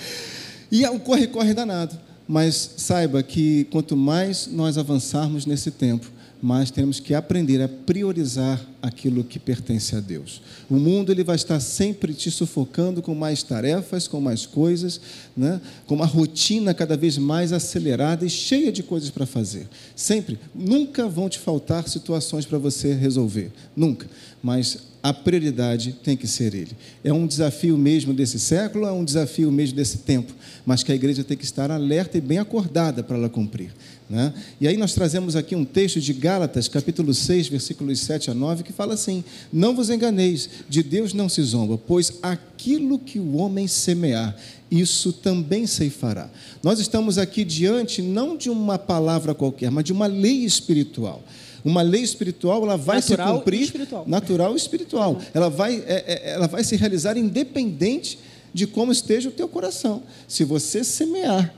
E 0.71 0.85
é 0.85 0.89
um 0.89 0.99
corre-corre 0.99 1.53
danado. 1.53 1.97
Mas 2.27 2.75
saiba 2.77 3.23
que 3.23 3.63
quanto 3.71 3.97
mais 3.97 4.47
nós 4.51 4.77
avançarmos 4.77 5.47
nesse 5.47 5.71
tempo, 5.71 6.11
mas 6.41 6.71
temos 6.71 6.99
que 6.99 7.13
aprender 7.13 7.61
a 7.61 7.67
priorizar 7.67 8.59
aquilo 8.81 9.23
que 9.23 9.37
pertence 9.37 9.95
a 9.95 9.99
Deus. 9.99 10.41
O 10.69 10.75
mundo 10.75 11.11
ele 11.11 11.23
vai 11.23 11.35
estar 11.35 11.59
sempre 11.59 12.13
te 12.13 12.31
sufocando 12.31 13.01
com 13.01 13.13
mais 13.13 13.43
tarefas, 13.43 14.07
com 14.07 14.21
mais 14.21 14.45
coisas, 14.45 15.01
né? 15.35 15.59
com 15.85 15.95
uma 15.95 16.05
rotina 16.05 16.73
cada 16.73 16.95
vez 16.95 17.17
mais 17.17 17.51
acelerada 17.51 18.25
e 18.25 18.29
cheia 18.29 18.71
de 18.71 18.81
coisas 18.81 19.09
para 19.09 19.25
fazer. 19.25 19.67
Sempre, 19.95 20.39
nunca 20.55 21.07
vão 21.07 21.27
te 21.27 21.39
faltar 21.39 21.87
situações 21.89 22.45
para 22.45 22.57
você 22.57 22.93
resolver, 22.93 23.51
nunca. 23.75 24.07
Mas 24.41 24.89
a 25.01 25.13
prioridade 25.13 25.93
tem 26.03 26.15
que 26.15 26.27
ser 26.27 26.53
Ele. 26.53 26.71
É 27.03 27.11
um 27.11 27.25
desafio 27.25 27.77
mesmo 27.77 28.13
desse 28.13 28.39
século, 28.39 28.85
é 28.85 28.91
um 28.91 29.03
desafio 29.03 29.51
mesmo 29.51 29.75
desse 29.75 29.99
tempo, 29.99 30.33
mas 30.65 30.83
que 30.83 30.91
a 30.91 30.95
igreja 30.95 31.23
tem 31.23 31.37
que 31.37 31.45
estar 31.45 31.71
alerta 31.71 32.17
e 32.17 32.21
bem 32.21 32.37
acordada 32.37 33.03
para 33.03 33.17
ela 33.17 33.29
cumprir. 33.29 33.71
Né? 34.09 34.33
E 34.59 34.67
aí 34.67 34.75
nós 34.75 34.93
trazemos 34.93 35.35
aqui 35.35 35.55
um 35.55 35.63
texto 35.63 36.01
de 36.01 36.13
Gálatas, 36.13 36.67
capítulo 36.67 37.13
6, 37.13 37.47
versículos 37.47 37.99
7 37.99 38.31
a 38.31 38.33
9, 38.33 38.63
que 38.63 38.73
fala 38.73 38.95
assim: 38.95 39.23
Não 39.53 39.75
vos 39.75 39.91
enganeis, 39.91 40.49
de 40.67 40.81
Deus 40.81 41.13
não 41.13 41.29
se 41.29 41.43
zomba, 41.43 41.77
pois 41.77 42.13
aquilo 42.23 42.97
que 42.97 43.19
o 43.19 43.35
homem 43.35 43.67
semear, 43.67 44.35
isso 44.71 45.13
também 45.13 45.67
ceifará. 45.67 46.27
Nós 46.63 46.79
estamos 46.79 47.19
aqui 47.19 47.45
diante 47.45 48.01
não 48.01 48.35
de 48.35 48.49
uma 48.49 48.79
palavra 48.79 49.35
qualquer, 49.35 49.69
mas 49.69 49.83
de 49.83 49.93
uma 49.93 50.07
lei 50.07 50.43
espiritual. 50.43 51.21
Uma 51.63 51.83
lei 51.83 52.01
espiritual, 52.01 52.63
ela 52.63 52.77
vai 52.77 52.95
natural 52.95 53.27
se 53.27 53.33
cumprir, 53.33 53.61
espiritual. 53.61 54.05
natural 54.07 54.53
e 54.53 54.57
espiritual. 54.57 55.21
Ela 55.35 55.49
vai, 55.49 55.83
é, 55.85 56.03
é, 56.07 56.31
ela 56.31 56.47
vai 56.47 56.63
se 56.63 56.75
realizar 56.75 57.15
independente 57.15 58.17
de 58.51 58.65
como 58.65 58.91
esteja 58.91 59.29
o 59.29 59.31
teu 59.31 59.47
coração. 59.47 60.01
Se 60.27 60.43
você 60.43 60.83
semear, 60.83 61.53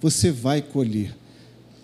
você 0.00 0.30
vai 0.30 0.62
colher. 0.62 1.21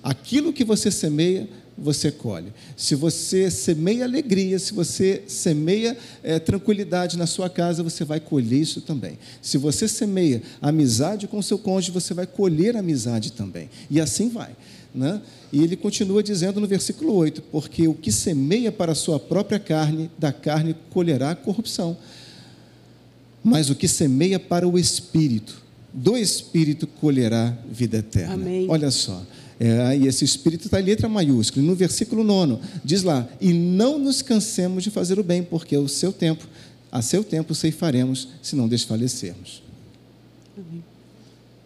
Aquilo 0.09 0.55
que 0.55 0.64
você 0.64 0.90
semeia, 0.90 1.47
você 1.77 2.11
colhe. 2.11 2.51
Se 2.75 2.94
você 2.94 3.51
semeia 3.51 4.07
alegria, 4.07 4.59
se 4.59 4.73
você 4.73 5.23
semeia 5.27 5.94
é, 6.23 6.38
tranquilidade 6.38 7.18
na 7.18 7.27
sua 7.27 7.51
casa, 7.51 7.83
você 7.83 8.07
vai 8.07 8.18
colher 8.18 8.59
isso 8.59 8.81
também. 8.81 9.18
Se 9.42 9.59
você 9.59 9.87
semeia 9.87 10.42
amizade 10.62 11.29
com 11.29 11.37
o 11.37 11.42
seu 11.42 11.59
cônjuge, 11.59 11.92
você 11.92 12.14
vai 12.14 12.27
colher 12.27 12.75
amizade 12.75 13.33
também. 13.33 13.68
E 13.90 14.01
assim 14.01 14.31
vai. 14.31 14.57
Né? 14.94 15.21
E 15.53 15.62
ele 15.62 15.77
continua 15.77 16.23
dizendo 16.23 16.59
no 16.59 16.66
versículo 16.66 17.12
8: 17.12 17.42
Porque 17.42 17.87
o 17.87 17.92
que 17.92 18.11
semeia 18.11 18.73
para 18.73 18.92
a 18.92 18.94
sua 18.94 19.21
própria 19.21 19.59
carne, 19.59 20.11
da 20.18 20.33
carne 20.33 20.75
colherá 20.88 21.35
corrupção. 21.35 21.94
Mas 23.44 23.68
o 23.68 23.75
que 23.75 23.87
semeia 23.87 24.40
para 24.40 24.66
o 24.66 24.79
espírito, 24.79 25.62
do 25.92 26.16
espírito 26.16 26.87
colherá 26.87 27.55
vida 27.71 27.99
eterna. 27.99 28.33
Amém. 28.33 28.66
Olha 28.71 28.90
só. 28.90 29.23
É, 29.61 29.97
e 29.97 30.07
esse 30.07 30.25
espírito 30.25 30.66
está 30.66 30.81
em 30.81 30.85
letra 30.85 31.09
maiúscula. 31.09 31.64
No 31.64 31.75
versículo 31.75 32.23
9, 32.23 32.59
diz 32.85 33.03
lá: 33.03 33.29
E 33.40 33.53
não 33.53 33.99
nos 33.99 34.23
cansemos 34.23 34.85
de 34.85 34.90
fazer 34.90 35.18
o 35.18 35.25
bem, 35.25 35.42
porque 35.42 35.77
o 35.77 35.88
seu 35.88 36.12
tempo, 36.12 36.47
a 36.92 37.03
seu 37.03 37.25
tempo 37.25 37.55
ceifaremos, 37.55 38.29
se 38.40 38.55
não 38.55 38.68
desfalecermos. 38.68 39.62
Amém. 40.57 40.85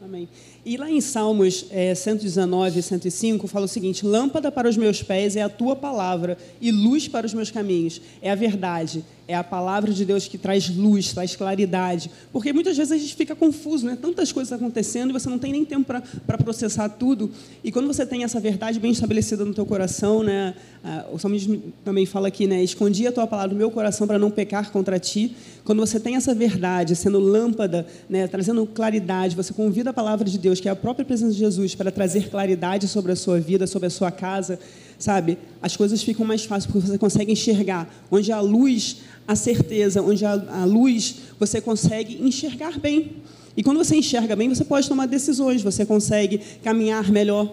Amém. 0.02 0.28
E 0.64 0.76
lá 0.76 0.90
em 0.90 1.00
Salmos 1.00 1.66
é, 1.70 1.94
119 1.94 2.78
e 2.78 2.82
105 2.82 3.46
fala 3.46 3.66
o 3.66 3.68
seguinte: 3.68 4.06
Lâmpada 4.06 4.50
para 4.50 4.68
os 4.68 4.76
meus 4.76 5.02
pés 5.02 5.36
é 5.36 5.42
a 5.42 5.48
tua 5.48 5.76
palavra, 5.76 6.38
e 6.60 6.70
luz 6.70 7.08
para 7.08 7.26
os 7.26 7.34
meus 7.34 7.50
caminhos. 7.50 8.00
É 8.22 8.30
a 8.30 8.34
verdade, 8.34 9.04
é 9.28 9.34
a 9.34 9.44
palavra 9.44 9.92
de 9.92 10.04
Deus 10.04 10.26
que 10.26 10.36
traz 10.36 10.68
luz, 10.68 11.12
traz 11.12 11.36
claridade. 11.36 12.10
Porque 12.32 12.52
muitas 12.52 12.76
vezes 12.76 12.92
a 12.92 12.96
gente 12.96 13.14
fica 13.14 13.34
confuso, 13.34 13.86
né? 13.86 13.96
Tantas 14.00 14.32
coisas 14.32 14.52
acontecendo 14.52 15.10
e 15.10 15.12
você 15.12 15.28
não 15.28 15.38
tem 15.38 15.52
nem 15.52 15.64
tempo 15.64 15.92
para 16.26 16.38
processar 16.38 16.88
tudo. 16.88 17.30
E 17.62 17.70
quando 17.70 17.86
você 17.86 18.04
tem 18.04 18.24
essa 18.24 18.40
verdade 18.40 18.80
bem 18.80 18.90
estabelecida 18.92 19.44
no 19.44 19.54
teu 19.54 19.64
coração, 19.64 20.22
né? 20.22 20.54
Ah, 20.84 21.06
o 21.12 21.18
salmista 21.18 21.56
também 21.84 22.04
fala 22.04 22.28
aqui, 22.28 22.46
né? 22.46 22.62
Escondi 22.62 23.06
a 23.06 23.12
tua 23.12 23.26
palavra 23.26 23.52
no 23.52 23.58
meu 23.58 23.70
coração 23.70 24.06
para 24.06 24.18
não 24.18 24.30
pecar 24.30 24.70
contra 24.70 24.98
ti. 24.98 25.36
Quando 25.64 25.78
você 25.78 26.00
tem 26.00 26.16
essa 26.16 26.34
verdade, 26.34 26.96
sendo 26.96 27.20
lâmpada, 27.20 27.86
né? 28.08 28.26
Trazendo 28.26 28.66
claridade, 28.66 29.36
você 29.36 29.52
convida 29.52 29.90
a 29.90 29.92
palavra 29.92 30.28
de 30.28 30.38
Deus, 30.38 30.60
que 30.60 30.68
é 30.68 30.72
a 30.72 30.76
própria 30.76 31.04
presença 31.04 31.32
de 31.32 31.38
Jesus, 31.38 31.74
para 31.74 31.90
trazer 31.90 32.28
claridade 32.28 32.88
sobre 32.88 33.12
a 33.12 33.16
sua 33.16 33.38
vida, 33.38 33.66
sobre 33.66 33.86
a 33.86 33.90
sua 33.90 34.10
casa, 34.10 34.58
sabe? 35.02 35.36
As 35.60 35.76
coisas 35.76 36.00
ficam 36.00 36.24
mais 36.24 36.44
fáceis 36.44 36.70
porque 36.70 36.86
você 36.86 36.96
consegue 36.96 37.32
enxergar. 37.32 37.92
Onde 38.08 38.30
a 38.30 38.40
luz 38.40 38.98
a 39.26 39.34
certeza, 39.34 40.00
onde 40.00 40.24
a 40.24 40.64
luz 40.64 41.16
você 41.40 41.60
consegue 41.60 42.22
enxergar 42.22 42.78
bem. 42.78 43.16
E 43.56 43.64
quando 43.64 43.78
você 43.78 43.96
enxerga 43.96 44.36
bem, 44.36 44.48
você 44.48 44.64
pode 44.64 44.88
tomar 44.88 45.06
decisões, 45.06 45.60
você 45.60 45.84
consegue 45.84 46.40
caminhar 46.62 47.10
melhor. 47.10 47.52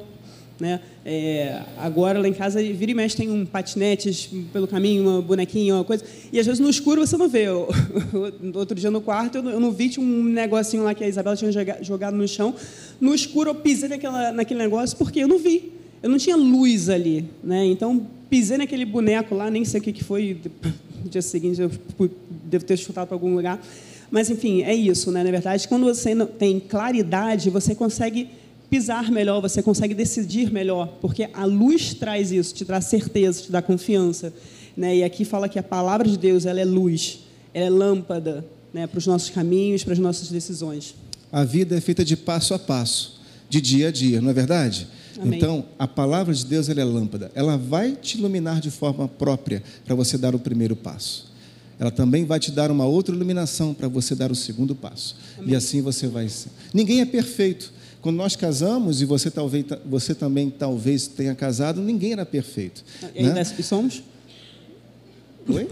Né? 0.59 0.79
É, 1.03 1.63
agora 1.77 2.19
lá 2.19 2.27
em 2.27 2.33
casa 2.33 2.61
vira 2.61 2.91
e 2.91 2.93
mexe 2.93 3.15
tem 3.15 3.31
um 3.31 3.45
patinete 3.45 4.29
pelo 4.53 4.67
caminho, 4.67 5.09
uma 5.09 5.21
bonequinha, 5.21 5.73
uma 5.73 5.83
coisa. 5.83 6.03
E 6.31 6.39
às 6.39 6.45
vezes 6.45 6.59
no 6.59 6.69
escuro 6.69 7.05
você 7.05 7.17
não 7.17 7.27
vê. 7.27 7.47
Eu, 7.47 7.67
outro 8.53 8.77
dia 8.77 8.91
no 8.91 9.01
quarto 9.01 9.39
eu 9.39 9.49
eu 9.49 9.59
não 9.59 9.71
vi 9.71 9.89
tinha 9.89 10.05
um 10.05 10.23
negocinho 10.23 10.83
lá 10.83 10.93
que 10.93 11.03
a 11.03 11.07
Isabela 11.07 11.35
tinha 11.35 11.51
jogado 11.81 12.15
no 12.15 12.27
chão. 12.27 12.53
No 13.01 13.15
escuro 13.15 13.49
eu 13.49 13.55
pisei 13.55 13.89
naquela, 13.89 14.31
naquele 14.31 14.59
negócio 14.59 14.95
porque 14.97 15.19
eu 15.21 15.27
não 15.27 15.39
vi. 15.39 15.78
Eu 16.01 16.09
não 16.09 16.17
tinha 16.17 16.35
luz 16.35 16.89
ali, 16.89 17.25
né? 17.43 17.65
Então 17.65 18.07
pisei 18.29 18.57
naquele 18.57 18.85
boneco 18.85 19.35
lá, 19.35 19.49
nem 19.49 19.65
sei 19.65 19.79
o 19.79 19.83
que, 19.83 19.91
que 19.91 20.03
foi. 20.03 20.37
No 21.03 21.09
dia 21.09 21.21
seguinte 21.21 21.61
eu 21.61 21.71
devo 22.45 22.63
ter 22.63 22.77
chutado 22.77 23.07
para 23.07 23.15
algum 23.15 23.35
lugar. 23.35 23.61
Mas 24.11 24.29
enfim, 24.29 24.63
é 24.63 24.73
isso, 24.73 25.11
né? 25.11 25.23
Na 25.23 25.31
verdade, 25.31 25.67
quando 25.67 25.85
você 25.85 26.15
tem 26.37 26.59
claridade, 26.59 27.49
você 27.49 27.75
consegue 27.75 28.29
pisar 28.69 29.11
melhor, 29.11 29.41
você 29.41 29.61
consegue 29.61 29.93
decidir 29.93 30.51
melhor, 30.51 30.97
porque 31.01 31.27
a 31.33 31.43
luz 31.43 31.93
traz 31.93 32.31
isso, 32.31 32.53
te 32.53 32.63
traz 32.63 32.85
certeza, 32.85 33.41
te 33.43 33.51
dá 33.51 33.61
confiança, 33.61 34.31
né? 34.77 34.97
E 34.97 35.03
aqui 35.03 35.25
fala 35.25 35.49
que 35.49 35.57
a 35.57 35.63
palavra 35.63 36.07
de 36.07 36.17
Deus 36.17 36.45
ela 36.45 36.59
é 36.59 36.65
luz, 36.65 37.19
ela 37.53 37.65
é 37.65 37.69
lâmpada, 37.69 38.45
né? 38.73 38.87
Para 38.87 38.97
os 38.97 39.07
nossos 39.07 39.29
caminhos, 39.29 39.83
para 39.83 39.93
as 39.93 39.99
nossas 39.99 40.29
decisões. 40.29 40.95
A 41.31 41.43
vida 41.43 41.75
é 41.77 41.81
feita 41.81 42.05
de 42.05 42.15
passo 42.15 42.53
a 42.53 42.59
passo, 42.59 43.19
de 43.49 43.59
dia 43.59 43.89
a 43.89 43.91
dia, 43.91 44.21
não 44.21 44.29
é 44.29 44.33
verdade? 44.33 44.87
Amém. 45.19 45.37
Então, 45.37 45.65
a 45.77 45.87
palavra 45.87 46.33
de 46.33 46.45
Deus 46.45 46.69
ela 46.69 46.81
é 46.81 46.83
lâmpada. 46.83 47.31
Ela 47.35 47.57
vai 47.57 47.91
te 47.91 48.17
iluminar 48.17 48.61
de 48.61 48.71
forma 48.71 49.07
própria 49.07 49.61
para 49.85 49.93
você 49.95 50.17
dar 50.17 50.33
o 50.33 50.39
primeiro 50.39 50.75
passo. 50.75 51.29
Ela 51.79 51.91
também 51.91 52.25
vai 52.25 52.39
te 52.39 52.51
dar 52.51 52.71
uma 52.71 52.85
outra 52.85 53.15
iluminação 53.15 53.73
para 53.73 53.87
você 53.87 54.13
dar 54.13 54.31
o 54.31 54.35
segundo 54.35 54.75
passo. 54.75 55.15
Amém. 55.37 55.51
E 55.51 55.55
assim 55.55 55.81
você 55.81 56.07
vai 56.07 56.27
ser. 56.27 56.49
Ninguém 56.73 57.01
é 57.01 57.05
perfeito. 57.05 57.71
Quando 58.01 58.15
nós 58.15 58.35
casamos, 58.35 59.01
e 59.01 59.05
você, 59.05 59.29
talvez, 59.29 59.65
você 59.85 60.15
também 60.15 60.49
talvez 60.49 61.07
tenha 61.07 61.35
casado, 61.35 61.81
ninguém 61.81 62.13
era 62.13 62.25
perfeito. 62.25 62.83
E 63.13 63.19
ainda 63.19 63.33
né? 63.33 63.43
somos? 63.43 64.03
Oi? 65.47 65.67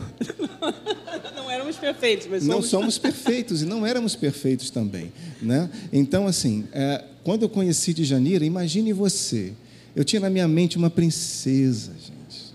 não 1.35 1.49
éramos 1.49 1.77
perfeitos, 1.77 2.27
mas 2.29 2.43
somos... 2.43 2.55
Não 2.55 2.61
somos 2.61 2.97
perfeitos 2.97 3.61
e 3.61 3.65
não 3.65 3.85
éramos 3.85 4.15
perfeitos 4.15 4.69
também. 4.69 5.11
Né? 5.41 5.69
Então, 5.93 6.27
assim, 6.27 6.65
é, 6.73 7.03
quando 7.27 7.41
eu 7.41 7.49
conheci 7.49 7.93
de 7.93 8.05
Janeiro, 8.05 8.45
imagine 8.45 8.93
você, 8.93 9.51
eu 9.93 10.05
tinha 10.05 10.21
na 10.21 10.29
minha 10.29 10.47
mente 10.47 10.77
uma 10.77 10.89
princesa, 10.89 11.91
gente. 11.91 12.53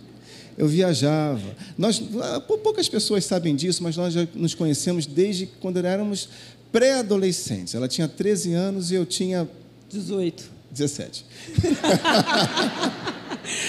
Eu 0.56 0.66
viajava. 0.66 1.54
Nós, 1.76 2.02
ah, 2.22 2.40
poucas 2.40 2.88
pessoas 2.88 3.22
sabem 3.26 3.54
disso, 3.54 3.82
mas 3.82 3.98
nós 3.98 4.14
já 4.14 4.26
nos 4.34 4.54
conhecemos 4.54 5.04
desde 5.04 5.44
quando 5.60 5.76
éramos 5.76 6.26
pré-adolescentes. 6.72 7.74
Ela 7.74 7.86
tinha 7.86 8.08
13 8.08 8.54
anos 8.54 8.90
e 8.90 8.94
eu 8.94 9.04
tinha 9.04 9.46
18. 9.90 10.42
17. 10.70 11.26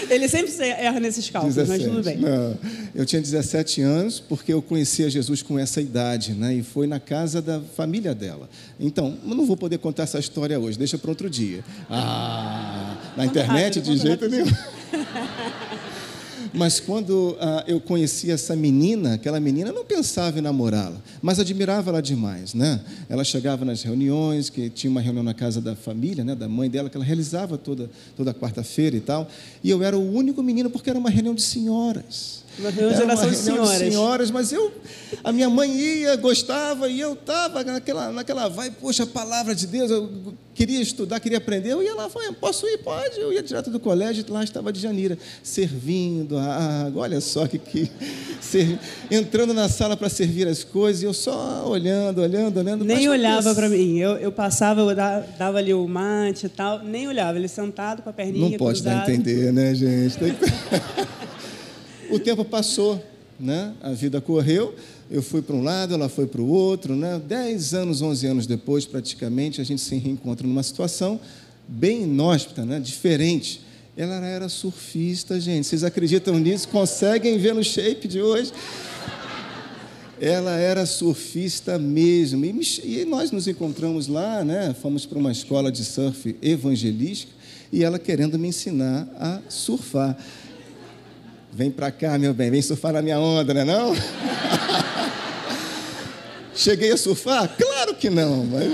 Ele 0.09 0.27
sempre 0.27 0.51
erra 0.63 0.99
nesses 0.99 1.29
cálculos, 1.29 1.55
17. 1.55 1.83
mas 1.83 1.91
tudo 1.91 2.03
bem. 2.03 2.17
Não, 2.17 2.57
eu 2.93 3.05
tinha 3.05 3.21
17 3.21 3.81
anos 3.81 4.19
porque 4.19 4.53
eu 4.53 4.61
conhecia 4.61 5.09
Jesus 5.09 5.41
com 5.41 5.57
essa 5.57 5.81
idade, 5.81 6.33
né? 6.33 6.53
E 6.55 6.63
foi 6.63 6.87
na 6.87 6.99
casa 6.99 7.41
da 7.41 7.61
família 7.75 8.13
dela. 8.13 8.49
Então, 8.79 9.17
eu 9.27 9.35
não 9.35 9.45
vou 9.45 9.57
poder 9.57 9.77
contar 9.77 10.03
essa 10.03 10.19
história 10.19 10.59
hoje, 10.59 10.77
deixa 10.77 10.97
para 10.97 11.09
outro 11.09 11.29
dia. 11.29 11.63
Ah, 11.89 12.97
na 13.17 13.25
internet 13.25 13.81
de 13.81 13.97
jeito 13.97 14.29
nenhum. 14.29 14.45
Mas 16.53 16.79
quando 16.79 17.35
ah, 17.39 17.63
eu 17.67 17.79
conheci 17.79 18.29
essa 18.29 18.55
menina, 18.55 19.15
aquela 19.15 19.39
menina, 19.39 19.69
eu 19.69 19.73
não 19.73 19.83
pensava 19.83 20.37
em 20.37 20.41
namorá-la, 20.41 21.01
mas 21.21 21.39
admirava 21.39 21.89
ela 21.89 22.01
demais, 22.01 22.53
né? 22.53 22.79
Ela 23.09 23.23
chegava 23.23 23.65
nas 23.65 23.81
reuniões, 23.81 24.51
que 24.51 24.69
tinha 24.69 24.91
uma 24.91 25.01
reunião 25.01 25.23
na 25.23 25.33
casa 25.33 25.59
da 25.59 25.75
família, 25.75 26.23
né, 26.23 26.35
da 26.35 26.47
mãe 26.47 26.69
dela, 26.69 26.89
que 26.89 26.95
ela 26.95 27.05
realizava 27.05 27.57
toda, 27.57 27.89
toda 28.15 28.33
quarta-feira 28.33 28.95
e 28.95 29.01
tal, 29.01 29.27
e 29.63 29.69
eu 29.69 29.81
era 29.81 29.97
o 29.97 30.13
único 30.13 30.43
menino 30.43 30.69
porque 30.69 30.89
era 30.89 30.99
uma 30.99 31.09
reunião 31.09 31.33
de 31.33 31.41
senhoras. 31.41 32.42
Uma 32.59 32.71
geração 32.71 33.29
de 33.29 33.35
senhoras. 33.35 33.71
de 33.71 33.77
senhoras. 33.77 34.31
Mas 34.31 34.51
eu, 34.51 34.71
a 35.23 35.31
minha 35.31 35.49
mãe 35.49 35.71
ia, 35.71 36.15
gostava, 36.15 36.87
e 36.89 36.99
eu 36.99 37.13
estava 37.13 37.63
naquela, 37.63 38.11
naquela 38.11 38.47
vai, 38.47 38.69
poxa, 38.69 39.03
a 39.03 39.07
palavra 39.07 39.55
de 39.55 39.65
Deus, 39.65 39.89
eu 39.89 40.33
queria 40.53 40.81
estudar, 40.81 41.19
queria 41.19 41.39
aprender, 41.39 41.71
eu 41.71 41.81
ia 41.81 41.95
lá, 41.95 42.09
falei, 42.09 42.31
posso 42.33 42.67
ir? 42.67 42.77
Pode. 42.79 43.19
Eu 43.19 43.33
ia 43.33 43.41
direto 43.41 43.71
do 43.71 43.79
colégio, 43.79 44.23
lá 44.29 44.43
estava 44.43 44.71
de 44.71 44.79
Janeira, 44.79 45.17
servindo 45.41 46.37
a 46.37 46.85
água, 46.85 47.03
olha 47.03 47.19
só 47.19 47.47
que, 47.47 47.57
que 47.57 47.89
ser, 48.39 48.77
entrando 49.09 49.53
na 49.53 49.67
sala 49.67 49.97
para 49.97 50.09
servir 50.09 50.47
as 50.47 50.63
coisas, 50.63 51.01
e 51.01 51.05
eu 51.05 51.13
só 51.13 51.67
olhando, 51.67 52.21
olhando, 52.21 52.57
olhando. 52.57 52.85
Nem 52.85 53.09
olhava 53.09 53.53
para 53.55 53.67
mim, 53.67 53.97
eu, 53.97 54.11
eu 54.17 54.31
passava, 54.31 54.81
eu 54.81 54.95
dava, 54.95 55.25
dava 55.37 55.57
ali 55.57 55.73
o 55.73 55.87
mate 55.87 56.45
e 56.45 56.49
tal, 56.49 56.83
nem 56.83 57.07
olhava, 57.07 57.37
ele 57.37 57.47
sentado 57.47 58.03
com 58.03 58.09
a 58.09 58.13
perninha 58.13 58.49
Não 58.51 58.57
pode 58.57 58.81
cruzada. 58.81 59.05
dar 59.05 59.11
a 59.11 59.13
entender, 59.13 59.51
né, 59.51 59.73
gente? 59.73 60.17
Tem 60.17 60.33
que... 60.33 60.43
O 62.13 62.19
tempo 62.19 62.45
passou, 62.45 63.03
né? 63.39 63.73
a 63.81 63.91
vida 63.91 64.21
correu, 64.21 64.75
eu 65.09 65.23
fui 65.23 65.41
para 65.41 65.55
um 65.55 65.63
lado, 65.63 65.95
ela 65.95 66.07
foi 66.07 66.27
para 66.27 66.39
o 66.39 66.47
outro. 66.47 66.95
Né? 66.95 67.19
Dez 67.27 67.73
anos, 67.73 68.03
onze 68.03 68.27
anos 68.27 68.45
depois, 68.45 68.85
praticamente, 68.85 69.59
a 69.59 69.63
gente 69.63 69.81
se 69.81 69.95
reencontra 69.95 70.45
numa 70.45 70.61
situação 70.61 71.19
bem 71.67 72.03
inóspita, 72.03 72.63
né? 72.63 72.79
diferente. 72.79 73.61
Ela 73.97 74.23
era 74.27 74.47
surfista, 74.47 75.41
gente. 75.41 75.65
Vocês 75.65 75.83
acreditam 75.83 76.37
nisso? 76.37 76.67
Conseguem 76.67 77.39
ver 77.39 77.55
no 77.55 77.63
shape 77.63 78.07
de 78.07 78.21
hoje? 78.21 78.51
Ela 80.21 80.55
era 80.57 80.85
surfista 80.85 81.79
mesmo. 81.79 82.45
E, 82.45 83.05
nós 83.05 83.31
nos 83.31 83.47
encontramos 83.47 84.07
lá, 84.07 84.43
né? 84.43 84.75
fomos 84.79 85.03
para 85.07 85.17
uma 85.17 85.31
escola 85.31 85.71
de 85.71 85.83
surf 85.83 86.35
evangelística 86.43 87.33
e 87.71 87.83
ela 87.83 87.97
querendo 87.97 88.37
me 88.37 88.49
ensinar 88.49 89.07
a 89.19 89.41
surfar. 89.49 90.15
Vem 91.55 91.69
para 91.69 91.91
cá, 91.91 92.17
meu 92.17 92.33
bem, 92.33 92.49
vem 92.49 92.63
surfar 92.63 92.93
na 92.93 93.01
minha 93.01 93.19
onda, 93.19 93.53
né 93.53 93.63
não? 93.63 93.93
Cheguei 96.55 96.91
a 96.91 96.97
surfar? 96.97 97.47
Claro 97.55 97.93
que 97.93 98.09
não, 98.09 98.43
mas... 98.43 98.71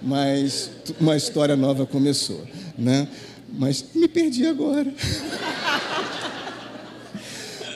mas 0.00 0.70
uma 0.98 1.14
história 1.14 1.54
nova 1.54 1.84
começou, 1.84 2.42
né? 2.78 3.06
Mas 3.52 3.84
me 3.94 4.08
perdi 4.08 4.46
agora. 4.46 4.90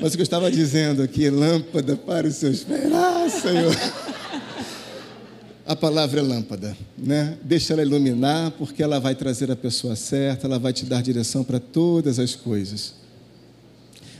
Mas 0.00 0.12
o 0.12 0.16
que 0.16 0.22
eu 0.22 0.24
estava 0.24 0.50
dizendo 0.50 1.02
aqui, 1.02 1.30
lâmpada 1.30 1.96
para 1.96 2.26
os 2.26 2.34
seus 2.34 2.64
pés. 2.64 2.92
Ah, 2.92 3.28
Senhor. 3.30 3.72
A 5.66 5.74
palavra 5.74 6.20
é 6.20 6.22
lâmpada, 6.22 6.76
né? 6.96 7.38
Deixa 7.42 7.72
ela 7.72 7.82
iluminar, 7.82 8.50
porque 8.52 8.82
ela 8.82 9.00
vai 9.00 9.14
trazer 9.14 9.50
a 9.50 9.56
pessoa 9.56 9.96
certa, 9.96 10.46
ela 10.46 10.58
vai 10.58 10.72
te 10.72 10.84
dar 10.84 11.02
direção 11.02 11.42
para 11.42 11.58
todas 11.58 12.18
as 12.18 12.34
coisas. 12.34 12.94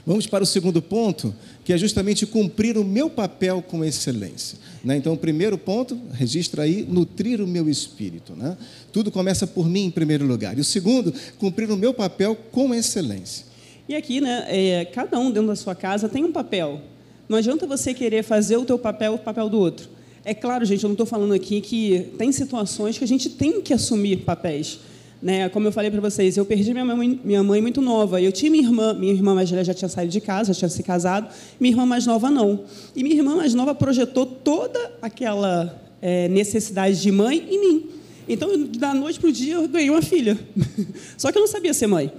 Vamos 0.06 0.26
para 0.26 0.42
o 0.42 0.46
segundo 0.46 0.82
ponto, 0.82 1.34
que 1.64 1.72
é 1.72 1.78
justamente 1.78 2.26
cumprir 2.26 2.76
o 2.76 2.84
meu 2.84 3.08
papel 3.08 3.62
com 3.62 3.82
excelência. 3.84 4.58
Né? 4.82 4.96
Então, 4.96 5.14
o 5.14 5.16
primeiro 5.16 5.56
ponto, 5.56 5.98
registra 6.12 6.62
aí, 6.62 6.82
nutrir 6.82 7.40
o 7.40 7.46
meu 7.46 7.70
espírito. 7.70 8.34
Né? 8.34 8.56
Tudo 8.92 9.10
começa 9.10 9.46
por 9.46 9.66
mim 9.66 9.86
em 9.86 9.90
primeiro 9.90 10.26
lugar. 10.26 10.58
E 10.58 10.60
o 10.60 10.64
segundo, 10.64 11.12
cumprir 11.38 11.70
o 11.70 11.76
meu 11.76 11.94
papel 11.94 12.36
com 12.52 12.74
excelência. 12.74 13.46
E 13.88 13.94
aqui, 13.94 14.20
né, 14.20 14.44
é, 14.48 14.84
cada 14.86 15.18
um 15.18 15.30
dentro 15.30 15.48
da 15.48 15.56
sua 15.56 15.74
casa 15.74 16.06
tem 16.06 16.22
um 16.22 16.32
papel. 16.32 16.82
Não 17.26 17.38
adianta 17.38 17.66
você 17.66 17.94
querer 17.94 18.22
fazer 18.22 18.58
o 18.58 18.64
teu 18.64 18.78
papel 18.78 19.14
o 19.14 19.18
papel 19.18 19.48
do 19.48 19.58
outro. 19.58 19.93
É 20.24 20.32
claro, 20.32 20.64
gente, 20.64 20.82
eu 20.82 20.88
não 20.88 20.94
estou 20.94 21.06
falando 21.06 21.34
aqui 21.34 21.60
que 21.60 22.08
tem 22.16 22.32
situações 22.32 22.96
que 22.96 23.04
a 23.04 23.06
gente 23.06 23.28
tem 23.28 23.60
que 23.60 23.74
assumir 23.74 24.18
papéis. 24.18 24.80
Né? 25.20 25.50
Como 25.50 25.68
eu 25.68 25.72
falei 25.72 25.90
para 25.90 26.00
vocês, 26.00 26.36
eu 26.38 26.46
perdi 26.46 26.72
minha 26.72 26.84
mãe, 26.84 27.20
minha 27.22 27.42
mãe 27.42 27.60
muito 27.60 27.82
nova. 27.82 28.22
Eu 28.22 28.32
tinha 28.32 28.50
minha 28.50 28.64
irmã, 28.64 28.94
minha 28.94 29.12
irmã 29.12 29.34
mais 29.34 29.50
velha 29.50 29.62
já 29.62 29.74
tinha 29.74 29.88
saído 29.88 30.10
de 30.10 30.22
casa, 30.22 30.54
já 30.54 30.60
tinha 30.60 30.68
se 30.70 30.82
casado, 30.82 31.28
minha 31.60 31.72
irmã 31.72 31.84
mais 31.84 32.06
nova 32.06 32.30
não. 32.30 32.64
E 32.96 33.02
minha 33.02 33.16
irmã 33.16 33.36
mais 33.36 33.52
nova 33.52 33.74
projetou 33.74 34.24
toda 34.24 34.92
aquela 35.02 35.78
é, 36.00 36.26
necessidade 36.28 37.02
de 37.02 37.10
mãe 37.12 37.46
em 37.50 37.60
mim. 37.60 37.86
Então, 38.26 38.48
da 38.78 38.94
noite 38.94 39.20
para 39.20 39.28
o 39.28 39.32
dia, 39.32 39.54
eu 39.54 39.68
ganhei 39.68 39.90
uma 39.90 40.00
filha. 40.00 40.38
Só 41.18 41.30
que 41.30 41.36
eu 41.36 41.40
não 41.40 41.48
sabia 41.48 41.74
ser 41.74 41.86
mãe. 41.86 42.10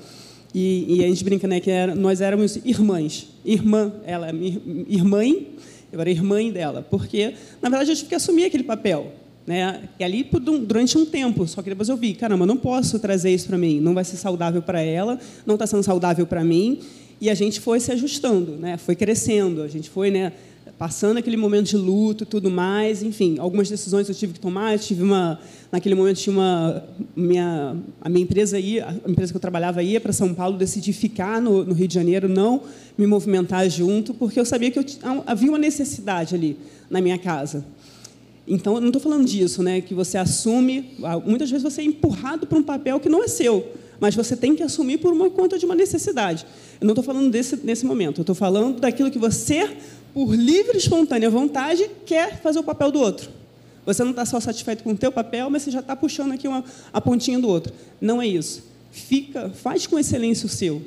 E, 0.53 0.97
e 0.97 1.03
a 1.03 1.07
gente 1.07 1.23
brinca 1.23 1.47
né, 1.47 1.59
que 1.59 1.71
era, 1.71 1.95
nós 1.95 2.21
éramos 2.21 2.55
irmãs. 2.63 3.27
Irmã, 3.43 3.91
ela, 4.05 4.29
irmã 4.87 5.23
eu 5.91 5.99
era 6.01 6.09
irmã 6.09 6.49
dela, 6.49 6.85
porque, 6.89 7.33
na 7.61 7.69
verdade, 7.69 7.91
eu 7.91 7.95
tive 7.95 8.09
que 8.09 8.15
assumir 8.15 8.45
aquele 8.45 8.63
papel. 8.63 9.13
Né? 9.45 9.83
E 9.99 10.03
ali 10.03 10.27
durante 10.41 10.97
um 10.97 11.05
tempo, 11.05 11.47
só 11.47 11.61
que 11.61 11.69
depois 11.69 11.87
eu 11.87 11.95
vi, 11.95 12.13
caramba, 12.13 12.45
não 12.45 12.57
posso 12.57 12.97
trazer 12.97 13.31
isso 13.31 13.47
para 13.47 13.57
mim, 13.57 13.79
não 13.79 13.93
vai 13.93 14.03
ser 14.03 14.17
saudável 14.17 14.61
para 14.61 14.81
ela, 14.81 15.19
não 15.45 15.53
está 15.55 15.67
sendo 15.67 15.83
saudável 15.83 16.25
para 16.25 16.43
mim, 16.43 16.79
e 17.21 17.29
a 17.29 17.35
gente 17.35 17.59
foi 17.59 17.79
se 17.79 17.91
ajustando, 17.91 18.53
né? 18.53 18.77
Foi 18.77 18.95
crescendo, 18.95 19.61
a 19.61 19.67
gente 19.67 19.89
foi, 19.89 20.09
né? 20.09 20.33
Passando 20.77 21.17
aquele 21.17 21.37
momento 21.37 21.67
de 21.67 21.77
luto, 21.77 22.25
tudo 22.25 22.49
mais, 22.51 23.01
enfim, 23.01 23.37
algumas 23.39 23.69
decisões 23.69 24.09
eu 24.09 24.15
tive 24.15 24.33
que 24.33 24.39
tomar. 24.39 24.73
Eu 24.73 24.79
tive 24.79 25.03
uma, 25.03 25.39
naquele 25.71 25.95
momento 25.95 26.17
tinha 26.17 26.35
uma 26.35 26.83
minha 27.15 27.75
a 28.01 28.09
minha 28.09 28.23
empresa 28.23 28.59
ia, 28.59 28.87
a 28.87 29.09
empresa 29.09 29.31
que 29.31 29.37
eu 29.37 29.41
trabalhava 29.41 29.81
ia 29.81 30.01
para 30.01 30.11
São 30.11 30.33
Paulo, 30.33 30.57
decidi 30.57 30.91
ficar 30.91 31.41
no, 31.41 31.63
no 31.63 31.73
Rio 31.73 31.87
de 31.87 31.93
Janeiro, 31.93 32.27
não 32.27 32.63
me 32.97 33.07
movimentar 33.07 33.69
junto, 33.69 34.13
porque 34.13 34.39
eu 34.39 34.45
sabia 34.45 34.71
que 34.71 34.79
eu, 34.79 34.85
havia 35.25 35.49
uma 35.49 35.57
necessidade 35.59 36.35
ali 36.35 36.57
na 36.89 36.99
minha 36.99 37.17
casa. 37.17 37.65
Então, 38.47 38.75
eu 38.75 38.81
não 38.81 38.87
estou 38.87 39.01
falando 39.01 39.25
disso, 39.25 39.63
né? 39.63 39.81
que 39.81 39.93
você 39.93 40.17
assume. 40.17 40.91
Muitas 41.25 41.49
vezes 41.49 41.63
você 41.63 41.81
é 41.81 41.85
empurrado 41.85 42.45
para 42.45 42.57
um 42.57 42.63
papel 42.63 42.99
que 42.99 43.09
não 43.09 43.23
é 43.23 43.27
seu, 43.27 43.65
mas 43.99 44.13
você 44.13 44.35
tem 44.35 44.55
que 44.55 44.61
assumir 44.61 44.99
por 44.99 45.11
uma 45.11 45.29
conta 45.29 45.57
de 45.57 45.65
uma 45.65 45.73
necessidade. 45.73 46.45
Eu 46.79 46.85
não 46.85 46.91
estou 46.91 47.03
falando 47.03 47.31
desse, 47.31 47.55
nesse 47.63 47.85
momento, 47.85 48.19
eu 48.19 48.23
estou 48.23 48.35
falando 48.35 48.79
daquilo 48.79 49.09
que 49.09 49.17
você, 49.17 49.75
por 50.15 50.33
livre 50.33 50.75
e 50.75 50.77
espontânea 50.77 51.29
vontade, 51.29 51.91
quer 52.05 52.41
fazer 52.41 52.57
o 52.57 52.63
papel 52.63 52.89
do 52.89 53.01
outro. 53.01 53.29
Você 53.85 54.01
não 54.01 54.11
está 54.11 54.25
só 54.25 54.39
satisfeito 54.39 54.81
com 54.81 54.91
o 54.91 54.97
teu 54.97 55.11
papel, 55.11 55.49
mas 55.49 55.63
você 55.63 55.71
já 55.71 55.81
está 55.81 55.93
puxando 55.93 56.31
aqui 56.31 56.47
uma, 56.47 56.63
a 56.93 57.01
pontinha 57.01 57.37
do 57.37 57.49
outro. 57.49 57.73
Não 57.99 58.21
é 58.21 58.25
isso. 58.25 58.63
Fica, 58.91 59.49
faz 59.49 59.85
com 59.85 59.99
excelência 59.99 60.45
o 60.45 60.49
seu. 60.49 60.81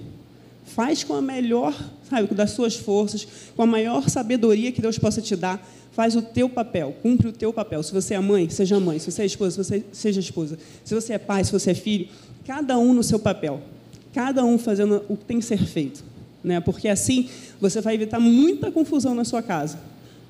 Faz 0.64 1.04
com 1.04 1.12
a 1.12 1.20
melhor, 1.20 1.74
sabe, 2.08 2.34
das 2.34 2.52
suas 2.52 2.74
forças, 2.74 3.28
com 3.54 3.62
a 3.62 3.66
maior 3.66 4.08
sabedoria 4.08 4.72
que 4.72 4.80
Deus 4.80 4.98
possa 4.98 5.20
te 5.20 5.36
dar 5.36 5.62
faz 5.92 6.14
o 6.14 6.22
teu 6.22 6.48
papel, 6.48 6.94
cumpre 7.02 7.26
o 7.26 7.32
teu 7.32 7.52
papel. 7.52 7.82
Se 7.82 7.92
você 7.92 8.14
é 8.14 8.20
mãe, 8.20 8.48
seja 8.48 8.78
mãe. 8.78 8.98
Se 8.98 9.10
você 9.10 9.22
é 9.22 9.26
esposa, 9.26 9.62
você 9.62 9.84
seja 9.92 10.20
esposa. 10.20 10.56
Se 10.84 10.94
você 10.94 11.14
é 11.14 11.18
pai, 11.18 11.42
se 11.42 11.52
você 11.52 11.72
é 11.72 11.74
filho, 11.74 12.08
cada 12.46 12.78
um 12.78 12.94
no 12.94 13.02
seu 13.02 13.18
papel. 13.18 13.60
Cada 14.14 14.44
um 14.44 14.58
fazendo 14.58 15.04
o 15.08 15.16
que 15.16 15.24
tem 15.24 15.38
que 15.38 15.44
ser 15.44 15.58
feito. 15.58 16.04
Né? 16.42 16.60
Porque 16.60 16.88
assim 16.88 17.28
você 17.60 17.80
vai 17.80 17.94
evitar 17.94 18.20
muita 18.20 18.70
confusão 18.70 19.14
na 19.14 19.24
sua 19.24 19.42
casa. 19.42 19.78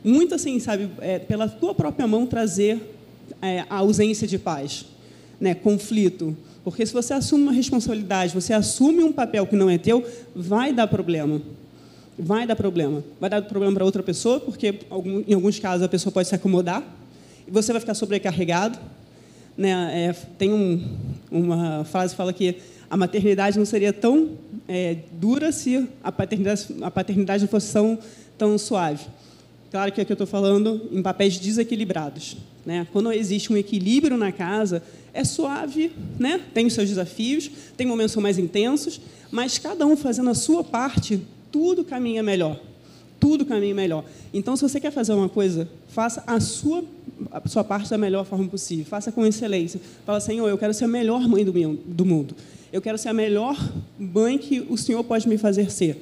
Muito 0.03 0.35
assim, 0.35 0.59
sabe, 0.61 0.91
é, 1.01 1.19
pela 1.19 1.49
tua 1.49 1.75
própria 1.75 2.07
mão 2.07 2.27
trazer 2.27 2.95
é, 3.43 3.65
a 3.69 3.77
ausência 3.77 4.27
de 4.27 4.39
paz, 4.39 4.87
né? 5.41 5.55
conflito. 5.55 6.37
Porque 6.65 6.85
se 6.85 6.93
você 6.93 7.15
assume 7.15 7.45
uma 7.45 7.53
responsabilidade, 7.53 8.35
você 8.35 8.53
assume 8.53 9.03
um 9.03 9.13
papel 9.13 9.47
que 9.47 9.57
não 9.57 9.69
é 9.69 9.79
teu, 9.79 10.05
vai 10.35 10.73
dar 10.73 10.87
problema 10.87 11.41
vai 12.19 12.47
dar 12.47 12.57
problema. 12.57 13.05
Vai 13.21 13.31
dar 13.31 13.43
problema 13.43 13.73
para 13.75 13.85
outra 13.85 14.03
pessoa, 14.03 14.41
porque 14.41 14.81
em 15.27 15.35
alguns 15.35 15.59
casos 15.59 15.83
a 15.83 15.89
pessoa 15.89 16.13
pode 16.13 16.29
se 16.29 16.35
acomodar 16.35 16.83
e 17.47 17.51
você 17.51 17.73
vai 17.73 17.81
ficar 17.81 17.95
sobrecarregado. 17.95 18.79
Né? 19.57 19.71
É, 20.09 20.13
tem 20.37 20.53
um, 20.53 20.85
uma 21.31 21.85
frase 21.85 22.13
que 22.13 22.17
fala 22.17 22.33
que 22.33 22.57
a 22.91 22.97
maternidade 22.97 23.59
não 23.59 23.65
seria 23.65 23.93
tão 23.93 24.31
é, 24.69 24.99
dura 25.13 25.51
se 25.51 25.89
a 26.05 26.13
paternidade, 26.13 26.67
a 26.83 26.91
paternidade 26.91 27.43
não 27.43 27.49
fosse 27.49 27.73
tão, 27.73 27.99
tão 28.37 28.59
suave. 28.59 29.07
Claro 29.71 29.91
que 29.93 30.01
aqui 30.01 30.13
eu 30.13 30.15
estou 30.15 30.27
falando 30.27 30.89
em 30.93 31.03
papéis 31.03 31.39
desequilibrados. 31.39 32.37
Né? 32.65 32.87
Quando 32.93 33.11
existe 33.13 33.53
um 33.53 33.57
equilíbrio 33.57 34.17
na 34.17 34.31
casa, 34.31 34.83
é 35.13 35.25
suave, 35.25 35.91
né? 36.19 36.41
tem 36.53 36.67
os 36.67 36.75
seus 36.75 36.89
desafios, 36.89 37.51
tem 37.77 37.87
momentos 37.87 38.13
que 38.13 38.15
são 38.15 38.23
mais 38.23 38.39
intensos, 38.39 39.01
mas 39.31 39.59
cada 39.59 39.87
um 39.87 39.97
fazendo 39.97 40.31
a 40.31 40.35
sua 40.35 40.63
parte 40.63 41.21
tudo 41.51 41.83
caminha 41.85 42.23
melhor. 42.23 42.61
Tudo 43.19 43.45
caminha 43.45 43.75
melhor. 43.75 44.05
Então, 44.33 44.55
se 44.55 44.63
você 44.63 44.79
quer 44.81 44.93
fazer 44.93 45.13
uma 45.13 45.29
coisa, 45.29 45.69
faça 45.89 46.23
a 46.27 46.39
sua, 46.41 46.85
a 47.33 47.47
sua 47.49 47.65
parte 47.65 47.91
da 47.91 47.99
melhor 47.99 48.25
forma 48.25 48.47
possível. 48.47 48.85
Faça 48.85 49.11
com 49.11 49.27
excelência. 49.27 49.81
Fala, 50.07 50.21
Senhor, 50.21 50.49
eu 50.49 50.57
quero 50.57 50.73
ser 50.73 50.85
a 50.85 50.89
melhor 50.89 51.27
mãe 51.27 51.45
do, 51.45 51.53
do 51.53 52.07
mundo. 52.07 52.37
Eu 52.73 52.83
quero 52.83 52.99
ser 52.99 53.09
a 53.09 53.13
melhor 53.15 53.57
mãe 53.99 54.37
que 54.37 54.61
o 54.61 54.77
Senhor 54.77 55.03
pode 55.03 55.29
me 55.29 55.39
fazer 55.39 55.71
ser. 55.71 55.97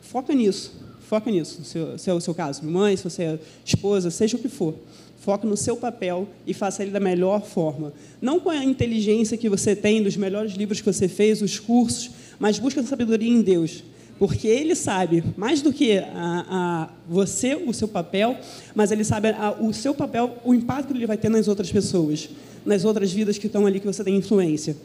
Foca 0.00 0.32
nisso. 0.34 0.72
Foca 1.00 1.30
nisso. 1.30 1.62
Se 1.98 2.10
é 2.10 2.14
o 2.14 2.20
seu 2.20 2.34
caso, 2.34 2.64
mãe, 2.64 2.96
se 2.96 3.04
você 3.04 3.22
é 3.24 3.38
esposa, 3.64 4.10
seja 4.10 4.36
o 4.36 4.40
que 4.40 4.48
for. 4.48 4.74
Foca 5.18 5.46
no 5.46 5.56
seu 5.56 5.76
papel 5.76 6.28
e 6.46 6.52
faça 6.52 6.82
ele 6.82 6.90
da 6.90 7.00
melhor 7.00 7.42
forma. 7.42 7.92
Não 8.20 8.38
com 8.38 8.50
a 8.50 8.64
inteligência 8.64 9.36
que 9.36 9.48
você 9.48 9.74
tem, 9.74 10.02
dos 10.02 10.16
melhores 10.16 10.52
livros 10.52 10.80
que 10.80 10.92
você 10.92 11.08
fez, 11.08 11.42
os 11.42 11.58
cursos, 11.58 12.10
mas 12.38 12.58
busca 12.58 12.82
sabedoria 12.82 13.30
em 13.30 13.42
Deus 13.42 13.82
porque 14.18 14.46
ele 14.46 14.74
sabe 14.74 15.24
mais 15.36 15.60
do 15.60 15.72
que 15.72 15.98
a, 15.98 16.06
a 16.14 16.88
você 17.08 17.54
o 17.54 17.72
seu 17.72 17.88
papel, 17.88 18.36
mas 18.74 18.92
ele 18.92 19.04
sabe 19.04 19.28
a, 19.30 19.56
o 19.60 19.72
seu 19.72 19.94
papel, 19.94 20.38
o 20.44 20.54
impacto 20.54 20.88
que 20.88 20.98
ele 20.98 21.06
vai 21.06 21.16
ter 21.16 21.28
nas 21.28 21.48
outras 21.48 21.70
pessoas, 21.70 22.28
nas 22.64 22.84
outras 22.84 23.12
vidas 23.12 23.38
que 23.38 23.46
estão 23.46 23.66
ali 23.66 23.80
que 23.80 23.86
você 23.86 24.04
tem 24.04 24.16
influência. 24.16 24.76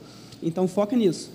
Então 0.41 0.67
foca 0.67 0.95
nisso. 0.95 1.31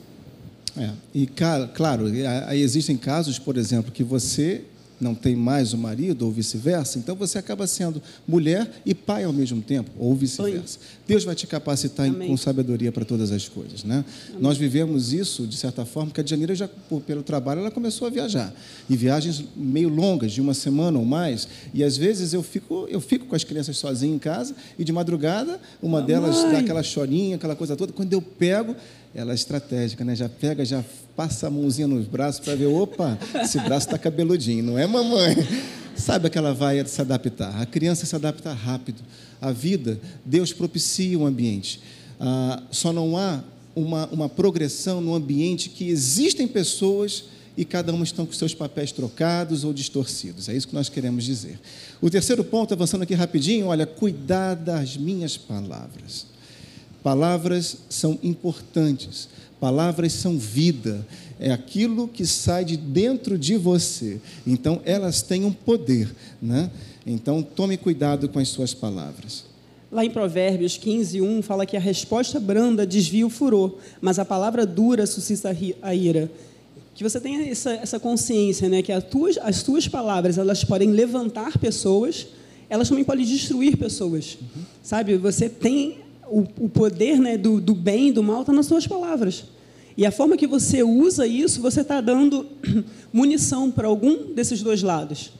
É, 0.76 0.90
e 1.14 1.26
claro, 1.26 2.08
existem 2.52 2.96
casos, 2.96 3.38
por 3.38 3.56
exemplo, 3.56 3.92
que 3.92 4.02
você 4.02 4.64
não 5.04 5.14
tem 5.14 5.36
mais 5.36 5.74
o 5.74 5.78
marido, 5.78 6.24
ou 6.24 6.32
vice-versa, 6.32 6.98
então 6.98 7.14
você 7.14 7.36
acaba 7.36 7.66
sendo 7.66 8.02
mulher 8.26 8.70
e 8.86 8.94
pai 8.94 9.24
ao 9.24 9.32
mesmo 9.34 9.60
tempo, 9.60 9.90
ou 9.98 10.14
vice-versa. 10.14 10.78
Deus 11.06 11.24
vai 11.24 11.34
te 11.34 11.46
capacitar 11.46 12.10
com 12.10 12.36
sabedoria 12.38 12.90
para 12.90 13.04
todas 13.04 13.30
as 13.30 13.46
coisas. 13.46 13.84
Né? 13.84 14.02
Nós 14.40 14.56
vivemos 14.56 15.12
isso, 15.12 15.46
de 15.46 15.56
certa 15.56 15.84
forma, 15.84 16.08
porque 16.08 16.22
a 16.22 16.26
Janira, 16.26 16.54
já, 16.54 16.66
pelo 17.06 17.22
trabalho, 17.22 17.60
ela 17.60 17.70
começou 17.70 18.08
a 18.08 18.10
viajar. 18.10 18.54
E 18.88 18.96
viagens 18.96 19.44
meio 19.54 19.90
longas, 19.90 20.32
de 20.32 20.40
uma 20.40 20.54
semana 20.54 20.98
ou 20.98 21.04
mais. 21.04 21.46
E 21.74 21.84
às 21.84 21.98
vezes 21.98 22.32
eu 22.32 22.42
fico, 22.42 22.86
eu 22.88 23.00
fico 23.00 23.26
com 23.26 23.36
as 23.36 23.44
crianças 23.44 23.76
sozinho 23.76 24.14
em 24.14 24.18
casa, 24.18 24.54
e 24.78 24.84
de 24.84 24.92
madrugada, 24.92 25.60
uma 25.82 26.00
Mamãe. 26.00 26.06
delas 26.06 26.36
dá 26.50 26.58
aquela 26.60 26.82
chorinha, 26.82 27.36
aquela 27.36 27.54
coisa 27.54 27.76
toda. 27.76 27.92
Quando 27.92 28.10
eu 28.14 28.22
pego, 28.22 28.74
ela 29.14 29.32
é 29.32 29.34
estratégica, 29.34 30.04
né? 30.04 30.16
Já 30.16 30.28
pega, 30.28 30.64
já 30.64 30.84
passa 31.14 31.46
a 31.46 31.50
mãozinha 31.50 31.86
nos 31.86 32.06
braços 32.06 32.40
para 32.40 32.56
ver, 32.56 32.66
opa, 32.66 33.16
esse 33.42 33.58
braço 33.60 33.86
está 33.86 33.96
cabeludinho, 33.96 34.64
não 34.64 34.78
é 34.78 34.86
mamãe? 34.86 35.36
Sabe 35.96 36.28
que 36.28 36.36
ela 36.36 36.52
vai 36.52 36.84
se 36.86 37.00
adaptar. 37.00 37.60
A 37.60 37.64
criança 37.64 38.04
se 38.04 38.16
adapta 38.16 38.52
rápido. 38.52 39.00
A 39.40 39.52
vida, 39.52 40.00
Deus 40.24 40.52
propicia 40.52 41.16
o 41.16 41.24
ambiente. 41.24 41.80
Ah, 42.18 42.62
só 42.70 42.92
não 42.92 43.16
há 43.16 43.44
uma, 43.76 44.06
uma 44.08 44.28
progressão 44.28 45.00
no 45.00 45.14
ambiente 45.14 45.68
que 45.68 45.88
existem 45.88 46.48
pessoas 46.48 47.24
e 47.56 47.64
cada 47.64 47.92
uma 47.92 48.02
estão 48.02 48.26
com 48.26 48.32
seus 48.32 48.52
papéis 48.52 48.90
trocados 48.90 49.62
ou 49.62 49.72
distorcidos. 49.72 50.48
É 50.48 50.56
isso 50.56 50.66
que 50.66 50.74
nós 50.74 50.88
queremos 50.88 51.22
dizer. 51.22 51.60
O 52.00 52.10
terceiro 52.10 52.42
ponto, 52.42 52.74
avançando 52.74 53.02
aqui 53.02 53.14
rapidinho, 53.14 53.66
olha, 53.66 53.86
cuidar 53.86 54.54
das 54.54 54.96
minhas 54.96 55.36
palavras. 55.36 56.26
Palavras 57.04 57.76
são 57.90 58.18
importantes, 58.22 59.28
palavras 59.60 60.10
são 60.14 60.38
vida, 60.38 61.06
é 61.38 61.52
aquilo 61.52 62.08
que 62.08 62.24
sai 62.24 62.64
de 62.64 62.78
dentro 62.78 63.36
de 63.36 63.58
você. 63.58 64.18
Então, 64.46 64.80
elas 64.86 65.20
têm 65.20 65.44
um 65.44 65.52
poder, 65.52 66.10
né? 66.40 66.70
Então, 67.06 67.42
tome 67.42 67.76
cuidado 67.76 68.26
com 68.30 68.38
as 68.38 68.48
suas 68.48 68.72
palavras. 68.72 69.44
Lá 69.92 70.02
em 70.02 70.08
Provérbios 70.08 70.78
15, 70.78 71.20
1, 71.20 71.42
fala 71.42 71.66
que 71.66 71.76
a 71.76 71.80
resposta 71.80 72.40
branda 72.40 72.86
desvia 72.86 73.26
o 73.26 73.30
furor, 73.30 73.74
mas 74.00 74.18
a 74.18 74.24
palavra 74.24 74.64
dura 74.64 75.06
suscita 75.06 75.54
a 75.82 75.94
ira. 75.94 76.30
Que 76.94 77.04
você 77.04 77.20
tenha 77.20 77.46
essa, 77.46 77.72
essa 77.72 78.00
consciência, 78.00 78.66
né, 78.66 78.80
que 78.80 78.98
tuas, 79.02 79.36
as 79.42 79.62
tuas 79.62 79.86
palavras 79.86 80.38
elas 80.38 80.64
podem 80.64 80.90
levantar 80.90 81.58
pessoas 81.58 82.26
elas 82.68 82.88
também 82.88 83.04
podem 83.04 83.24
destruir 83.24 83.76
pessoas. 83.76 84.38
Uhum. 84.40 84.62
Sabe? 84.82 85.16
Você 85.16 85.48
tem 85.48 85.98
o, 86.28 86.44
o 86.58 86.68
poder 86.68 87.18
né, 87.18 87.36
do, 87.36 87.60
do 87.60 87.74
bem 87.74 88.08
e 88.08 88.12
do 88.12 88.22
mal 88.22 88.40
está 88.40 88.52
nas 88.52 88.66
suas 88.66 88.86
palavras. 88.86 89.44
E 89.96 90.04
a 90.04 90.10
forma 90.10 90.36
que 90.36 90.46
você 90.46 90.82
usa 90.82 91.26
isso, 91.26 91.60
você 91.60 91.82
está 91.82 92.00
dando 92.00 92.46
munição 93.12 93.70
para 93.70 93.86
algum 93.86 94.32
desses 94.32 94.62
dois 94.62 94.82
lados. 94.82 95.32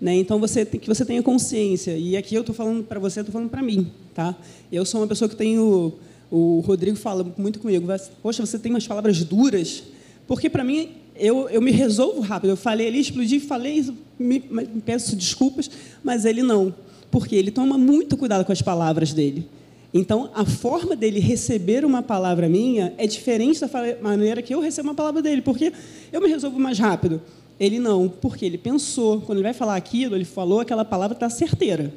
Né? 0.00 0.16
Então, 0.16 0.38
você 0.38 0.66
que 0.66 0.86
você 0.86 1.04
tenha 1.04 1.22
consciência. 1.22 1.96
E 1.96 2.16
aqui 2.16 2.34
eu 2.34 2.40
estou 2.40 2.54
falando 2.54 2.84
para 2.84 3.00
você, 3.00 3.20
estou 3.20 3.32
falando 3.32 3.48
para 3.48 3.62
mim. 3.62 3.90
Tá? 4.14 4.36
Eu 4.70 4.84
sou 4.84 5.00
uma 5.00 5.06
pessoa 5.06 5.28
que 5.28 5.36
tenho... 5.36 5.94
O 6.30 6.60
Rodrigo 6.60 6.96
fala 6.96 7.30
muito 7.36 7.58
comigo. 7.60 7.86
Poxa, 8.22 8.44
você 8.44 8.58
tem 8.58 8.72
umas 8.72 8.86
palavras 8.86 9.22
duras. 9.22 9.84
Porque, 10.26 10.48
para 10.48 10.64
mim, 10.64 10.88
eu, 11.14 11.48
eu 11.48 11.60
me 11.60 11.70
resolvo 11.70 12.20
rápido. 12.20 12.50
Eu 12.50 12.56
falei 12.56 12.88
ali, 12.88 13.00
explodi, 13.00 13.38
falei, 13.38 13.84
me, 14.18 14.42
me 14.50 14.66
peço 14.84 15.14
desculpas, 15.14 15.70
mas 16.02 16.24
ele 16.24 16.42
não. 16.42 16.74
Porque 17.10 17.36
ele 17.36 17.50
toma 17.50 17.76
muito 17.76 18.16
cuidado 18.16 18.44
com 18.44 18.52
as 18.52 18.62
palavras 18.62 19.12
dele. 19.12 19.46
Então, 19.94 20.30
a 20.34 20.44
forma 20.44 20.96
dele 20.96 21.20
receber 21.20 21.84
uma 21.84 22.02
palavra 22.02 22.48
minha 22.48 22.94
é 22.96 23.06
diferente 23.06 23.60
da 23.60 23.68
maneira 24.00 24.40
que 24.40 24.54
eu 24.54 24.60
recebo 24.60 24.88
uma 24.88 24.94
palavra 24.94 25.20
dele, 25.20 25.42
porque 25.42 25.72
eu 26.10 26.20
me 26.20 26.28
resolvo 26.28 26.58
mais 26.58 26.78
rápido. 26.78 27.20
Ele 27.60 27.78
não, 27.78 28.08
porque 28.08 28.46
ele 28.46 28.56
pensou. 28.56 29.20
Quando 29.20 29.38
ele 29.38 29.44
vai 29.44 29.52
falar 29.52 29.76
aquilo, 29.76 30.16
ele 30.16 30.24
falou 30.24 30.60
aquela 30.60 30.84
palavra 30.84 31.14
está 31.14 31.28
certeira. 31.28 31.92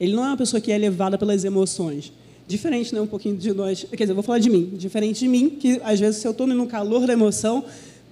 Ele 0.00 0.14
não 0.14 0.24
é 0.24 0.28
uma 0.28 0.36
pessoa 0.36 0.60
que 0.60 0.72
é 0.72 0.78
levada 0.78 1.18
pelas 1.18 1.44
emoções. 1.44 2.12
Diferente, 2.48 2.94
né, 2.94 3.00
um 3.00 3.06
pouquinho 3.06 3.36
de 3.36 3.52
nós. 3.52 3.84
Quer 3.84 3.96
dizer, 3.96 4.12
eu 4.12 4.14
vou 4.14 4.24
falar 4.24 4.38
de 4.38 4.48
mim. 4.48 4.72
Diferente 4.74 5.20
de 5.20 5.28
mim, 5.28 5.50
que 5.50 5.80
às 5.84 6.00
vezes, 6.00 6.20
se 6.20 6.26
eu 6.26 6.30
estou 6.30 6.46
no 6.46 6.66
calor 6.66 7.06
da 7.06 7.12
emoção, 7.12 7.64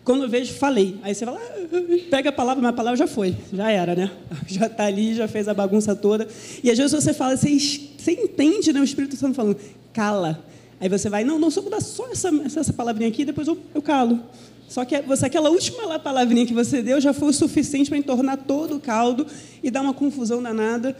quando 0.04 0.24
eu 0.24 0.28
vejo, 0.28 0.52
falei. 0.52 0.98
Aí 1.02 1.14
você 1.14 1.24
fala, 1.24 1.40
ah, 1.40 2.10
pega 2.10 2.28
a 2.28 2.32
palavra, 2.32 2.62
mas 2.62 2.70
a 2.70 2.76
palavra 2.76 2.96
já 2.96 3.06
foi, 3.06 3.34
já 3.52 3.70
era, 3.70 3.96
né? 3.96 4.10
Já 4.46 4.66
está 4.66 4.84
ali, 4.84 5.14
já 5.14 5.26
fez 5.26 5.48
a 5.48 5.54
bagunça 5.54 5.96
toda. 5.96 6.28
E 6.62 6.70
às 6.70 6.76
vezes 6.76 6.92
você 6.92 7.14
fala, 7.14 7.36
você, 7.36 7.58
você 7.58 8.12
entende, 8.12 8.72
né? 8.72 8.80
O 8.80 8.84
Espírito 8.84 9.16
Santo 9.16 9.34
falando, 9.34 9.56
cala. 9.92 10.44
Aí 10.78 10.88
você 10.88 11.08
vai, 11.08 11.24
não, 11.24 11.38
não, 11.38 11.50
só 11.50 11.62
vou 11.62 11.70
dar 11.70 11.80
só 11.80 12.06
essa, 12.10 12.28
essa 12.44 12.72
palavrinha 12.72 13.08
aqui, 13.08 13.24
depois 13.24 13.48
eu, 13.48 13.56
eu 13.74 13.80
calo. 13.80 14.20
Só 14.68 14.84
que 14.84 15.00
você, 15.02 15.26
aquela 15.26 15.48
última 15.50 15.98
palavrinha 15.98 16.44
que 16.46 16.52
você 16.52 16.82
deu 16.82 17.00
já 17.00 17.12
foi 17.12 17.28
o 17.28 17.32
suficiente 17.32 17.88
para 17.88 17.98
entornar 17.98 18.36
todo 18.36 18.76
o 18.76 18.80
caldo 18.80 19.26
e 19.62 19.70
dar 19.70 19.80
uma 19.80 19.94
confusão 19.94 20.42
danada. 20.42 20.96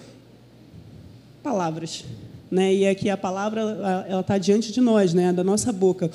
Palavras. 1.43 2.05
Né? 2.51 2.75
E 2.75 2.87
aqui 2.87 3.11
a 3.11 3.17
palavra 3.17 3.61
ela 4.09 4.21
está 4.21 4.39
diante 4.39 4.73
de 4.73 4.81
nós, 4.81 5.13
né? 5.13 5.33
da 5.33 5.43
nossa 5.43 5.73
boca. 5.73 6.11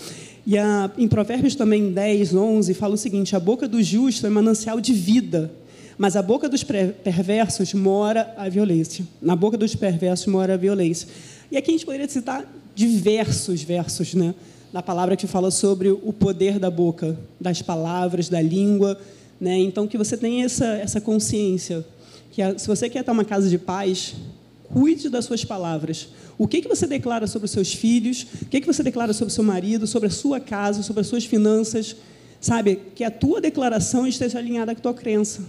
E 0.50 0.58
a, 0.58 0.90
em 0.98 1.08
Provérbios 1.08 1.54
também 1.54 1.92
10, 1.92 2.34
11, 2.34 2.74
fala 2.74 2.96
o 2.96 2.98
seguinte: 2.98 3.36
a 3.36 3.40
boca 3.40 3.68
do 3.68 3.84
justo 3.84 4.26
é 4.26 4.32
manancial 4.32 4.82
de 4.82 4.94
vida, 4.94 5.52
mas 5.96 6.16
a 6.16 6.24
boca 6.24 6.50
dos 6.50 6.64
perversos 6.64 7.72
mora 7.76 8.34
a 8.36 8.50
violência. 8.50 9.06
Na 9.22 9.36
boca 9.36 9.56
dos 9.56 9.76
perversos 9.76 10.26
mora 10.26 10.56
a 10.56 10.58
violência. 10.58 11.08
E 11.52 11.58
aqui 11.58 11.70
a 11.70 11.74
gente 11.74 11.86
poderia 11.86 12.10
citar 12.10 12.52
diversos 12.74 13.62
versos, 13.62 14.16
né? 14.16 14.34
Da 14.74 14.82
palavra 14.82 15.16
que 15.16 15.28
fala 15.28 15.52
sobre 15.52 15.92
o 15.92 16.12
poder 16.12 16.58
da 16.58 16.72
boca, 16.72 17.16
das 17.40 17.62
palavras, 17.62 18.28
da 18.28 18.42
língua, 18.42 19.00
né? 19.40 19.56
Então 19.60 19.86
que 19.86 20.00
você 20.00 20.18
tenha 20.18 20.46
essa 20.46 20.66
essa 20.66 21.00
consciência 21.00 21.86
que 22.32 22.42
a, 22.42 22.58
se 22.58 22.68
você 22.68 22.90
quer 22.90 23.02
estar 23.02 23.12
uma 23.12 23.24
casa 23.24 23.48
de 23.48 23.60
paz, 23.60 24.16
cuide 24.64 25.10
das 25.10 25.26
suas 25.26 25.46
palavras. 25.46 26.08
O 26.40 26.48
que, 26.48 26.62
que 26.62 26.70
você 26.70 26.88
declara 26.88 27.28
sobre 27.28 27.48
os 27.48 27.52
seus 27.52 27.74
filhos? 27.74 28.26
O 28.42 28.46
que, 28.46 28.62
que 28.62 28.66
você 28.66 28.82
declara 28.82 29.12
sobre 29.12 29.30
o 29.30 29.36
seu 29.36 29.44
marido, 29.44 29.86
sobre 29.86 30.08
a 30.08 30.10
sua 30.10 30.40
casa, 30.40 30.82
sobre 30.82 31.02
as 31.02 31.08
suas 31.08 31.26
finanças? 31.26 31.98
Sabe? 32.40 32.80
Que 32.96 33.04
a 33.04 33.12
tua 33.12 33.42
declaração 33.42 34.08
esteja 34.08 34.40
alinhada 34.40 34.74
com 34.74 34.80
a 34.80 34.82
tua 34.82 34.94
crença. 34.94 35.44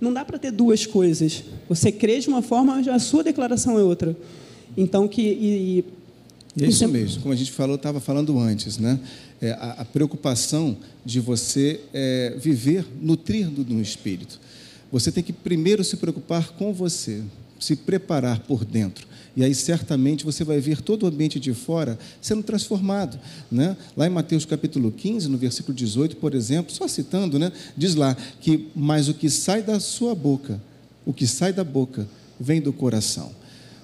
Não 0.00 0.12
dá 0.12 0.24
para 0.24 0.38
ter 0.38 0.52
duas 0.52 0.86
coisas. 0.86 1.42
Você 1.68 1.90
crê 1.90 2.20
de 2.20 2.28
uma 2.28 2.42
forma, 2.42 2.78
a 2.78 2.98
sua 3.00 3.24
declaração 3.24 3.76
é 3.76 3.82
outra. 3.82 4.16
Então, 4.76 5.08
que. 5.08 5.20
E, 5.20 5.84
e 6.56 6.64
é 6.64 6.68
isso 6.68 6.86
mesmo, 6.86 7.20
como 7.20 7.34
a 7.34 7.36
gente 7.36 7.50
falou, 7.50 7.74
estava 7.74 7.98
falando 7.98 8.38
antes, 8.38 8.78
né? 8.78 9.00
É, 9.42 9.50
a, 9.50 9.78
a, 9.80 9.84
preocupação 9.84 10.76
de 11.04 11.18
você 11.18 11.80
é, 11.92 12.36
viver 12.38 12.86
nutrido 13.02 13.66
no 13.68 13.82
espírito. 13.82 14.38
Você 14.92 15.10
tem 15.10 15.24
que 15.24 15.32
primeiro 15.32 15.82
se 15.82 15.96
preocupar 15.96 16.52
com 16.52 16.72
você 16.72 17.20
se 17.64 17.76
preparar 17.76 18.40
por 18.40 18.64
dentro. 18.64 19.06
E 19.36 19.42
aí 19.42 19.54
certamente 19.54 20.24
você 20.24 20.44
vai 20.44 20.60
ver 20.60 20.80
todo 20.80 21.02
o 21.02 21.06
ambiente 21.06 21.40
de 21.40 21.52
fora 21.52 21.98
sendo 22.20 22.42
transformado. 22.42 23.18
Né? 23.50 23.76
Lá 23.96 24.06
em 24.06 24.10
Mateus 24.10 24.44
capítulo 24.44 24.92
15, 24.92 25.28
no 25.28 25.36
versículo 25.36 25.74
18, 25.74 26.16
por 26.16 26.34
exemplo, 26.34 26.72
só 26.72 26.86
citando, 26.86 27.38
né? 27.38 27.50
diz 27.76 27.94
lá 27.94 28.16
que, 28.40 28.68
mas 28.74 29.08
o 29.08 29.14
que 29.14 29.28
sai 29.28 29.62
da 29.62 29.80
sua 29.80 30.14
boca, 30.14 30.60
o 31.04 31.12
que 31.12 31.26
sai 31.26 31.52
da 31.52 31.64
boca, 31.64 32.06
vem 32.38 32.60
do 32.60 32.72
coração. 32.72 33.32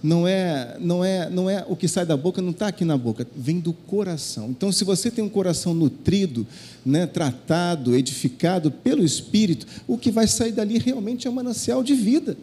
Não 0.03 0.27
é, 0.27 0.79
não 0.81 1.05
é, 1.05 1.29
não 1.29 1.51
é 1.51 1.63
o 1.69 1.77
que 1.77 1.87
sai 1.87 2.07
da 2.07 2.17
boca, 2.17 2.41
não 2.41 2.53
está 2.53 2.69
aqui 2.69 2.87
na 2.87 2.97
boca, 2.97 3.27
vem 3.37 3.61
do 3.61 3.75
coração. 3.75 4.49
Então, 4.49 4.73
se 4.73 4.83
você 4.83 5.11
tem 5.11 5.23
um 5.23 5.29
coração 5.29 5.75
nutrido, 5.75 6.47
né, 6.87 7.07
tratado, 7.07 7.95
edificado 7.95 8.71
pelo 8.71 9.05
Espírito, 9.05 9.67
o 9.87 9.99
que 9.99 10.11
vai 10.11 10.27
sair 10.27 10.53
dali 10.53 10.79
realmente 10.79 11.27
é 11.27 11.31
um 11.31 11.35
manancial 11.35 11.83
de 11.83 11.93
vida 11.93 12.35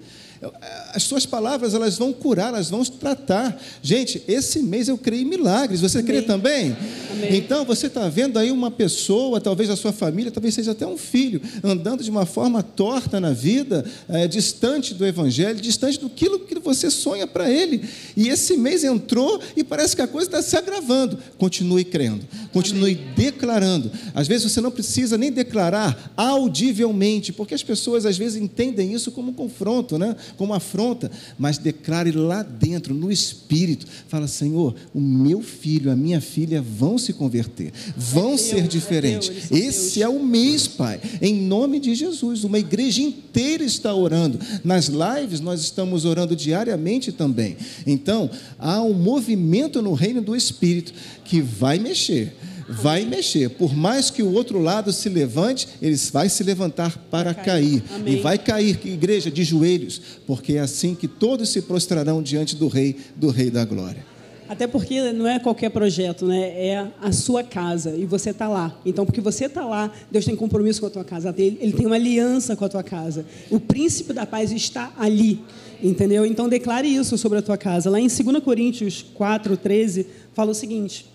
as 0.94 1.04
suas 1.04 1.26
palavras 1.26 1.74
elas 1.74 1.98
vão 1.98 2.14
curar, 2.14 2.50
elas 2.50 2.70
vão 2.70 2.84
tratar. 2.84 3.60
Gente, 3.82 4.22
esse 4.28 4.62
mês 4.62 4.88
eu 4.88 4.98
creio 4.98 5.24
em 5.24 5.26
milagres. 5.26 5.82
Você 5.82 6.00
Amém. 6.00 6.08
crê 6.08 6.22
também? 6.22 6.76
Amém. 7.12 7.36
Então 7.36 7.66
você 7.66 7.88
está 7.88 8.08
vendo 8.08 8.38
aí 8.38 8.52
uma 8.52 8.70
pessoa, 8.70 9.42
talvez 9.42 9.70
a 9.70 9.76
sua 9.76 9.92
família, 9.92 10.32
talvez 10.32 10.54
seja 10.54 10.72
até 10.72 10.86
um 10.86 10.98
filho, 10.98 11.42
andando 11.64 12.04
de 12.04 12.10
uma 12.10 12.26
forma 12.26 12.62
torta 12.62 13.20
na 13.20 13.32
vida, 13.32 13.86
é, 14.08 14.28
distante 14.28 14.94
do 14.94 15.06
Evangelho, 15.06 15.60
distante 15.60 16.00
do 16.00 16.10
que 16.10 16.28
você 16.68 16.90
sonha 16.92 17.26
para 17.26 17.50
ele. 17.50 17.88
E 18.16 18.28
esse 18.30 18.58
mês 18.58 18.84
entrou 18.84 19.40
e 19.56 19.64
parece 19.64 19.96
que 19.96 20.02
a 20.02 20.08
coisa 20.08 20.28
está 20.28 20.42
se 20.42 20.56
agravando. 20.58 21.18
Continue 21.38 21.84
crendo, 21.84 22.26
continue 22.52 22.94
Amém. 22.94 23.14
declarando. 23.16 23.92
Às 24.14 24.28
vezes 24.28 24.52
você 24.52 24.62
não 24.62 24.72
precisa 24.72 25.18
nem 25.18 25.32
declarar 25.32 26.12
audivelmente, 26.16 27.32
porque 27.32 27.54
as 27.54 27.64
pessoas 27.64 28.06
às 28.06 28.18
vezes 28.18 28.42
entendem 28.42 28.94
isso 28.94 29.12
como 29.12 29.32
um 29.32 29.34
confronto, 29.34 29.98
né? 29.98 30.16
Como 30.36 30.54
afronta, 30.54 31.10
mas 31.38 31.58
declare 31.58 32.12
lá 32.12 32.44
dentro, 32.44 32.94
no 32.94 33.12
espírito. 33.12 33.86
Fala, 34.08 34.28
Senhor, 34.28 34.76
o 34.94 35.00
meu 35.00 35.42
filho, 35.42 35.92
a 35.92 35.96
minha 35.96 36.20
filha 36.20 36.62
vão 36.62 36.98
se 36.98 37.14
converter, 37.14 37.72
vão 37.96 38.34
é 38.34 38.38
ser 38.38 38.68
diferentes. 38.68 39.52
É 39.52 39.58
Esse 39.58 40.02
é 40.02 40.10
o 40.10 40.24
mês, 40.24 40.68
Pai, 40.68 41.00
em 41.22 41.36
nome 41.42 41.80
de 41.80 41.96
Jesus. 41.96 42.44
Uma 42.44 42.60
igreja 42.60 43.02
inteira 43.02 43.64
está 43.64 43.94
orando. 43.94 44.40
Nas 44.64 44.88
lives 44.88 45.40
nós 45.40 45.62
estamos 45.62 46.06
orando 46.06 46.36
diariamente 46.36 47.12
também. 47.12 47.58
Então, 47.86 48.30
há 48.58 48.82
um 48.82 48.94
movimento 48.94 49.82
no 49.82 49.94
reino 49.94 50.22
do 50.22 50.36
Espírito 50.36 50.94
que 51.24 51.42
vai 51.42 51.80
mexer 51.80 52.34
vai 52.68 53.06
mexer. 53.06 53.50
Por 53.50 53.76
mais 53.76 54.10
que 54.10 54.22
o 54.22 54.34
outro 54.34 54.60
lado 54.60 54.92
se 54.92 55.10
levante, 55.10 55.68
ele 55.82 55.96
vai 56.12 56.30
se 56.30 56.44
levantar 56.44 56.98
para 57.10 57.34
cair. 57.34 57.82
cair. 57.82 58.08
E 58.08 58.16
vai 58.18 58.38
cair, 58.38 58.80
igreja, 58.86 59.32
de 59.32 59.44
joelhos, 59.44 60.02
porque 60.26 60.54
é 60.54 60.60
assim 60.60 60.94
que 60.96 61.08
todos 61.08 61.50
se 61.50 61.62
prostrarão 61.62 62.22
diante 62.22 62.56
do 62.56 62.68
Rei, 62.68 62.96
do 63.16 63.30
Rei 63.30 63.50
da 63.50 63.64
Glória. 63.64 64.18
Até 64.50 64.66
porque 64.66 65.12
não 65.12 65.28
é 65.28 65.40
qualquer 65.40 65.70
projeto, 65.70 66.26
né? 66.26 66.68
É 66.68 66.88
a 67.02 67.12
sua 67.12 67.44
casa 67.44 67.96
e 67.98 68.06
você 68.06 68.30
está 68.30 68.48
lá. 68.48 68.80
Então, 68.86 69.06
porque 69.06 69.20
você 69.20 69.46
está 69.46 69.66
lá, 69.66 69.92
Deus 70.10 70.24
tem 70.24 70.36
compromisso 70.36 70.80
com 70.80 70.88
a 70.88 70.90
tua 70.90 71.04
casa. 71.04 71.36
Ele 71.38 71.74
tem 71.74 71.86
uma 71.86 71.96
aliança 71.96 72.56
com 72.56 72.64
a 72.64 72.70
tua 72.70 72.84
casa. 72.84 73.26
O 73.50 73.60
príncipe 73.60 74.14
da 74.14 74.26
paz 74.26 74.52
está 74.52 74.94
ali, 74.98 75.42
entendeu? 75.84 76.26
Então, 76.26 76.48
declare 76.48 76.88
isso 76.88 77.18
sobre 77.18 77.40
a 77.40 77.42
tua 77.42 77.58
casa. 77.58 77.90
Lá 77.90 78.00
em 78.00 78.08
2 78.08 78.42
Coríntios 78.42 79.06
4, 79.14 79.58
13, 79.58 80.08
fala 80.34 80.52
o 80.52 80.56
seguinte: 80.56 81.06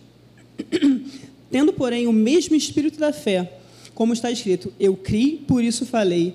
Tendo, 1.53 1.73
porém, 1.73 2.07
o 2.07 2.13
mesmo 2.13 2.57
espírito 2.57 2.99
da 2.99 3.13
fé, 3.13 3.53
como 3.95 4.15
está 4.15 4.31
escrito, 4.31 4.73
eu 4.81 4.97
criei, 4.97 5.37
por 5.47 5.63
isso 5.63 5.85
falei. 5.85 6.35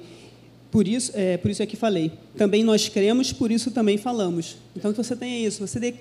Por 0.69 0.87
isso, 0.87 1.11
é, 1.15 1.37
por 1.37 1.49
isso 1.49 1.63
é 1.63 1.65
que 1.65 1.75
falei. 1.75 2.11
Também 2.37 2.63
nós 2.63 2.87
cremos, 2.87 3.33
por 3.33 3.51
isso 3.51 3.71
também 3.71 3.97
falamos. 3.97 4.57
Então, 4.75 4.91
que 4.91 4.97
você 4.97 5.15
tenha 5.15 5.45
isso, 5.45 5.65
você 5.65 5.93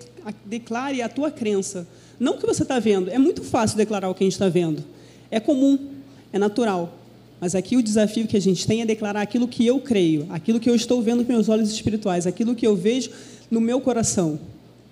declare 0.44 1.00
a 1.00 1.08
tua 1.08 1.30
crença. 1.30 1.88
Não 2.20 2.34
o 2.34 2.38
que 2.38 2.46
você 2.46 2.62
está 2.62 2.78
vendo. 2.78 3.10
É 3.10 3.18
muito 3.18 3.42
fácil 3.42 3.78
declarar 3.78 4.10
o 4.10 4.14
que 4.14 4.22
a 4.22 4.26
gente 4.26 4.34
está 4.34 4.50
vendo. 4.50 4.84
É 5.30 5.40
comum, 5.40 5.78
é 6.30 6.38
natural. 6.38 6.98
Mas 7.40 7.54
aqui 7.54 7.76
o 7.76 7.82
desafio 7.82 8.26
que 8.26 8.36
a 8.36 8.40
gente 8.40 8.66
tem 8.66 8.82
é 8.82 8.86
declarar 8.86 9.22
aquilo 9.22 9.48
que 9.48 9.66
eu 9.66 9.80
creio, 9.80 10.26
aquilo 10.28 10.60
que 10.60 10.68
eu 10.68 10.74
estou 10.74 11.00
vendo 11.00 11.24
com 11.24 11.32
meus 11.32 11.48
olhos 11.48 11.70
espirituais, 11.70 12.26
aquilo 12.26 12.54
que 12.54 12.66
eu 12.66 12.76
vejo 12.76 13.10
no 13.50 13.60
meu 13.60 13.80
coração. 13.80 14.38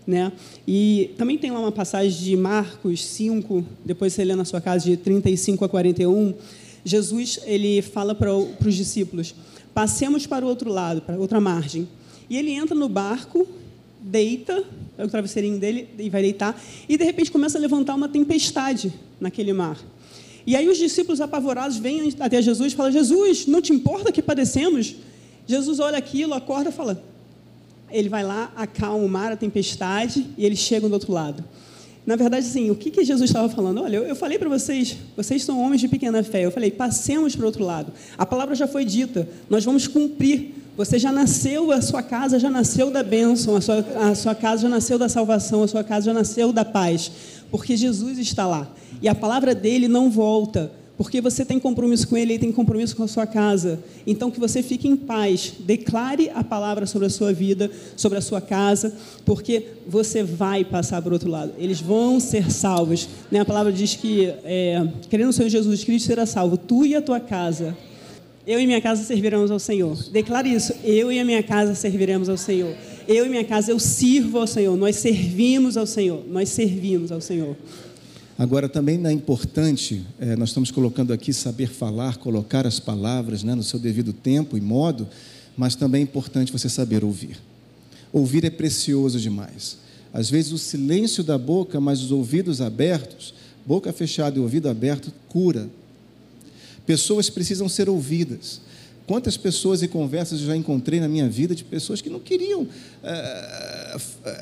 Né? 0.07 0.33
E 0.67 1.11
também 1.17 1.39
tem 1.39 1.51
lá 1.51 1.61
uma 1.61 1.73
passagem 1.73 2.11
de 2.11 2.37
Marcos 2.37 3.05
5, 3.05 3.65
depois 3.85 4.13
você 4.13 4.25
lê 4.25 4.35
na 4.35 4.45
sua 4.45 4.61
casa, 4.61 4.85
de 4.85 4.97
35 4.97 5.65
a 5.65 5.69
41. 5.69 6.35
Jesus 6.85 7.41
ele 7.45 7.81
fala 7.81 8.15
para 8.15 8.35
os 8.35 8.75
discípulos: 8.75 9.35
passemos 9.73 10.27
para 10.27 10.45
o 10.45 10.49
outro 10.49 10.71
lado, 10.71 11.01
para 11.01 11.19
outra 11.19 11.41
margem. 11.41 11.89
E 12.29 12.37
ele 12.37 12.51
entra 12.51 12.75
no 12.75 12.89
barco, 12.89 13.47
deita, 14.01 14.63
é 14.99 15.05
o 15.05 15.09
travesseirinho 15.09 15.59
dele, 15.59 15.89
e 15.99 16.11
vai 16.11 16.23
deitar, 16.23 16.61
e 16.89 16.97
de 16.97 17.05
repente 17.05 17.31
começa 17.31 17.57
a 17.59 17.61
levantar 17.61 17.95
uma 17.95 18.09
tempestade 18.09 18.93
naquele 19.19 19.53
mar. 19.53 19.79
E 20.47 20.55
aí 20.55 20.69
os 20.69 20.77
discípulos 20.77 21.21
apavorados 21.21 21.79
vêm 21.79 22.13
até 22.21 22.41
Jesus 22.43 22.73
e 22.73 22.77
falam: 22.77 22.93
Jesus, 22.93 23.47
não 23.47 23.63
te 23.63 23.73
importa 23.73 24.13
que 24.13 24.21
padecemos? 24.21 24.97
Jesus 25.47 25.79
olha 25.79 25.97
aquilo, 25.97 26.35
acorda 26.35 26.69
e 26.69 26.73
fala: 26.73 27.03
ele 27.95 28.09
vai 28.09 28.25
lá, 28.25 28.53
acalma 28.57 29.05
o 29.05 29.09
mar, 29.09 29.31
a 29.31 29.37
tempestade, 29.37 30.27
e 30.37 30.45
eles 30.45 30.59
chegam 30.59 30.91
do 30.91 30.95
outro 30.95 31.13
lado. 31.13 31.45
Na 32.05 32.17
verdade, 32.17 32.47
assim, 32.47 32.71
o 32.71 32.75
que, 32.75 32.91
que 32.91 33.05
Jesus 33.05 33.31
estava 33.31 33.49
falando? 33.49 33.81
Olha, 33.81 33.97
eu, 33.97 34.03
eu 34.03 34.17
falei 34.17 34.39
para 34.39 34.49
vocês, 34.49 34.99
vocês 35.17 35.43
são 35.43 35.59
homens 35.61 35.81
de 35.81 35.89
pequena 35.89 36.23
fé. 36.23 36.45
Eu 36.45 36.51
falei, 36.51 36.71
passemos 36.71 37.35
para 37.35 37.45
o 37.45 37.47
outro 37.47 37.65
lado. 37.65 37.93
A 38.19 38.27
palavra 38.27 38.55
já 38.55 38.67
foi 38.67 38.85
dita, 38.85 39.27
nós 39.49 39.65
vamos 39.65 39.87
cumprir. 39.87 40.55
Você 40.77 40.99
já 40.99 41.13
nasceu, 41.13 41.71
a 41.71 41.81
sua 41.81 42.03
casa 42.03 42.39
já 42.39 42.51
nasceu 42.51 42.91
da 42.91 43.03
bênção, 43.03 43.55
a 43.55 43.61
sua, 43.61 43.79
a 44.11 44.15
sua 44.15 44.35
casa 44.35 44.63
já 44.63 44.69
nasceu 44.69 44.99
da 44.99 45.09
salvação, 45.09 45.63
a 45.63 45.69
sua 45.69 45.85
casa 45.85 46.07
já 46.07 46.13
nasceu 46.13 46.53
da 46.53 46.65
paz, 46.65 47.13
porque 47.49 47.77
Jesus 47.77 48.19
está 48.19 48.45
lá. 48.45 48.69
E 49.01 49.09
a 49.09 49.15
palavra 49.15 49.55
dele 49.55 49.87
não 49.87 50.11
volta 50.11 50.73
porque 50.97 51.21
você 51.21 51.45
tem 51.45 51.59
compromisso 51.59 52.07
com 52.07 52.17
Ele 52.17 52.35
e 52.35 52.39
tem 52.39 52.53
compromisso 52.53 52.95
com 52.95 53.03
a 53.03 53.09
sua 53.09 53.27
casa. 53.27 53.81
Então, 54.07 54.31
que 54.31 54.39
você 54.39 54.63
fique 54.63 54.87
em 54.87 54.97
paz, 54.97 55.55
declare 55.61 56.31
a 56.35 56.45
palavra 56.45 56.87
sobre 56.87 57.07
a 57.07 57.11
sua 57.11 57.33
vida, 57.33 57.71
sobre 57.97 58.19
a 58.19 58.21
sua 58.21 58.41
casa, 58.41 58.95
porque 59.25 59.67
você 59.87 60.23
vai 60.23 60.65
passar 60.65 61.03
para 61.03 61.11
o 61.11 61.15
outro 61.15 61.29
lado. 61.29 61.53
Eles 61.59 61.81
vão 61.81 62.21
ser 62.21 62.51
salvos. 62.51 63.09
Né? 63.31 63.41
A 63.41 63.45
palavra 63.45 63.73
diz 63.73 63.97
que, 63.97 64.33
é, 64.45 64.87
querendo 65.11 65.31
o 65.31 65.33
Senhor 65.33 65.49
Jesus 65.49 65.83
Cristo, 65.83 66.07
será 66.07 66.27
salvo, 66.27 66.57
tu 66.57 66.87
e 66.87 66.95
a 66.95 67.03
tua 67.03 67.19
casa. 67.19 67.77
Eu 68.47 68.61
e 68.61 68.67
minha 68.67 68.81
casa 68.81 69.03
serviremos 69.03 69.51
ao 69.51 69.59
Senhor. 69.59 69.97
Declare 70.11 70.53
isso. 70.53 70.75
Eu 70.85 71.11
e 71.11 71.19
a 71.19 71.25
minha 71.25 71.43
casa 71.43 71.75
serviremos 71.75 72.29
ao 72.29 72.37
Senhor. 72.37 72.75
Eu 73.09 73.27
e 73.27 73.29
minha 73.29 73.45
casa, 73.45 73.71
eu 73.71 73.79
sirvo 73.79 74.39
ao 74.39 74.47
Senhor. 74.47 74.77
Nós 74.77 74.97
servimos 74.97 75.77
ao 75.77 75.87
Senhor. 75.87 76.23
Nós 76.29 76.51
servimos 76.51 77.11
ao 77.11 77.21
Senhor. 77.21 77.57
Agora, 78.37 78.69
também 78.69 79.01
é 79.07 79.13
importante, 79.13 80.05
é, 80.19 80.35
nós 80.35 80.49
estamos 80.49 80.73
colocando 80.73 81.13
aqui 81.13 81.33
saber 81.33 81.69
falar, 81.69 82.17
colocar 82.17 82.67
as 82.67 82.81
palavras 82.81 83.45
né, 83.45 83.55
no 83.55 83.63
seu 83.63 83.79
devido 83.79 84.13
tempo 84.13 84.57
e 84.59 84.61
modo, 84.61 85.07
mas 85.57 85.77
também 85.77 86.01
é 86.01 86.03
importante 86.03 86.51
você 86.51 86.69
saber 86.69 87.05
ouvir. 87.05 87.39
Ouvir 88.13 88.45
é 88.45 88.51
precioso 88.51 89.21
demais. 89.21 89.79
Às 90.13 90.29
vezes, 90.29 90.51
o 90.51 90.59
silêncio 90.59 91.23
da 91.23 91.39
boca, 91.39 91.81
mas 91.81 92.03
os 92.03 92.11
ouvidos 92.11 92.61
abertos, 92.61 93.35
boca 93.65 93.93
fechada 93.93 94.37
e 94.37 94.41
ouvido 94.41 94.69
aberto, 94.69 95.13
cura. 95.29 95.69
Pessoas 96.85 97.31
precisam 97.31 97.69
ser 97.69 97.89
ouvidas. 97.89 98.61
Quantas 99.07 99.37
pessoas 99.37 99.83
e 99.83 99.89
conversas 99.89 100.41
eu 100.41 100.47
já 100.47 100.57
encontrei 100.57 100.99
na 100.99 101.09
minha 101.09 101.29
vida 101.29 101.55
de 101.55 101.63
pessoas 101.63 102.01
que 102.01 102.09
não 102.09 102.19
queriam, 102.19 102.67
eh, 103.03 103.84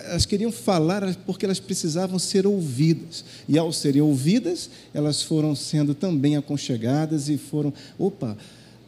elas 0.08 0.26
queriam 0.26 0.52
falar 0.52 1.14
porque 1.26 1.44
elas 1.44 1.60
precisavam 1.60 2.18
ser 2.18 2.46
ouvidas. 2.46 3.24
E 3.48 3.58
ao 3.58 3.72
serem 3.72 4.02
ouvidas, 4.02 4.70
elas 4.92 5.22
foram 5.22 5.54
sendo 5.54 5.94
também 5.94 6.36
aconchegadas 6.36 7.28
e 7.28 7.36
foram, 7.36 7.72
opa, 7.98 8.36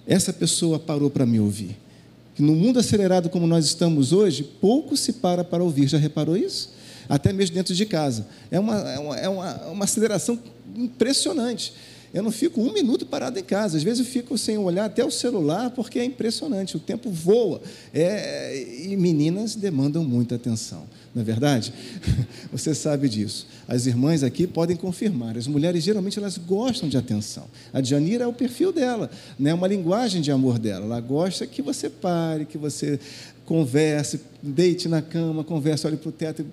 essa 0.07 0.33
pessoa 0.33 0.79
parou 0.79 1.11
para 1.11 1.27
me 1.27 1.41
ouvir. 1.41 1.77
No 2.39 2.55
mundo 2.55 2.79
acelerado 2.79 3.31
como 3.31 3.47
nós 3.47 3.65
estamos 3.65 4.13
hoje, 4.13 4.43
pouco 4.43 4.97
se 4.97 5.15
para 5.15 5.45
para 5.45 5.63
ouvir. 5.63 5.87
Já 5.87 5.99
reparou 5.99 6.37
isso? 6.37 6.73
Até 7.09 7.33
mesmo 7.33 7.55
dentro 7.55 7.75
de 7.75 7.87
casa. 7.87 8.27
É 8.51 8.59
uma, 8.59 8.77
é 8.77 8.99
uma, 8.99 9.17
é 9.19 9.29
uma, 9.29 9.55
uma 9.69 9.85
aceleração 9.85 10.39
impressionante. 10.77 11.73
Eu 12.15 12.23
não 12.23 12.31
fico 12.31 12.61
um 12.61 12.73
minuto 12.73 13.05
parado 13.05 13.37
em 13.41 13.43
casa. 13.43 13.77
Às 13.77 13.83
vezes 13.83 13.99
eu 13.99 14.07
fico 14.07 14.39
sem 14.39 14.57
olhar 14.57 14.85
até 14.85 15.05
o 15.05 15.11
celular, 15.11 15.71
porque 15.71 15.99
é 15.99 16.05
impressionante, 16.05 16.77
o 16.77 16.81
tempo 16.81 17.11
voa. 17.11 17.61
É, 17.93 18.85
e 18.85 18.97
meninas 18.97 19.57
demandam 19.57 20.05
muita 20.05 20.37
atenção, 20.37 20.85
não 21.13 21.23
é 21.23 21.25
verdade? 21.25 21.75
Você 22.53 22.73
sabe 22.73 23.09
disso. 23.09 23.49
As 23.67 23.87
irmãs 23.87 24.23
aqui 24.23 24.47
podem 24.47 24.77
confirmar. 24.77 25.37
As 25.37 25.49
mulheres 25.49 25.83
geralmente 25.83 26.17
elas 26.17 26.39
gostam 26.39 26.89
de 26.89 26.97
atenção. 26.97 27.47
A 27.73 27.83
Janira 27.83 28.23
é 28.23 28.27
o 28.29 28.33
perfil 28.33 28.73
dela, 28.73 29.11
né? 29.37 29.51
é 29.51 29.55
uma 29.55 29.67
linguagem 29.67 30.23
de 30.23 30.31
amor 30.31 30.61
dela. 30.61 30.85
Ela 30.85 31.01
gosta 31.01 31.49
que 31.49 31.61
você 31.61 31.91
pare, 31.91 32.45
que 32.45 32.57
você 32.57 33.01
converse, 33.45 34.21
deite 34.41 34.89
na 34.89 35.03
cama, 35.03 35.43
converse, 35.43 35.85
olhe 35.85 35.97
para 35.97 36.09
o 36.09 36.13
teto. 36.13 36.47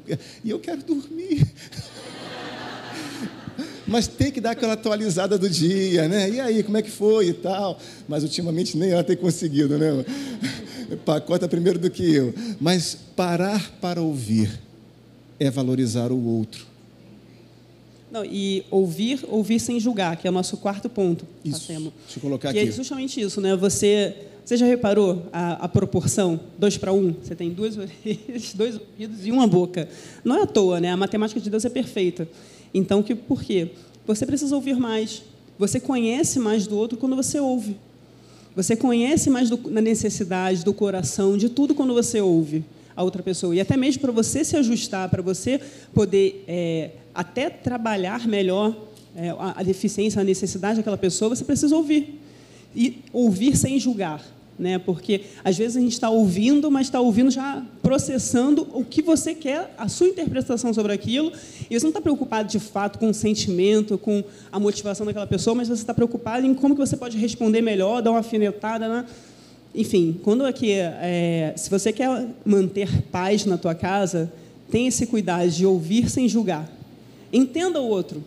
E 0.44 0.50
eu 0.50 0.60
quero 0.60 0.82
dormir. 0.82 1.46
mas 3.88 4.08
tem 4.08 4.32
que 4.32 4.40
dar 4.40 4.52
aquela 4.52 4.74
atualizada 4.74 5.38
do 5.38 5.50
dia, 5.50 6.08
né? 6.08 6.30
E 6.30 6.40
aí, 6.40 6.64
como 6.64 6.78
é 6.78 6.82
que 6.82 6.92
foi 6.92 7.28
e 7.30 7.34
tal? 7.34 7.80
Mas 8.08 8.24
ultimamente 8.24 8.78
nem 8.78 8.92
ela 8.92 9.04
tem 9.04 9.16
conseguido, 9.16 9.78
né? 9.78 10.06
Pacota 11.06 11.48
primeiro 11.48 11.80
do 11.80 11.90
que 11.90 12.14
eu. 12.14 12.34
Mas 12.60 12.98
parar 13.16 13.72
para 13.80 14.02
ouvir 14.02 14.60
é 15.40 15.50
valorizar 15.50 16.12
o 16.12 16.24
outro. 16.24 16.72
Não, 18.12 18.26
e 18.26 18.66
ouvir, 18.70 19.24
ouvir 19.30 19.58
sem 19.60 19.80
julgar, 19.80 20.18
que 20.18 20.28
é 20.28 20.30
o 20.30 20.34
nosso 20.34 20.58
quarto 20.58 20.90
ponto. 20.90 21.26
Isso. 21.46 21.68
Tá, 21.68 21.74
Deixa 21.74 21.90
eu 22.18 22.22
colocar 22.22 22.52
que 22.52 22.60
aqui. 22.60 22.68
é 22.68 22.72
justamente 22.72 23.22
isso, 23.22 23.40
né? 23.40 23.56
Você, 23.56 24.14
você 24.44 24.58
já 24.58 24.66
reparou 24.66 25.28
a, 25.32 25.54
a 25.54 25.68
proporção? 25.70 26.38
Dois 26.60 26.78
para 26.78 26.92
um? 26.92 27.14
Você 27.24 27.34
tem 27.36 27.50
duas 27.50 27.78
orelhas, 27.80 28.54
dois 28.54 28.76
ouvidos 28.76 29.26
e 29.26 29.32
uma 29.32 29.48
boca. 29.48 29.88
Não 30.26 30.38
é 30.38 30.44
à 30.44 30.46
toa, 30.46 30.82
né? 30.82 30.92
A 30.92 30.98
matemática 30.98 31.40
de 31.40 31.50
Deus 31.50 31.64
é 31.64 31.70
perfeita. 31.70 32.28
Então, 32.74 33.04
que, 33.04 33.14
por 33.16 33.44
quê? 33.44 33.70
Você 34.06 34.26
precisa 34.26 34.56
ouvir 34.56 34.78
mais. 34.78 35.24
Você 35.58 35.80
conhece 35.80 36.40
mais 36.40 36.66
do 36.66 36.78
outro 36.78 36.98
quando 36.98 37.16
você 37.16 37.40
ouve. 37.40 37.78
Você 38.56 38.76
conhece 38.76 39.30
mais 39.30 39.50
do, 39.50 39.58
da 39.58 39.82
necessidade, 39.82 40.64
do 40.64 40.74
coração, 40.74 41.38
de 41.38 41.50
tudo 41.50 41.74
quando 41.74 41.94
você 41.94 42.20
ouve 42.20 42.66
a 42.96 43.04
outra 43.04 43.24
pessoa. 43.24 43.56
E 43.56 43.62
até 43.62 43.78
mesmo 43.78 44.02
para 44.02 44.12
você 44.12 44.44
se 44.44 44.58
ajustar, 44.58 45.10
para 45.10 45.22
você 45.22 45.60
poder 45.94 46.44
é, 46.48 46.92
até 47.14 47.50
trabalhar 47.50 48.28
melhor 48.28 48.76
é, 49.16 49.30
a, 49.30 49.60
a 49.60 49.64
deficiência, 49.64 50.20
a 50.22 50.24
necessidade 50.24 50.78
daquela 50.78 50.98
pessoa, 50.98 51.30
você 51.30 51.46
precisa 51.46 51.76
ouvir. 51.76 52.20
E 52.76 53.00
ouvir 53.12 53.56
sem 53.56 53.80
julgar 53.80 54.24
né? 54.62 54.78
Porque 54.78 55.22
às 55.44 55.58
vezes 55.58 55.76
a 55.76 55.80
gente 55.80 55.94
está 55.94 56.10
ouvindo, 56.10 56.70
mas 56.70 56.86
está 56.88 57.02
ouvindo 57.02 57.32
já 57.32 57.66
processando 57.82 58.68
o 58.74 58.86
que 58.86 59.02
você 59.02 59.34
quer, 59.34 59.74
a 59.76 59.90
sua 59.90 60.08
interpretação 60.08 60.72
sobre 60.72 60.94
aquilo, 60.94 61.32
e 61.68 61.78
você 61.78 61.84
não 61.84 61.90
está 61.90 62.00
preocupado 62.00 62.48
de 62.48 62.60
fato 62.60 63.00
com 63.00 63.10
o 63.10 63.14
sentimento, 63.14 63.98
com 63.98 64.24
a 64.52 64.60
motivação 64.60 65.04
daquela 65.04 65.26
pessoa, 65.26 65.56
mas 65.56 65.68
você 65.68 65.82
está 65.82 65.96
preocupado 65.96 66.46
em 66.46 66.54
como 66.54 66.76
que 66.76 66.80
você 66.80 66.96
pode 66.96 67.18
responder 67.18 67.62
melhor, 67.62 68.04
dar 68.04 68.12
uma 68.12 68.20
afinetada, 68.20 68.88
né? 68.88 69.06
Enfim, 69.74 70.20
quando 70.22 70.46
aqui, 70.46 70.74
é, 70.74 71.54
se 71.58 71.70
você 71.70 71.92
quer 71.92 72.28
manter 72.46 73.02
paz 73.04 73.46
na 73.46 73.58
tua 73.58 73.74
casa, 73.74 74.32
tenha 74.70 74.90
esse 74.90 75.08
cuidado 75.08 75.50
de 75.50 75.66
ouvir 75.66 76.08
sem 76.08 76.30
julgar. 76.30 76.70
Entenda 77.34 77.82
o 77.82 77.88
outro, 77.88 78.24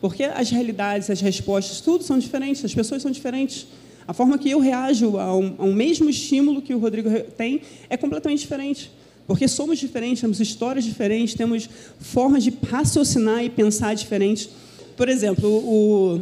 porque 0.00 0.24
as 0.24 0.50
realidades, 0.50 1.10
as 1.10 1.20
respostas, 1.20 1.80
tudo 1.80 2.02
são 2.02 2.18
diferentes, 2.18 2.64
as 2.64 2.74
pessoas 2.74 3.02
são 3.02 3.10
diferentes. 3.10 3.68
A 4.08 4.12
forma 4.12 4.38
que 4.38 4.48
eu 4.48 4.60
reajo 4.60 5.18
a 5.18 5.36
um, 5.36 5.54
a 5.58 5.64
um 5.64 5.72
mesmo 5.72 6.08
estímulo 6.08 6.62
que 6.62 6.74
o 6.74 6.78
Rodrigo 6.78 7.10
tem 7.36 7.60
é 7.90 7.96
completamente 7.96 8.40
diferente. 8.40 8.90
Porque 9.26 9.48
somos 9.48 9.78
diferentes, 9.78 10.20
temos 10.20 10.38
histórias 10.38 10.84
diferentes, 10.84 11.34
temos 11.34 11.68
formas 11.98 12.44
de 12.44 12.52
raciocinar 12.70 13.44
e 13.44 13.50
pensar 13.50 13.94
diferentes. 13.94 14.48
Por 14.96 15.08
exemplo, 15.08 15.48
o, 15.48 16.20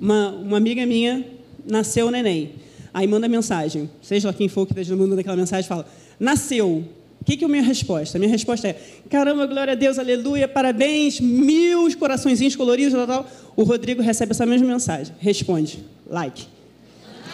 uma, 0.00 0.30
uma, 0.30 0.56
amiga 0.56 0.86
minha 0.86 1.26
nasceu 1.66 2.10
neném. 2.10 2.52
Aí 2.94 3.06
manda 3.06 3.26
mensagem, 3.26 3.90
seja 4.00 4.28
lá 4.28 4.32
quem 4.32 4.48
for 4.48 4.64
que 4.64 4.72
esteja 4.72 4.94
mandando 4.94 5.20
aquela 5.20 5.36
mensagem, 5.36 5.68
fala: 5.68 5.86
Nasceu. 6.18 6.84
O 7.20 7.24
que, 7.24 7.36
que 7.36 7.42
é 7.42 7.46
a 7.46 7.50
minha 7.50 7.62
resposta? 7.62 8.16
A 8.16 8.20
minha 8.20 8.30
resposta 8.30 8.68
é: 8.68 8.80
caramba, 9.10 9.44
glória 9.46 9.72
a 9.72 9.76
Deus, 9.76 9.98
aleluia, 9.98 10.46
parabéns, 10.46 11.18
mil 11.18 11.94
coraçõezinhos 11.98 12.54
coloridos, 12.54 12.94
tal, 12.94 13.06
tal. 13.06 13.30
O 13.56 13.64
Rodrigo 13.64 14.00
recebe 14.00 14.30
essa 14.30 14.46
mesma 14.46 14.68
mensagem, 14.68 15.12
responde: 15.18 15.80
like. 16.08 16.55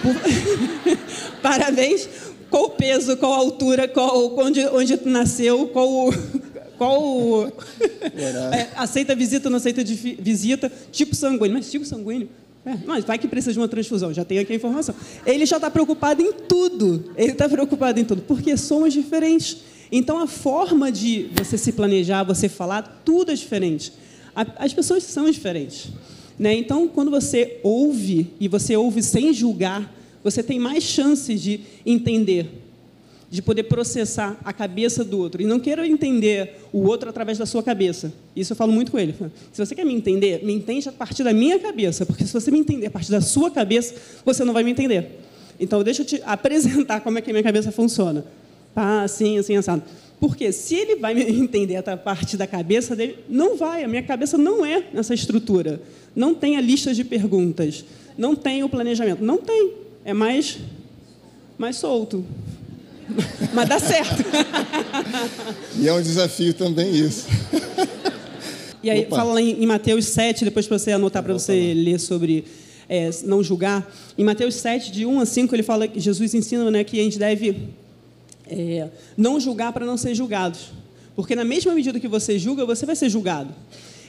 Parabéns. 1.43 2.09
Qual 2.51 2.64
o 2.64 2.70
peso, 2.70 3.16
qual 3.16 3.32
a 3.32 3.36
altura, 3.36 3.88
qual, 3.88 4.38
onde, 4.38 4.61
onde 4.66 5.01
nasceu, 5.07 5.68
qual 5.68 6.12
qual 6.82 7.47
é, 8.53 8.68
aceita 8.76 9.14
visita, 9.14 9.49
não 9.49 9.57
aceita 9.57 9.84
visita, 9.84 10.70
tipo 10.90 11.14
sanguíneo, 11.14 11.53
mas 11.55 11.70
tipo 11.70 11.84
sanguíneo. 11.84 12.28
É, 12.64 12.76
mas 12.86 13.05
vai 13.05 13.18
que 13.18 13.26
precisa 13.26 13.53
de 13.53 13.59
uma 13.59 13.68
transfusão, 13.68 14.12
já 14.12 14.24
tem 14.24 14.38
aqui 14.38 14.53
a 14.53 14.57
informação. 14.57 14.95
Ele 15.24 15.47
já 15.47 15.57
está 15.57 15.70
preocupado 15.70 16.22
em 16.22 16.32
tudo. 16.32 17.12
Ele 17.16 17.32
está 17.32 17.49
preocupado 17.49 17.99
em 17.99 18.05
tudo, 18.05 18.22
porque 18.22 18.57
somos 18.57 18.93
diferentes. 18.93 19.59
Então 19.90 20.18
a 20.18 20.26
forma 20.26 20.90
de 20.90 21.28
você 21.36 21.59
se 21.59 21.72
planejar, 21.72 22.22
você 22.22 22.49
falar, 22.49 23.03
tudo 23.05 23.30
é 23.30 23.34
diferente. 23.34 23.93
As 24.34 24.72
pessoas 24.72 25.05
são 25.05 25.30
diferentes. 25.30 25.88
Né? 26.39 26.55
Então, 26.55 26.89
quando 26.89 27.11
você 27.11 27.59
ouve, 27.62 28.30
e 28.41 28.49
você 28.49 28.76
ouve 28.76 29.03
sem 29.03 29.33
julgar, 29.33 29.93
você 30.22 30.43
tem 30.43 30.59
mais 30.59 30.85
chances 30.85 31.41
de 31.41 31.61
entender, 31.85 32.49
de 33.30 33.43
poder 33.43 33.64
processar 33.64 34.39
a 34.45 34.53
cabeça 34.53 35.05
do 35.05 35.18
outro. 35.18 35.43
E 35.43 35.45
não 35.45 35.59
quero 35.59 35.85
entender 35.85 36.61
o 36.72 36.87
outro 36.87 37.09
através 37.09 37.39
da 37.39 37.47
sua 37.47 37.62
cabeça. 37.62 38.12
Isso 38.37 38.53
eu 38.53 38.57
falo 38.57 38.72
muito 38.72 38.93
com 38.93 38.99
ele. 38.99 39.14
Se 39.53 39.64
você 39.64 39.74
quer 39.74 39.85
me 39.85 39.95
entender, 39.95 40.45
me 40.45 40.53
entende 40.53 40.89
a 40.89 40.93
partir 40.93 41.24
da 41.24 41.33
minha 41.33 41.59
cabeça, 41.59 42.07
porque 42.07 42.26
se 42.26 42.33
você 42.33 42.51
me 42.51 42.59
entender 42.59 42.87
a 42.87 42.91
partir 42.91 43.11
da 43.11 43.20
sua 43.20 43.51
cabeça, 43.51 43.95
você 44.24 44.45
não 44.45 44.53
vai 44.53 44.62
me 44.62 44.70
entender. 44.70 45.18
Então, 45.59 45.83
deixa 45.83 46.03
eu 46.03 46.07
te 46.07 46.22
apresentar 46.26 47.01
como 47.01 47.18
é 47.18 47.20
que 47.20 47.30
a 47.30 47.33
minha 47.33 47.43
cabeça 47.43 47.72
funciona. 47.72 48.24
Ah, 48.74 49.03
assim, 49.03 49.39
assim, 49.39 49.57
assado. 49.57 49.83
Porque 50.22 50.52
se 50.52 50.76
ele 50.76 50.94
vai 50.94 51.14
me 51.14 51.24
entender 51.34 51.74
a 51.74 51.96
parte 51.96 52.36
da 52.36 52.46
cabeça 52.46 52.94
dele, 52.94 53.16
não 53.28 53.56
vai. 53.56 53.82
A 53.82 53.88
minha 53.88 54.04
cabeça 54.04 54.38
não 54.38 54.64
é 54.64 54.84
nessa 54.94 55.12
estrutura. 55.12 55.82
Não 56.14 56.32
tem 56.32 56.56
a 56.56 56.60
lista 56.60 56.94
de 56.94 57.02
perguntas. 57.02 57.84
Não 58.16 58.36
tem 58.36 58.62
o 58.62 58.68
planejamento. 58.68 59.20
Não 59.24 59.38
tem. 59.38 59.72
É 60.04 60.14
mais, 60.14 60.58
mais 61.58 61.74
solto. 61.74 62.24
Mas 63.52 63.68
dá 63.68 63.80
certo. 63.80 64.22
e 65.76 65.88
é 65.88 65.92
um 65.92 66.00
desafio 66.00 66.54
também 66.54 66.94
isso. 66.94 67.26
E 68.80 68.90
aí, 68.90 69.00
Opa. 69.00 69.16
fala 69.16 69.42
em, 69.42 69.60
em 69.60 69.66
Mateus 69.66 70.04
7, 70.04 70.44
depois 70.44 70.68
para 70.68 70.78
você 70.78 70.92
anotar, 70.92 71.24
para 71.24 71.32
você 71.32 71.74
ler 71.74 71.98
sobre 71.98 72.44
é, 72.88 73.10
não 73.24 73.42
julgar. 73.42 73.92
Em 74.16 74.22
Mateus 74.22 74.54
7, 74.54 74.92
de 74.92 75.04
1 75.04 75.18
a 75.18 75.26
5, 75.26 75.52
ele 75.52 75.64
fala 75.64 75.88
que 75.88 75.98
Jesus 75.98 76.32
ensina 76.32 76.70
né, 76.70 76.84
que 76.84 77.00
a 77.00 77.02
gente 77.02 77.18
deve 77.18 77.74
é, 78.53 78.90
não 79.16 79.40
julgar 79.40 79.72
para 79.72 79.86
não 79.86 79.96
ser 79.96 80.14
julgados. 80.14 80.72
Porque 81.16 81.34
na 81.34 81.44
mesma 81.44 81.74
medida 81.74 81.98
que 81.98 82.09
você 82.09 82.38
julga, 82.38 82.64
você 82.66 82.84
vai 82.84 82.94
ser 82.94 83.09
julgado. 83.09 83.55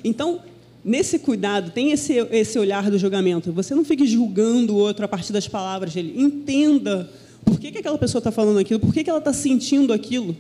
Então, 0.04 0.42
nesse 0.84 1.20
cuidado, 1.20 1.72
tem 1.72 1.92
esse, 1.92 2.14
esse 2.32 2.60
olhar 2.60 2.90
do 2.92 2.98
julgamento. 2.98 3.52
Você 3.52 3.74
não 3.74 3.86
fique 3.86 4.06
julgando 4.06 4.74
o 4.74 4.78
outro 4.78 5.06
a 5.06 5.08
partir 5.08 5.32
das 5.32 5.48
palavras 5.48 5.94
dele. 5.94 6.14
Entenda 6.16 7.10
por 7.44 7.60
que, 7.60 7.72
que 7.72 7.78
aquela 7.78 7.98
pessoa 7.98 8.20
está 8.20 8.32
falando 8.32 8.60
aquilo, 8.60 8.80
por 8.80 8.94
que, 8.94 9.04
que 9.04 9.10
ela 9.10 9.20
está 9.20 9.34
sentindo 9.34 9.94
aquilo. 9.94 10.36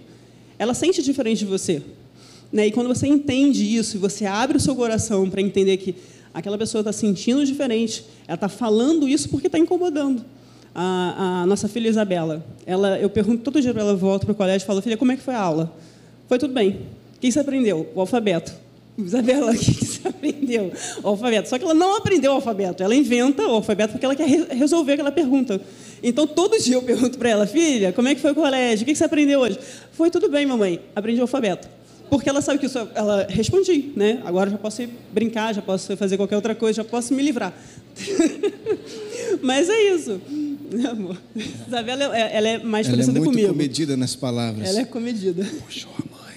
Ela 0.59 0.73
sente 0.73 1.01
diferente 1.01 1.39
de 1.39 1.45
você. 1.45 1.81
Né? 2.51 2.67
E 2.67 2.71
quando 2.71 2.87
você 2.87 3.07
entende 3.07 3.63
isso, 3.75 3.97
e 3.97 3.99
você 3.99 4.25
abre 4.25 4.57
o 4.57 4.59
seu 4.59 4.75
coração 4.75 5.29
para 5.29 5.41
entender 5.41 5.77
que 5.77 5.95
aquela 6.33 6.57
pessoa 6.57 6.81
está 6.81 6.93
sentindo 6.93 7.45
diferente, 7.45 8.05
ela 8.27 8.35
está 8.35 8.49
falando 8.49 9.07
isso 9.07 9.29
porque 9.29 9.47
está 9.47 9.57
incomodando. 9.57 10.23
A, 10.75 11.41
a, 11.41 11.45
nossa 11.45 11.67
filha 11.67 11.87
Isabela, 11.87 12.43
ela, 12.65 12.97
eu 12.99 13.09
pergunto 13.09 13.43
todo 13.43 13.61
dia 13.61 13.71
para 13.71 13.83
ela, 13.83 13.95
volta 13.95 14.25
para 14.25 14.33
o 14.33 14.35
colégio 14.35 14.65
e 14.65 14.67
falo, 14.67 14.81
filha, 14.81 14.97
como 14.97 15.11
é 15.11 15.15
que 15.15 15.21
foi 15.21 15.35
a 15.35 15.39
aula? 15.39 15.71
Foi 16.27 16.39
tudo 16.39 16.53
bem. 16.53 16.81
O 17.15 17.19
que 17.19 17.31
você 17.31 17.39
aprendeu? 17.39 17.91
O 17.93 17.99
alfabeto. 17.99 18.53
Isabela, 18.97 19.51
o 19.51 19.57
que 19.57 19.85
você 19.85 20.07
aprendeu? 20.07 20.71
O 21.03 21.07
alfabeto. 21.09 21.49
Só 21.49 21.57
que 21.57 21.63
ela 21.63 21.73
não 21.73 21.97
aprendeu 21.97 22.31
o 22.31 22.35
alfabeto. 22.35 22.83
Ela 22.83 22.95
inventa 22.95 23.43
o 23.43 23.51
alfabeto 23.51 23.93
porque 23.93 24.05
ela 24.05 24.15
quer 24.15 24.27
resolver 24.27 24.93
aquela 24.93 25.11
pergunta. 25.11 25.61
Então, 26.01 26.27
todo 26.27 26.59
dia 26.59 26.75
eu 26.75 26.81
pergunto 26.81 27.17
para 27.17 27.29
ela, 27.29 27.47
filha, 27.47 27.93
como 27.93 28.07
é 28.07 28.15
que 28.15 28.21
foi 28.21 28.31
o 28.31 28.35
colégio? 28.35 28.83
O 28.83 28.85
que 28.85 28.95
você 28.95 29.03
aprendeu 29.03 29.39
hoje? 29.39 29.57
Foi 29.93 30.09
tudo 30.09 30.29
bem, 30.29 30.45
mamãe. 30.45 30.79
Aprendi 30.95 31.19
o 31.19 31.23
alfabeto. 31.23 31.67
Porque 32.09 32.29
ela 32.29 32.41
sabe 32.41 32.59
que 32.59 32.65
isso, 32.65 32.77
ela 32.93 33.25
respondi, 33.29 33.91
né? 33.95 34.21
Agora 34.25 34.49
já 34.49 34.57
posso 34.57 34.83
brincar, 35.11 35.53
já 35.53 35.61
posso 35.61 35.95
fazer 35.97 36.17
qualquer 36.17 36.35
outra 36.35 36.53
coisa, 36.53 36.83
já 36.83 36.83
posso 36.83 37.13
me 37.13 37.23
livrar. 37.23 37.53
Mas 39.41 39.69
é 39.69 39.93
isso. 39.93 40.21
Amor. 40.89 41.17
Isabela, 41.67 42.17
é, 42.17 42.37
ela 42.37 42.47
é 42.47 42.57
mais 42.59 42.87
ela 42.87 42.95
é 42.95 42.97
parecida 42.97 43.19
comigo. 43.19 43.39
Ela 43.39 43.47
é 43.47 43.47
muito 43.47 43.57
comedida 43.57 43.97
nas 43.97 44.15
palavras. 44.15 44.67
Ela 44.67 44.79
é 44.79 44.85
comedida. 44.85 45.45
Puxou 45.65 45.91
a 45.91 46.03
mãe. 46.15 46.33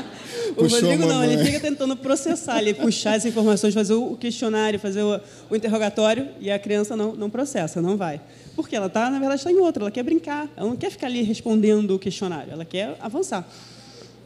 o 0.56 0.66
Rodrigo 0.66 1.06
não, 1.06 1.24
ele 1.24 1.44
fica 1.44 1.60
tentando 1.60 1.96
processar, 1.96 2.60
ele 2.60 2.74
puxar 2.74 3.14
as 3.14 3.24
informações, 3.24 3.74
fazer 3.74 3.94
o 3.94 4.16
questionário, 4.16 4.78
fazer 4.78 5.02
o, 5.02 5.20
o 5.48 5.56
interrogatório, 5.56 6.28
e 6.40 6.50
a 6.50 6.58
criança 6.58 6.96
não, 6.96 7.14
não 7.14 7.30
processa, 7.30 7.80
não 7.80 7.96
vai. 7.96 8.20
Porque 8.54 8.76
ela 8.76 8.86
está, 8.86 9.10
na 9.10 9.18
verdade, 9.18 9.40
está 9.40 9.50
em 9.50 9.58
outra, 9.58 9.84
ela 9.84 9.90
quer 9.90 10.02
brincar, 10.02 10.48
ela 10.56 10.68
não 10.68 10.76
quer 10.76 10.90
ficar 10.90 11.06
ali 11.06 11.22
respondendo 11.22 11.94
o 11.94 11.98
questionário, 11.98 12.52
ela 12.52 12.64
quer 12.64 12.96
avançar. 13.00 13.48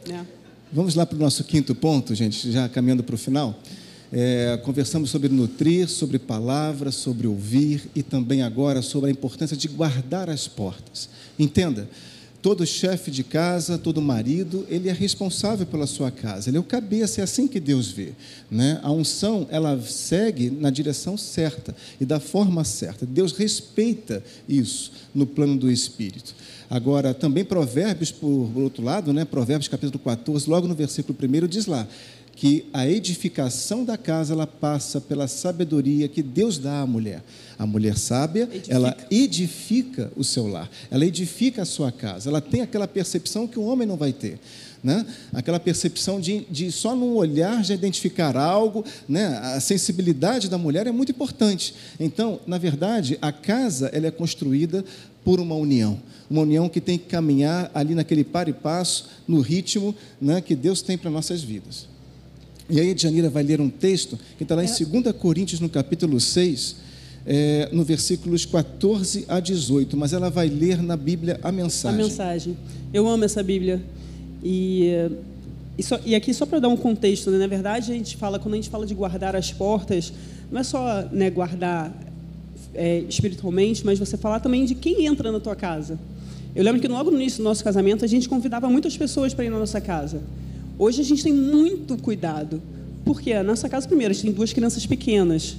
Né? 0.07 0.25
Vamos 0.71 0.95
lá 0.95 1.05
para 1.05 1.15
o 1.15 1.19
nosso 1.19 1.43
quinto 1.43 1.73
ponto, 1.73 2.13
gente, 2.13 2.51
já 2.51 2.67
caminhando 2.67 3.03
para 3.03 3.15
o 3.15 3.17
final. 3.17 3.55
É, 4.17 4.57
conversamos 4.63 5.09
sobre 5.09 5.27
nutrir, 5.27 5.89
sobre 5.89 6.17
palavras, 6.17 6.95
sobre 6.95 7.27
ouvir 7.27 7.89
e 7.93 8.01
também 8.01 8.43
agora 8.43 8.81
sobre 8.81 9.09
a 9.09 9.11
importância 9.11 9.57
de 9.57 9.67
guardar 9.67 10.29
as 10.29 10.47
portas. 10.47 11.09
Entenda, 11.37 11.89
todo 12.41 12.65
chefe 12.65 13.11
de 13.11 13.25
casa, 13.25 13.77
todo 13.77 14.01
marido, 14.01 14.65
ele 14.69 14.87
é 14.87 14.93
responsável 14.93 15.65
pela 15.65 15.85
sua 15.85 16.11
casa, 16.11 16.49
ele 16.49 16.55
é 16.55 16.59
o 16.61 16.63
cabeça, 16.63 17.19
é 17.19 17.25
assim 17.25 17.45
que 17.45 17.59
Deus 17.59 17.91
vê. 17.91 18.13
Né? 18.49 18.79
A 18.83 18.89
unção, 18.89 19.47
ela 19.51 19.77
segue 19.81 20.49
na 20.49 20.69
direção 20.69 21.17
certa 21.17 21.75
e 21.99 22.05
da 22.05 22.21
forma 22.21 22.63
certa. 22.63 23.05
Deus 23.05 23.33
respeita 23.33 24.23
isso 24.47 24.93
no 25.13 25.27
plano 25.27 25.57
do 25.57 25.69
Espírito. 25.69 26.33
Agora, 26.69 27.13
também 27.13 27.43
Provérbios, 27.43 28.11
por 28.11 28.49
outro 28.55 28.81
lado, 28.81 29.13
né? 29.13 29.23
Provérbios 29.23 29.67
capítulo 29.67 29.99
14, 29.99 30.49
logo 30.49 30.67
no 30.67 30.73
versículo 30.73 31.15
1, 31.21 31.47
diz 31.47 31.67
lá: 31.67 31.87
que 32.35 32.65
a 32.73 32.87
edificação 32.87 33.85
da 33.85 33.97
casa 33.97 34.33
ela 34.33 34.45
passa 34.45 34.99
pela 34.99 35.27
sabedoria 35.27 36.07
que 36.07 36.21
Deus 36.21 36.57
dá 36.57 36.81
à 36.81 36.85
mulher. 36.85 37.23
A 37.57 37.65
mulher 37.65 37.97
sábia, 37.97 38.43
edifica. 38.43 38.75
ela 38.75 38.97
edifica 39.09 40.11
o 40.15 40.23
seu 40.23 40.45
lar, 40.45 40.69
ela 40.91 41.05
edifica 41.05 41.61
a 41.61 41.65
sua 41.65 41.91
casa, 41.91 42.29
ela 42.29 42.41
tem 42.41 42.61
aquela 42.61 42.87
percepção 42.87 43.47
que 43.47 43.57
o 43.57 43.63
homem 43.63 43.87
não 43.87 43.95
vai 43.95 44.11
ter. 44.11 44.37
Né? 44.83 45.03
Aquela 45.33 45.59
percepção 45.59 46.19
de, 46.19 46.45
de 46.51 46.71
só 46.71 46.95
num 46.95 47.15
olhar 47.15 47.63
já 47.63 47.73
identificar 47.73 48.37
algo, 48.37 48.85
né? 49.07 49.39
a 49.41 49.59
sensibilidade 49.59 50.49
da 50.49 50.57
mulher 50.57 50.85
é 50.85 50.91
muito 50.91 51.11
importante. 51.11 51.73
Então, 51.99 52.39
na 52.45 52.57
verdade, 52.57 53.17
a 53.21 53.31
casa 53.31 53.89
ela 53.93 54.07
é 54.07 54.11
construída 54.11 54.83
por 55.23 55.39
uma 55.39 55.55
união, 55.55 55.99
uma 56.29 56.41
união 56.41 56.69
que 56.69 56.79
tem 56.79 56.99
que 56.99 57.05
caminhar 57.05 57.71
ali 57.73 57.95
naquele 57.95 58.23
par 58.23 58.47
e 58.47 58.53
passo, 58.53 59.09
no 59.27 59.39
ritmo 59.39 59.95
né, 60.21 60.39
que 60.39 60.55
Deus 60.55 60.83
tem 60.83 60.97
para 60.97 61.09
nossas 61.09 61.41
vidas. 61.41 61.94
E 62.69 62.79
aí 62.79 62.91
a 62.91 62.97
Janira 62.97 63.29
vai 63.29 63.43
ler 63.43 63.61
um 63.61 63.69
texto 63.69 64.17
que 64.37 64.43
está 64.43 64.55
lá 64.55 64.63
em 64.63 64.67
2 64.67 65.05
é. 65.05 65.13
Coríntios, 65.13 65.59
no 65.59 65.69
capítulo 65.69 66.19
6, 66.19 66.75
é, 67.25 67.69
no 67.71 67.83
versículos 67.83 68.45
14 68.45 69.25
a 69.27 69.39
18, 69.39 69.95
mas 69.95 70.13
ela 70.13 70.29
vai 70.29 70.47
ler 70.47 70.81
na 70.81 70.97
Bíblia 70.97 71.39
a 71.43 71.51
mensagem. 71.51 71.99
A 71.99 72.03
mensagem. 72.03 72.57
Eu 72.93 73.07
amo 73.07 73.23
essa 73.23 73.43
Bíblia. 73.43 73.83
E, 74.43 74.89
e, 75.77 75.83
só, 75.83 75.99
e 76.05 76.15
aqui, 76.15 76.33
só 76.33 76.45
para 76.45 76.59
dar 76.59 76.69
um 76.69 76.77
contexto, 76.77 77.29
né? 77.29 77.37
na 77.37 77.47
verdade, 77.47 77.91
a 77.91 77.95
gente 77.95 78.17
fala, 78.17 78.39
quando 78.39 78.53
a 78.53 78.57
gente 78.57 78.69
fala 78.69 78.85
de 78.85 78.95
guardar 78.95 79.35
as 79.35 79.51
portas, 79.51 80.11
não 80.51 80.61
é 80.61 80.63
só 80.63 81.07
né, 81.11 81.29
guardar 81.29 81.93
é, 82.73 82.99
espiritualmente, 83.09 83.85
mas 83.85 83.99
você 83.99 84.17
falar 84.17 84.39
também 84.39 84.65
de 84.65 84.75
quem 84.75 85.05
entra 85.05 85.31
na 85.31 85.39
tua 85.39 85.55
casa. 85.55 85.99
Eu 86.55 86.63
lembro 86.63 86.79
que 86.79 86.87
logo 86.87 87.11
no 87.11 87.19
início 87.19 87.39
do 87.39 87.43
nosso 87.43 87.63
casamento, 87.63 88.05
a 88.05 88.07
gente 88.07 88.29
convidava 88.29 88.69
muitas 88.69 88.95
pessoas 88.97 89.33
para 89.33 89.45
ir 89.45 89.49
na 89.49 89.59
nossa 89.59 89.81
casa. 89.81 90.21
Hoje 90.77 91.01
a 91.01 91.05
gente 91.05 91.23
tem 91.23 91.33
muito 91.33 91.97
cuidado, 91.97 92.61
porque 93.05 93.31
a 93.31 93.43
nossa 93.43 93.69
casa, 93.69 93.87
primeiro, 93.87 94.11
a 94.11 94.13
gente 94.13 94.25
tem 94.25 94.33
duas 94.33 94.51
crianças 94.51 94.85
pequenas. 94.85 95.55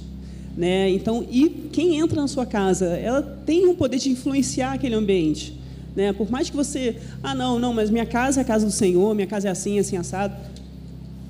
Né? 0.55 0.89
Então, 0.91 1.25
e 1.31 1.49
quem 1.71 1.99
entra 1.99 2.21
na 2.21 2.27
sua 2.27 2.45
casa, 2.45 2.85
ela 2.85 3.21
tem 3.21 3.65
um 3.67 3.75
poder 3.75 3.97
de 3.97 4.09
influenciar 4.09 4.73
aquele 4.73 4.95
ambiente. 4.95 5.53
Né? 5.95 6.13
Por 6.13 6.29
mais 6.29 6.49
que 6.49 6.55
você, 6.55 6.97
ah, 7.23 7.33
não, 7.33 7.57
não, 7.57 7.73
mas 7.73 7.89
minha 7.89 8.05
casa 8.05 8.41
é 8.41 8.43
a 8.43 8.45
casa 8.45 8.65
do 8.65 8.71
Senhor, 8.71 9.15
minha 9.15 9.27
casa 9.27 9.47
é 9.47 9.51
assim, 9.51 9.79
assim, 9.79 9.97
assado. 9.97 10.35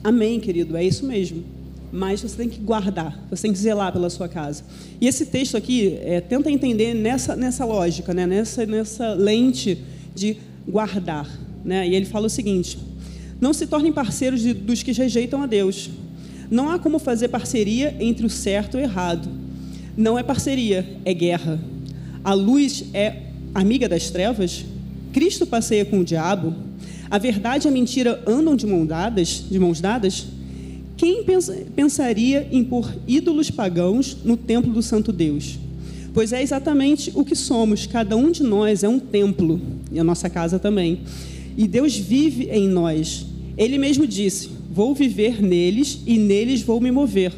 Amém, 0.04 0.40
querido, 0.40 0.76
é 0.76 0.84
isso 0.84 1.06
mesmo. 1.06 1.44
Mas 1.92 2.22
você 2.22 2.36
tem 2.36 2.50
que 2.50 2.60
guardar, 2.60 3.18
você 3.30 3.44
tem 3.44 3.54
que 3.54 3.60
zelar 3.60 3.94
pela 3.94 4.10
sua 4.10 4.28
casa. 4.28 4.64
E 5.00 5.08
esse 5.08 5.26
texto 5.26 5.56
aqui 5.56 5.98
é, 6.02 6.20
tenta 6.20 6.52
entender 6.52 6.94
nessa, 6.94 7.36
nessa 7.36 7.64
lógica, 7.64 8.14
né? 8.14 8.28
nessa, 8.28 8.66
nessa 8.66 9.14
lente 9.14 9.78
de 10.14 10.38
guardar. 10.68 11.30
Né? 11.64 11.88
E 11.88 11.96
ele 11.96 12.06
fala 12.06 12.28
o 12.28 12.30
seguinte: 12.30 12.78
não 13.40 13.54
se 13.54 13.68
tornem 13.68 13.92
parceiros 13.92 14.42
de, 14.42 14.54
dos 14.54 14.84
que 14.84 14.92
rejeitam 14.92 15.42
a 15.42 15.46
Deus. 15.46 15.90
Não 16.50 16.70
há 16.70 16.80
como 16.80 17.00
fazer 17.00 17.28
parceria 17.28 17.96
entre 18.00 18.26
o 18.26 18.30
certo 18.30 18.78
e 18.78 18.82
o 18.82 18.84
errado. 18.84 19.30
Não 19.96 20.18
é 20.18 20.24
parceria, 20.24 20.86
é 21.04 21.14
guerra. 21.14 21.60
A 22.24 22.34
luz 22.34 22.86
é 22.94 23.24
amiga 23.54 23.88
das 23.88 24.10
trevas? 24.10 24.66
Cristo 25.12 25.46
passeia 25.46 25.86
com 25.86 26.00
o 26.00 26.06
diabo? 26.06 26.54
A 27.10 27.18
verdade 27.18 27.68
e 27.68 27.70
a 27.70 27.72
mentira 27.72 28.22
andam 28.28 28.56
de 28.56 28.66
mãos 28.68 28.86
dadas? 28.86 29.46
De 29.50 29.60
mãos 29.60 29.82
dadas? 29.82 30.28
Quem 30.96 31.24
pensaria 31.76 32.48
em 32.52 32.64
pôr 32.64 32.92
ídolos 33.08 33.52
pagãos 33.52 34.18
no 34.26 34.36
templo 34.36 34.74
do 34.74 34.82
Santo 34.82 35.12
Deus? 35.12 35.60
Pois 36.14 36.34
é 36.34 36.42
exatamente 36.42 37.12
o 37.14 37.24
que 37.24 37.36
somos, 37.36 37.86
cada 37.86 38.18
um 38.18 38.32
de 38.32 38.42
nós 38.42 38.84
é 38.84 38.90
um 38.90 38.98
templo, 38.98 39.62
e 39.92 40.00
a 40.00 40.04
nossa 40.04 40.28
casa 40.28 40.58
também. 40.58 41.02
E 41.58 41.68
Deus 41.68 41.98
vive 41.98 42.50
em 42.52 42.70
nós. 42.70 43.26
Ele 43.58 43.80
mesmo 43.80 44.06
disse: 44.06 44.50
Vou 44.72 44.94
viver 44.94 45.42
neles 45.42 46.00
e 46.06 46.20
neles 46.20 46.62
vou 46.62 46.80
me 46.80 46.92
mover. 46.92 47.34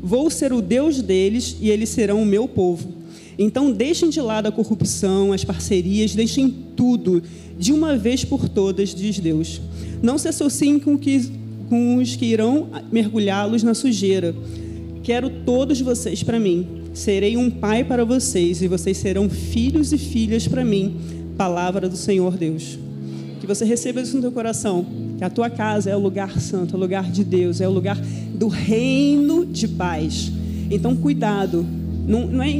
Vou 0.00 0.30
ser 0.30 0.52
o 0.52 0.62
Deus 0.62 1.02
deles 1.02 1.56
e 1.60 1.70
eles 1.70 1.88
serão 1.88 2.22
o 2.22 2.26
meu 2.26 2.46
povo. 2.46 2.88
Então, 3.36 3.72
deixem 3.72 4.10
de 4.10 4.20
lado 4.20 4.46
a 4.46 4.52
corrupção, 4.52 5.32
as 5.32 5.44
parcerias, 5.44 6.14
deixem 6.14 6.54
tudo, 6.76 7.20
de 7.58 7.72
uma 7.72 7.96
vez 7.96 8.24
por 8.24 8.48
todas, 8.48 8.94
diz 8.94 9.18
Deus. 9.18 9.60
Não 10.00 10.18
se 10.18 10.28
associem 10.28 10.78
com, 10.78 10.96
que, 10.96 11.32
com 11.68 11.96
os 11.96 12.14
que 12.14 12.26
irão 12.26 12.68
mergulhá-los 12.92 13.62
na 13.62 13.74
sujeira. 13.74 14.34
Quero 15.02 15.28
todos 15.28 15.80
vocês 15.80 16.22
para 16.22 16.38
mim. 16.38 16.66
Serei 16.92 17.36
um 17.36 17.50
pai 17.50 17.82
para 17.82 18.04
vocês 18.04 18.62
e 18.62 18.68
vocês 18.68 18.98
serão 18.98 19.28
filhos 19.28 19.92
e 19.92 19.98
filhas 19.98 20.46
para 20.46 20.64
mim. 20.64 20.94
Palavra 21.36 21.88
do 21.88 21.96
Senhor 21.96 22.36
Deus. 22.36 22.83
Que 23.44 23.48
você 23.54 23.66
receba 23.66 24.00
isso 24.00 24.16
no 24.16 24.22
teu 24.22 24.32
coração 24.32 24.86
que 25.18 25.22
a 25.22 25.28
tua 25.28 25.50
casa 25.50 25.90
é 25.90 25.96
o 25.96 25.98
lugar 25.98 26.40
santo, 26.40 26.74
é 26.74 26.78
o 26.78 26.80
lugar 26.80 27.10
de 27.10 27.22
Deus, 27.22 27.60
é 27.60 27.68
o 27.68 27.70
lugar 27.70 27.98
do 28.34 28.48
reino 28.48 29.44
de 29.44 29.68
paz. 29.68 30.32
Então, 30.70 30.96
cuidado. 30.96 31.64
Não, 32.08 32.26
não 32.26 32.42
é 32.42 32.54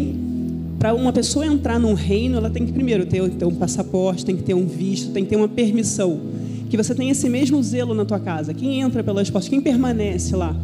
para 0.78 0.92
uma 0.92 1.10
pessoa 1.10 1.46
entrar 1.46 1.80
num 1.80 1.94
reino, 1.94 2.36
ela 2.36 2.50
tem 2.50 2.66
que 2.66 2.72
primeiro 2.72 3.06
ter, 3.06 3.26
ter 3.30 3.46
um 3.46 3.54
passaporte, 3.54 4.26
tem 4.26 4.36
que 4.36 4.42
ter 4.42 4.52
um 4.52 4.66
visto, 4.66 5.10
tem 5.10 5.24
que 5.24 5.30
ter 5.30 5.36
uma 5.36 5.48
permissão. 5.48 6.20
Que 6.68 6.76
você 6.76 6.94
tenha 6.94 7.12
esse 7.12 7.30
mesmo 7.30 7.62
zelo 7.62 7.94
na 7.94 8.04
tua 8.04 8.20
casa. 8.20 8.52
Quem 8.52 8.82
entra 8.82 9.02
pelas 9.02 9.30
portas, 9.30 9.48
quem 9.48 9.62
permanece 9.62 10.36
lá. 10.36 10.54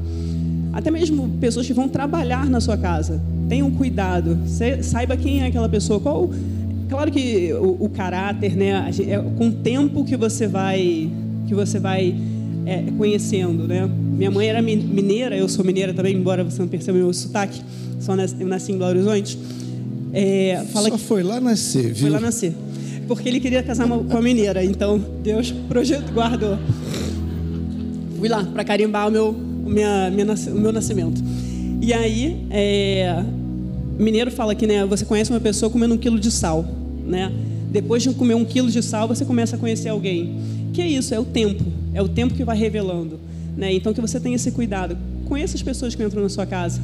Até 0.71 0.91
mesmo 0.91 1.31
pessoas 1.41 1.67
que 1.67 1.73
vão 1.73 1.89
trabalhar 1.89 2.45
na 2.51 2.61
sua 2.61 2.77
casa. 2.77 3.23
Tenham 3.49 3.71
cuidado. 3.71 4.39
Saiba 4.83 5.17
quem 5.17 5.41
é 5.41 5.47
aquela 5.47 5.69
pessoa, 5.69 5.99
qual 5.99 6.31
claro 6.91 7.11
que 7.11 7.53
o, 7.55 7.85
o 7.85 7.89
caráter, 7.89 8.57
né, 8.57 8.91
é 9.07 9.19
com 9.39 9.49
o 9.49 9.53
tempo 9.53 10.05
que 10.05 10.17
você 10.17 10.47
vai 10.47 11.09
que 11.47 11.55
você 11.55 11.79
vai 11.79 12.15
é, 12.67 12.85
conhecendo, 12.99 13.67
né? 13.67 13.89
Minha 13.89 14.31
mãe 14.31 14.49
era 14.49 14.61
mineira, 14.61 15.37
eu 15.37 15.49
sou 15.49 15.65
mineira 15.65 15.95
também, 15.95 16.15
embora 16.15 16.45
você 16.45 16.61
não 16.61 16.69
perceba 16.69 16.99
meu 16.99 17.13
sotaque, 17.13 17.61
só 17.99 18.15
nasci, 18.15 18.37
eu 18.39 18.47
nasci 18.47 18.73
em 18.73 18.79
Belo 18.79 18.91
Horizonte. 18.91 19.39
É, 20.13 20.65
fala 20.73 20.89
só 20.89 20.97
que, 20.97 21.03
foi 21.03 21.23
lá 21.23 21.41
nascer, 21.41 21.93
viu? 21.93 22.03
Foi 22.03 22.11
lá 22.11 22.21
nascer. 22.21 22.53
Porque 23.09 23.29
ele 23.29 23.41
queria 23.41 23.63
casar 23.63 23.89
com 23.89 24.17
a 24.17 24.23
mineira, 24.23 24.65
então 24.65 25.03
Deus 25.23 25.51
projeto 25.69 26.13
guardou. 26.13 26.59
Fui 28.19 28.29
lá 28.29 28.45
para 28.45 28.63
carimbar 28.63 29.09
o 29.09 29.11
meu, 29.11 29.33
minha, 29.33 30.11
minha, 30.11 30.27
o 30.27 30.61
meu 30.61 30.73
nascimento. 30.73 31.21
E 31.81 31.93
aí, 31.93 32.47
é, 32.51 33.25
mineiro 33.99 34.31
fala 34.31 34.55
que 34.55 34.67
né, 34.67 34.85
você 34.85 35.05
conhece 35.05 35.31
uma 35.31 35.41
pessoa 35.41 35.71
comendo 35.71 35.95
um 35.95 35.99
quilo 35.99 36.21
de 36.21 36.31
sal, 36.31 36.65
né? 37.11 37.33
Depois 37.71 38.03
de 38.03 38.11
comer 38.15 38.35
um 38.35 38.45
quilo 38.45 38.71
de 38.71 38.83
sal, 38.83 39.07
você 39.07 39.25
começa 39.25 39.57
a 39.57 39.59
conhecer 39.59 39.89
alguém. 39.89 40.41
Que 40.73 40.83
é 40.83 40.89
isso? 40.89 41.15
É 41.15 41.21
o 41.21 41.25
tempo. 41.25 41.65
É 41.93 42.03
o 42.03 42.09
tempo 42.09 42.35
que 42.35 42.45
vai 42.45 42.57
revelando. 42.57 43.19
Né? 43.57 43.75
Então, 43.75 43.93
que 43.93 44.01
você 44.01 44.19
tenha 44.19 44.37
esse 44.37 44.51
cuidado. 44.51 44.97
Conheça 45.27 45.57
as 45.57 45.63
pessoas 45.63 45.95
que 45.95 46.03
entram 46.03 46.23
na 46.23 46.29
sua 46.29 46.47
casa. 46.47 46.81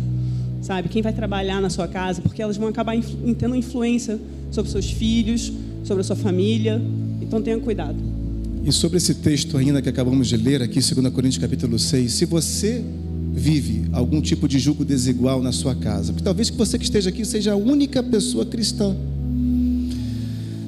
Sabe? 0.61 0.89
Quem 0.89 1.03
vai 1.03 1.13
trabalhar 1.13 1.61
na 1.61 1.71
sua 1.71 1.89
casa, 1.89 2.21
porque 2.21 2.43
elas 2.43 2.57
vão 2.57 2.69
acabar 2.69 2.97
tendo 3.39 3.55
influência 3.55 4.19
sobre 4.51 4.71
seus 4.71 4.91
filhos, 4.91 5.53
sobre 5.85 6.01
a 6.03 6.05
sua 6.05 6.17
família. 6.17 6.81
Então, 7.21 7.41
tenha 7.41 7.59
cuidado. 7.59 7.97
E 8.65 8.73
sobre 8.73 8.97
esse 8.97 9.15
texto 9.15 9.57
ainda 9.57 9.81
que 9.81 9.89
acabamos 9.89 10.29
de 10.29 10.37
ler 10.37 10.61
aqui, 10.61 10.81
2 10.81 11.13
Coríntios 11.13 11.39
capítulo 11.39 11.79
6, 11.79 12.13
se 12.13 12.25
você 12.25 12.85
vive 13.33 13.85
algum 13.93 14.21
tipo 14.21 14.49
de 14.49 14.59
julgo 14.59 14.85
desigual 14.85 15.43
na 15.43 15.53
sua 15.53 15.75
casa, 15.75 16.13
porque 16.13 16.25
talvez 16.25 16.49
você 16.49 16.79
que 16.79 16.85
esteja 16.85 17.11
aqui 17.11 17.25
seja 17.25 17.53
a 17.53 17.57
única 17.57 18.03
pessoa 18.03 18.45
cristã. 18.45 18.97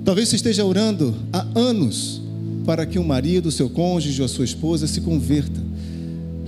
Talvez 0.09 0.31
você 0.31 0.37
esteja 0.37 0.65
orando 0.65 1.15
há 1.31 1.47
anos 1.55 2.23
para 2.65 2.87
que 2.87 2.99
o 2.99 3.05
marido, 3.05 3.51
o 3.51 3.53
seu 3.53 3.69
cônjuge 3.69 4.23
ou 4.23 4.25
a 4.25 4.29
sua 4.29 4.47
esposa 4.47 4.87
se 4.87 5.03
converta. 5.03 5.63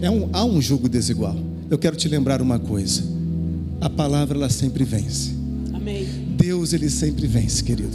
É 0.00 0.10
um, 0.10 0.30
há 0.32 0.46
um 0.46 0.62
jugo 0.62 0.88
desigual. 0.88 1.36
Eu 1.68 1.76
quero 1.76 1.94
te 1.94 2.08
lembrar 2.08 2.40
uma 2.40 2.58
coisa: 2.58 3.02
a 3.78 3.90
palavra 3.90 4.38
ela 4.38 4.48
sempre 4.48 4.82
vence. 4.82 5.32
Amém. 5.74 6.06
Deus 6.38 6.72
ele 6.72 6.88
sempre 6.88 7.26
vence, 7.26 7.62
querido. 7.62 7.90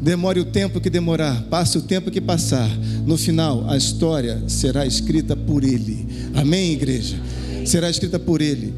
Demore 0.00 0.40
o 0.40 0.46
tempo 0.46 0.80
que 0.80 0.88
demorar, 0.88 1.42
passe 1.42 1.76
o 1.76 1.82
tempo 1.82 2.10
que 2.10 2.18
passar. 2.18 2.70
No 3.04 3.18
final, 3.18 3.68
a 3.68 3.76
história 3.76 4.42
será 4.48 4.86
escrita 4.86 5.36
por 5.36 5.62
Ele. 5.62 6.06
Amém, 6.32 6.72
igreja? 6.72 7.20
Será 7.66 7.90
escrita 7.90 8.18
por 8.18 8.40
Ele. 8.40 8.72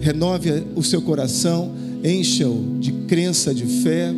Renove 0.00 0.64
o 0.76 0.82
seu 0.82 1.00
coração, 1.00 1.72
encha-o 2.04 2.76
de 2.78 2.92
crença, 2.92 3.54
de 3.54 3.64
fé. 3.64 4.12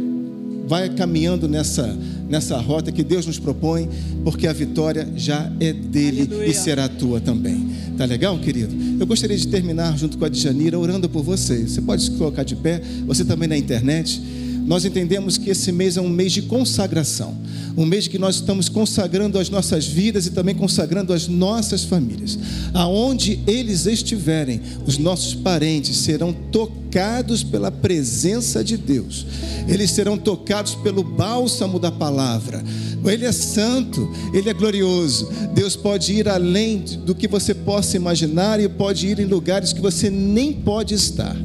Vai 0.71 0.89
caminhando 0.89 1.49
nessa 1.49 1.99
nessa 2.29 2.57
rota 2.59 2.93
que 2.93 3.03
Deus 3.03 3.27
nos 3.27 3.41
propõe, 3.41 3.89
porque 4.23 4.47
a 4.47 4.53
vitória 4.53 5.09
já 5.17 5.51
é 5.59 5.73
dele 5.73 6.29
Aleluia. 6.31 6.47
e 6.47 6.55
será 6.55 6.89
tua 6.89 7.21
também. 7.21 7.71
Tá 7.99 8.05
legal, 8.05 8.39
querido? 8.39 8.73
Eu 9.01 9.05
gostaria 9.05 9.37
de 9.37 9.49
terminar 9.49 9.99
junto 9.99 10.17
com 10.17 10.25
a 10.25 10.29
Djanira 10.29 10.79
orando 10.79 11.09
por 11.09 11.25
você. 11.25 11.67
Você 11.67 11.83
pode 11.83 12.05
se 12.05 12.13
colocar 12.13 12.45
de 12.45 12.55
pé, 12.55 12.81
você 13.05 13.25
também 13.25 13.49
na 13.49 13.57
internet. 13.57 14.23
Nós 14.67 14.85
entendemos 14.85 15.37
que 15.37 15.51
esse 15.51 15.73
mês 15.73 15.97
é 15.97 16.01
um 16.01 16.09
mês 16.09 16.33
de 16.33 16.43
consagração 16.43 17.37
um 17.77 17.87
mês 17.87 18.09
que 18.09 18.19
nós 18.19 18.37
estamos 18.37 18.69
consagrando 18.69 19.39
as 19.39 19.49
nossas 19.49 19.87
vidas 19.87 20.27
e 20.27 20.31
também 20.31 20.55
consagrando 20.55 21.13
as 21.13 21.29
nossas 21.29 21.85
famílias. 21.85 22.39
Aonde 22.75 23.41
eles 23.47 23.87
estiverem, 23.87 24.61
os 24.87 24.99
nossos 24.99 25.35
parentes 25.35 25.97
serão 25.97 26.33
tocados 26.33 27.43
pela 27.43 27.71
presença 27.71 28.65
de 28.65 28.77
Deus. 28.77 29.27
Eles 29.69 29.91
serão 29.91 30.19
tocados 30.19 30.75
pelo 30.75 31.03
bálsamo 31.03 31.79
da 31.79 31.93
palavra. 31.93 32.63
Ele 33.05 33.25
é 33.25 33.33
santo, 33.33 34.11
ele 34.35 34.51
é 34.51 34.55
glorioso. 34.55 35.31
Deus 35.55 35.77
pode 35.77 36.13
ir 36.13 36.29
além 36.29 36.79
do 36.79 37.15
que 37.15 37.29
você 37.29 37.55
possa 37.55 37.97
imaginar 37.97 38.61
e 38.61 38.69
pode 38.69 39.07
ir 39.07 39.21
em 39.21 39.27
lugares 39.27 39.73
que 39.73 39.81
você 39.81 40.11
nem 40.11 40.53
pode 40.53 40.95
estar. 40.95 41.37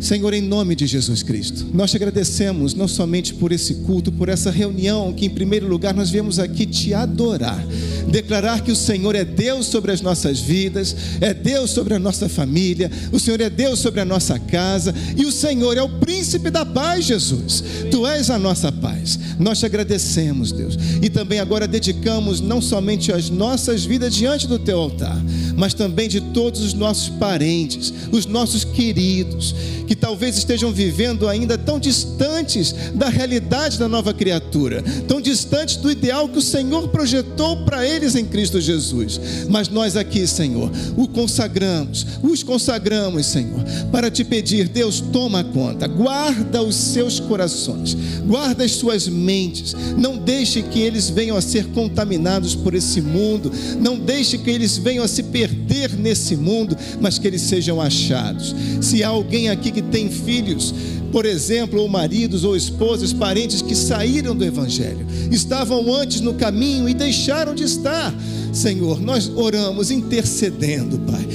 Senhor, 0.00 0.34
em 0.34 0.42
nome 0.42 0.76
de 0.76 0.86
Jesus 0.86 1.22
Cristo, 1.22 1.66
nós 1.72 1.90
te 1.90 1.96
agradecemos 1.96 2.74
não 2.74 2.86
somente 2.86 3.34
por 3.34 3.50
esse 3.50 3.76
culto, 3.76 4.12
por 4.12 4.28
essa 4.28 4.50
reunião, 4.50 5.12
que 5.12 5.26
em 5.26 5.30
primeiro 5.30 5.66
lugar 5.66 5.94
nós 5.94 6.10
viemos 6.10 6.38
aqui 6.38 6.66
te 6.66 6.92
adorar, 6.92 7.64
declarar 8.08 8.62
que 8.62 8.72
o 8.72 8.76
Senhor 8.76 9.14
é 9.14 9.24
Deus 9.24 9.66
sobre 9.66 9.92
as 9.92 10.00
nossas 10.00 10.40
vidas, 10.40 10.94
é 11.20 11.34
Deus 11.34 11.70
sobre 11.70 11.94
a 11.94 11.98
nossa 11.98 12.28
família, 12.28 12.90
o 13.12 13.18
Senhor 13.18 13.40
é 13.40 13.50
Deus 13.50 13.78
sobre 13.78 14.00
a 14.00 14.04
nossa 14.04 14.38
casa 14.38 14.94
e 15.16 15.24
o 15.24 15.32
Senhor 15.32 15.76
é 15.76 15.82
o 15.82 15.88
príncipe 15.88 16.50
da 16.50 16.64
paz, 16.64 17.04
Jesus. 17.04 17.62
Tu 17.90 18.06
és 18.06 18.30
a 18.30 18.38
nossa 18.38 18.70
paz. 18.70 19.18
Nós 19.38 19.58
te 19.58 19.66
agradecemos, 19.66 20.50
Deus, 20.50 20.78
e 21.02 21.10
também 21.10 21.40
agora 21.40 21.68
dedicamos 21.68 22.40
não 22.40 22.60
somente 22.60 23.12
as 23.12 23.28
nossas 23.28 23.84
vidas 23.84 24.14
diante 24.14 24.46
do 24.46 24.58
teu 24.58 24.78
altar, 24.78 25.16
mas 25.56 25.74
também 25.74 26.08
de 26.08 26.20
todos 26.20 26.62
os 26.62 26.72
nossos 26.72 27.10
parentes, 27.10 27.92
os 28.12 28.24
nossos 28.26 28.64
queridos 28.64 29.54
que 29.86 29.94
talvez 29.94 30.36
estejam 30.36 30.72
vivendo 30.72 31.28
ainda 31.28 31.56
tão 31.56 31.78
distantes 31.78 32.74
da 32.94 33.08
realidade 33.08 33.78
da 33.78 33.88
nova 33.88 34.12
criatura, 34.12 34.82
tão 35.06 35.20
distantes 35.20 35.76
do 35.76 35.90
ideal 35.90 36.28
que 36.28 36.38
o 36.38 36.42
Senhor 36.42 36.88
projetou 36.88 37.64
para 37.64 37.86
eles 37.86 37.95
em 38.04 38.24
Cristo 38.24 38.60
Jesus. 38.60 39.20
Mas 39.48 39.68
nós 39.68 39.96
aqui, 39.96 40.26
Senhor, 40.26 40.70
o 40.96 41.08
consagramos, 41.08 42.06
os 42.22 42.42
consagramos, 42.42 43.26
Senhor, 43.26 43.64
para 43.90 44.10
te 44.10 44.24
pedir, 44.24 44.68
Deus, 44.68 45.00
toma 45.00 45.42
conta, 45.42 45.86
guarda 45.86 46.62
os 46.62 46.74
seus 46.74 47.18
corações, 47.18 47.96
guarda 48.26 48.64
as 48.64 48.72
suas 48.72 49.08
mentes, 49.08 49.74
não 49.96 50.16
deixe 50.18 50.62
que 50.62 50.80
eles 50.80 51.08
venham 51.08 51.36
a 51.36 51.40
ser 51.40 51.66
contaminados 51.68 52.54
por 52.54 52.74
esse 52.74 53.00
mundo, 53.00 53.50
não 53.80 53.98
deixe 53.98 54.38
que 54.38 54.50
eles 54.50 54.76
venham 54.76 55.04
a 55.04 55.08
se 55.08 55.22
perder 55.22 55.92
nesse 55.96 56.36
mundo, 56.36 56.76
mas 57.00 57.18
que 57.18 57.26
eles 57.26 57.42
sejam 57.42 57.80
achados. 57.80 58.54
Se 58.80 59.02
há 59.02 59.08
alguém 59.08 59.48
aqui 59.48 59.70
que 59.70 59.82
tem 59.82 60.10
filhos, 60.10 60.74
por 61.16 61.24
exemplo, 61.24 61.80
ou 61.80 61.88
maridos 61.88 62.44
ou 62.44 62.54
esposas, 62.54 63.10
parentes 63.10 63.62
que 63.62 63.74
saíram 63.74 64.36
do 64.36 64.44
Evangelho, 64.44 65.06
estavam 65.30 65.90
antes 65.94 66.20
no 66.20 66.34
caminho 66.34 66.86
e 66.86 66.92
deixaram 66.92 67.54
de 67.54 67.64
estar. 67.64 68.14
Senhor, 68.52 69.00
nós 69.00 69.26
oramos 69.34 69.90
intercedendo, 69.90 70.98
Pai 71.10 71.26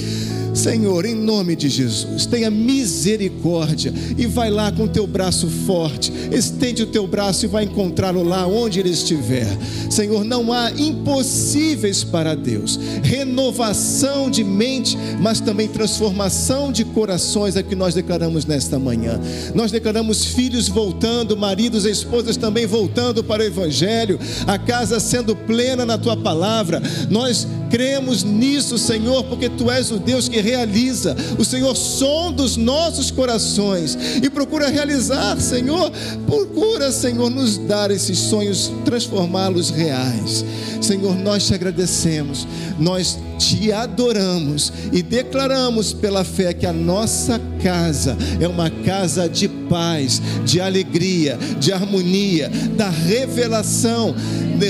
Senhor, 0.54 1.06
em 1.06 1.14
nome 1.14 1.56
de 1.56 1.68
Jesus, 1.68 2.26
tenha 2.26 2.50
misericórdia 2.50 3.92
e 4.18 4.26
vai 4.26 4.50
lá 4.50 4.70
com 4.70 4.84
o 4.84 4.88
teu 4.88 5.06
braço 5.06 5.48
forte, 5.48 6.12
estende 6.30 6.82
o 6.82 6.86
teu 6.86 7.06
braço 7.06 7.44
e 7.44 7.48
vai 7.48 7.64
encontrá-lo 7.64 8.22
lá 8.22 8.46
onde 8.46 8.78
ele 8.78 8.90
estiver. 8.90 9.46
Senhor, 9.90 10.24
não 10.24 10.52
há 10.52 10.70
impossíveis 10.70 12.04
para 12.04 12.34
Deus. 12.34 12.78
Renovação 13.02 14.30
de 14.30 14.44
mente, 14.44 14.96
mas 15.20 15.40
também 15.40 15.68
transformação 15.68 16.70
de 16.70 16.84
corações 16.84 17.56
é 17.56 17.62
que 17.62 17.74
nós 17.74 17.94
declaramos 17.94 18.44
nesta 18.44 18.78
manhã. 18.78 19.20
Nós 19.54 19.72
declaramos 19.72 20.24
filhos 20.24 20.68
voltando, 20.68 21.36
maridos 21.36 21.86
e 21.86 21.90
esposas 21.90 22.36
também 22.36 22.66
voltando 22.66 23.24
para 23.24 23.42
o 23.42 23.46
evangelho, 23.46 24.18
a 24.46 24.58
casa 24.58 25.00
sendo 25.00 25.34
plena 25.34 25.86
na 25.86 25.96
tua 25.96 26.16
palavra. 26.16 26.82
Nós 27.08 27.46
cremos 27.70 28.22
nisso, 28.22 28.76
Senhor, 28.76 29.24
porque 29.24 29.48
tu 29.48 29.70
és 29.70 29.90
o 29.90 29.98
Deus 29.98 30.28
que 30.28 30.41
realiza. 30.42 31.16
O 31.38 31.44
Senhor 31.44 31.74
sonda 31.76 32.42
os 32.42 32.56
nossos 32.56 33.10
corações 33.10 33.96
e 34.22 34.28
procura 34.28 34.68
realizar, 34.68 35.40
Senhor. 35.40 35.90
Procura, 36.26 36.90
Senhor, 36.92 37.30
nos 37.30 37.56
dar 37.56 37.90
esses 37.90 38.18
sonhos, 38.18 38.70
transformá-los 38.84 39.70
reais. 39.70 40.44
Senhor, 40.80 41.14
nós 41.16 41.46
te 41.46 41.54
agradecemos, 41.54 42.46
nós 42.78 43.18
te 43.38 43.72
adoramos 43.72 44.72
e 44.92 45.02
declaramos 45.02 45.92
pela 45.92 46.24
fé 46.24 46.52
que 46.52 46.66
a 46.66 46.72
nossa 46.72 47.40
casa 47.62 48.16
é 48.40 48.48
uma 48.48 48.68
casa 48.68 49.28
de 49.28 49.48
paz, 49.48 50.20
de 50.44 50.60
alegria, 50.60 51.38
de 51.58 51.72
harmonia, 51.72 52.50
da 52.76 52.90
revelação, 52.90 54.14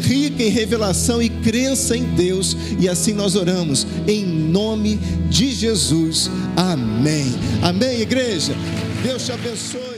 rica 0.01 0.43
em 0.43 0.49
revelação 0.49 1.20
e 1.23 1.29
crença 1.29 1.97
em 1.97 2.05
Deus. 2.14 2.57
E 2.79 2.89
assim 2.89 3.12
nós 3.12 3.35
oramos, 3.35 3.87
em 4.07 4.24
nome 4.24 4.96
de 5.28 5.53
Jesus. 5.53 6.30
Amém. 6.57 7.32
Amém, 7.62 8.00
igreja. 8.00 8.55
Deus 9.03 9.24
te 9.24 9.32
abençoe. 9.32 9.91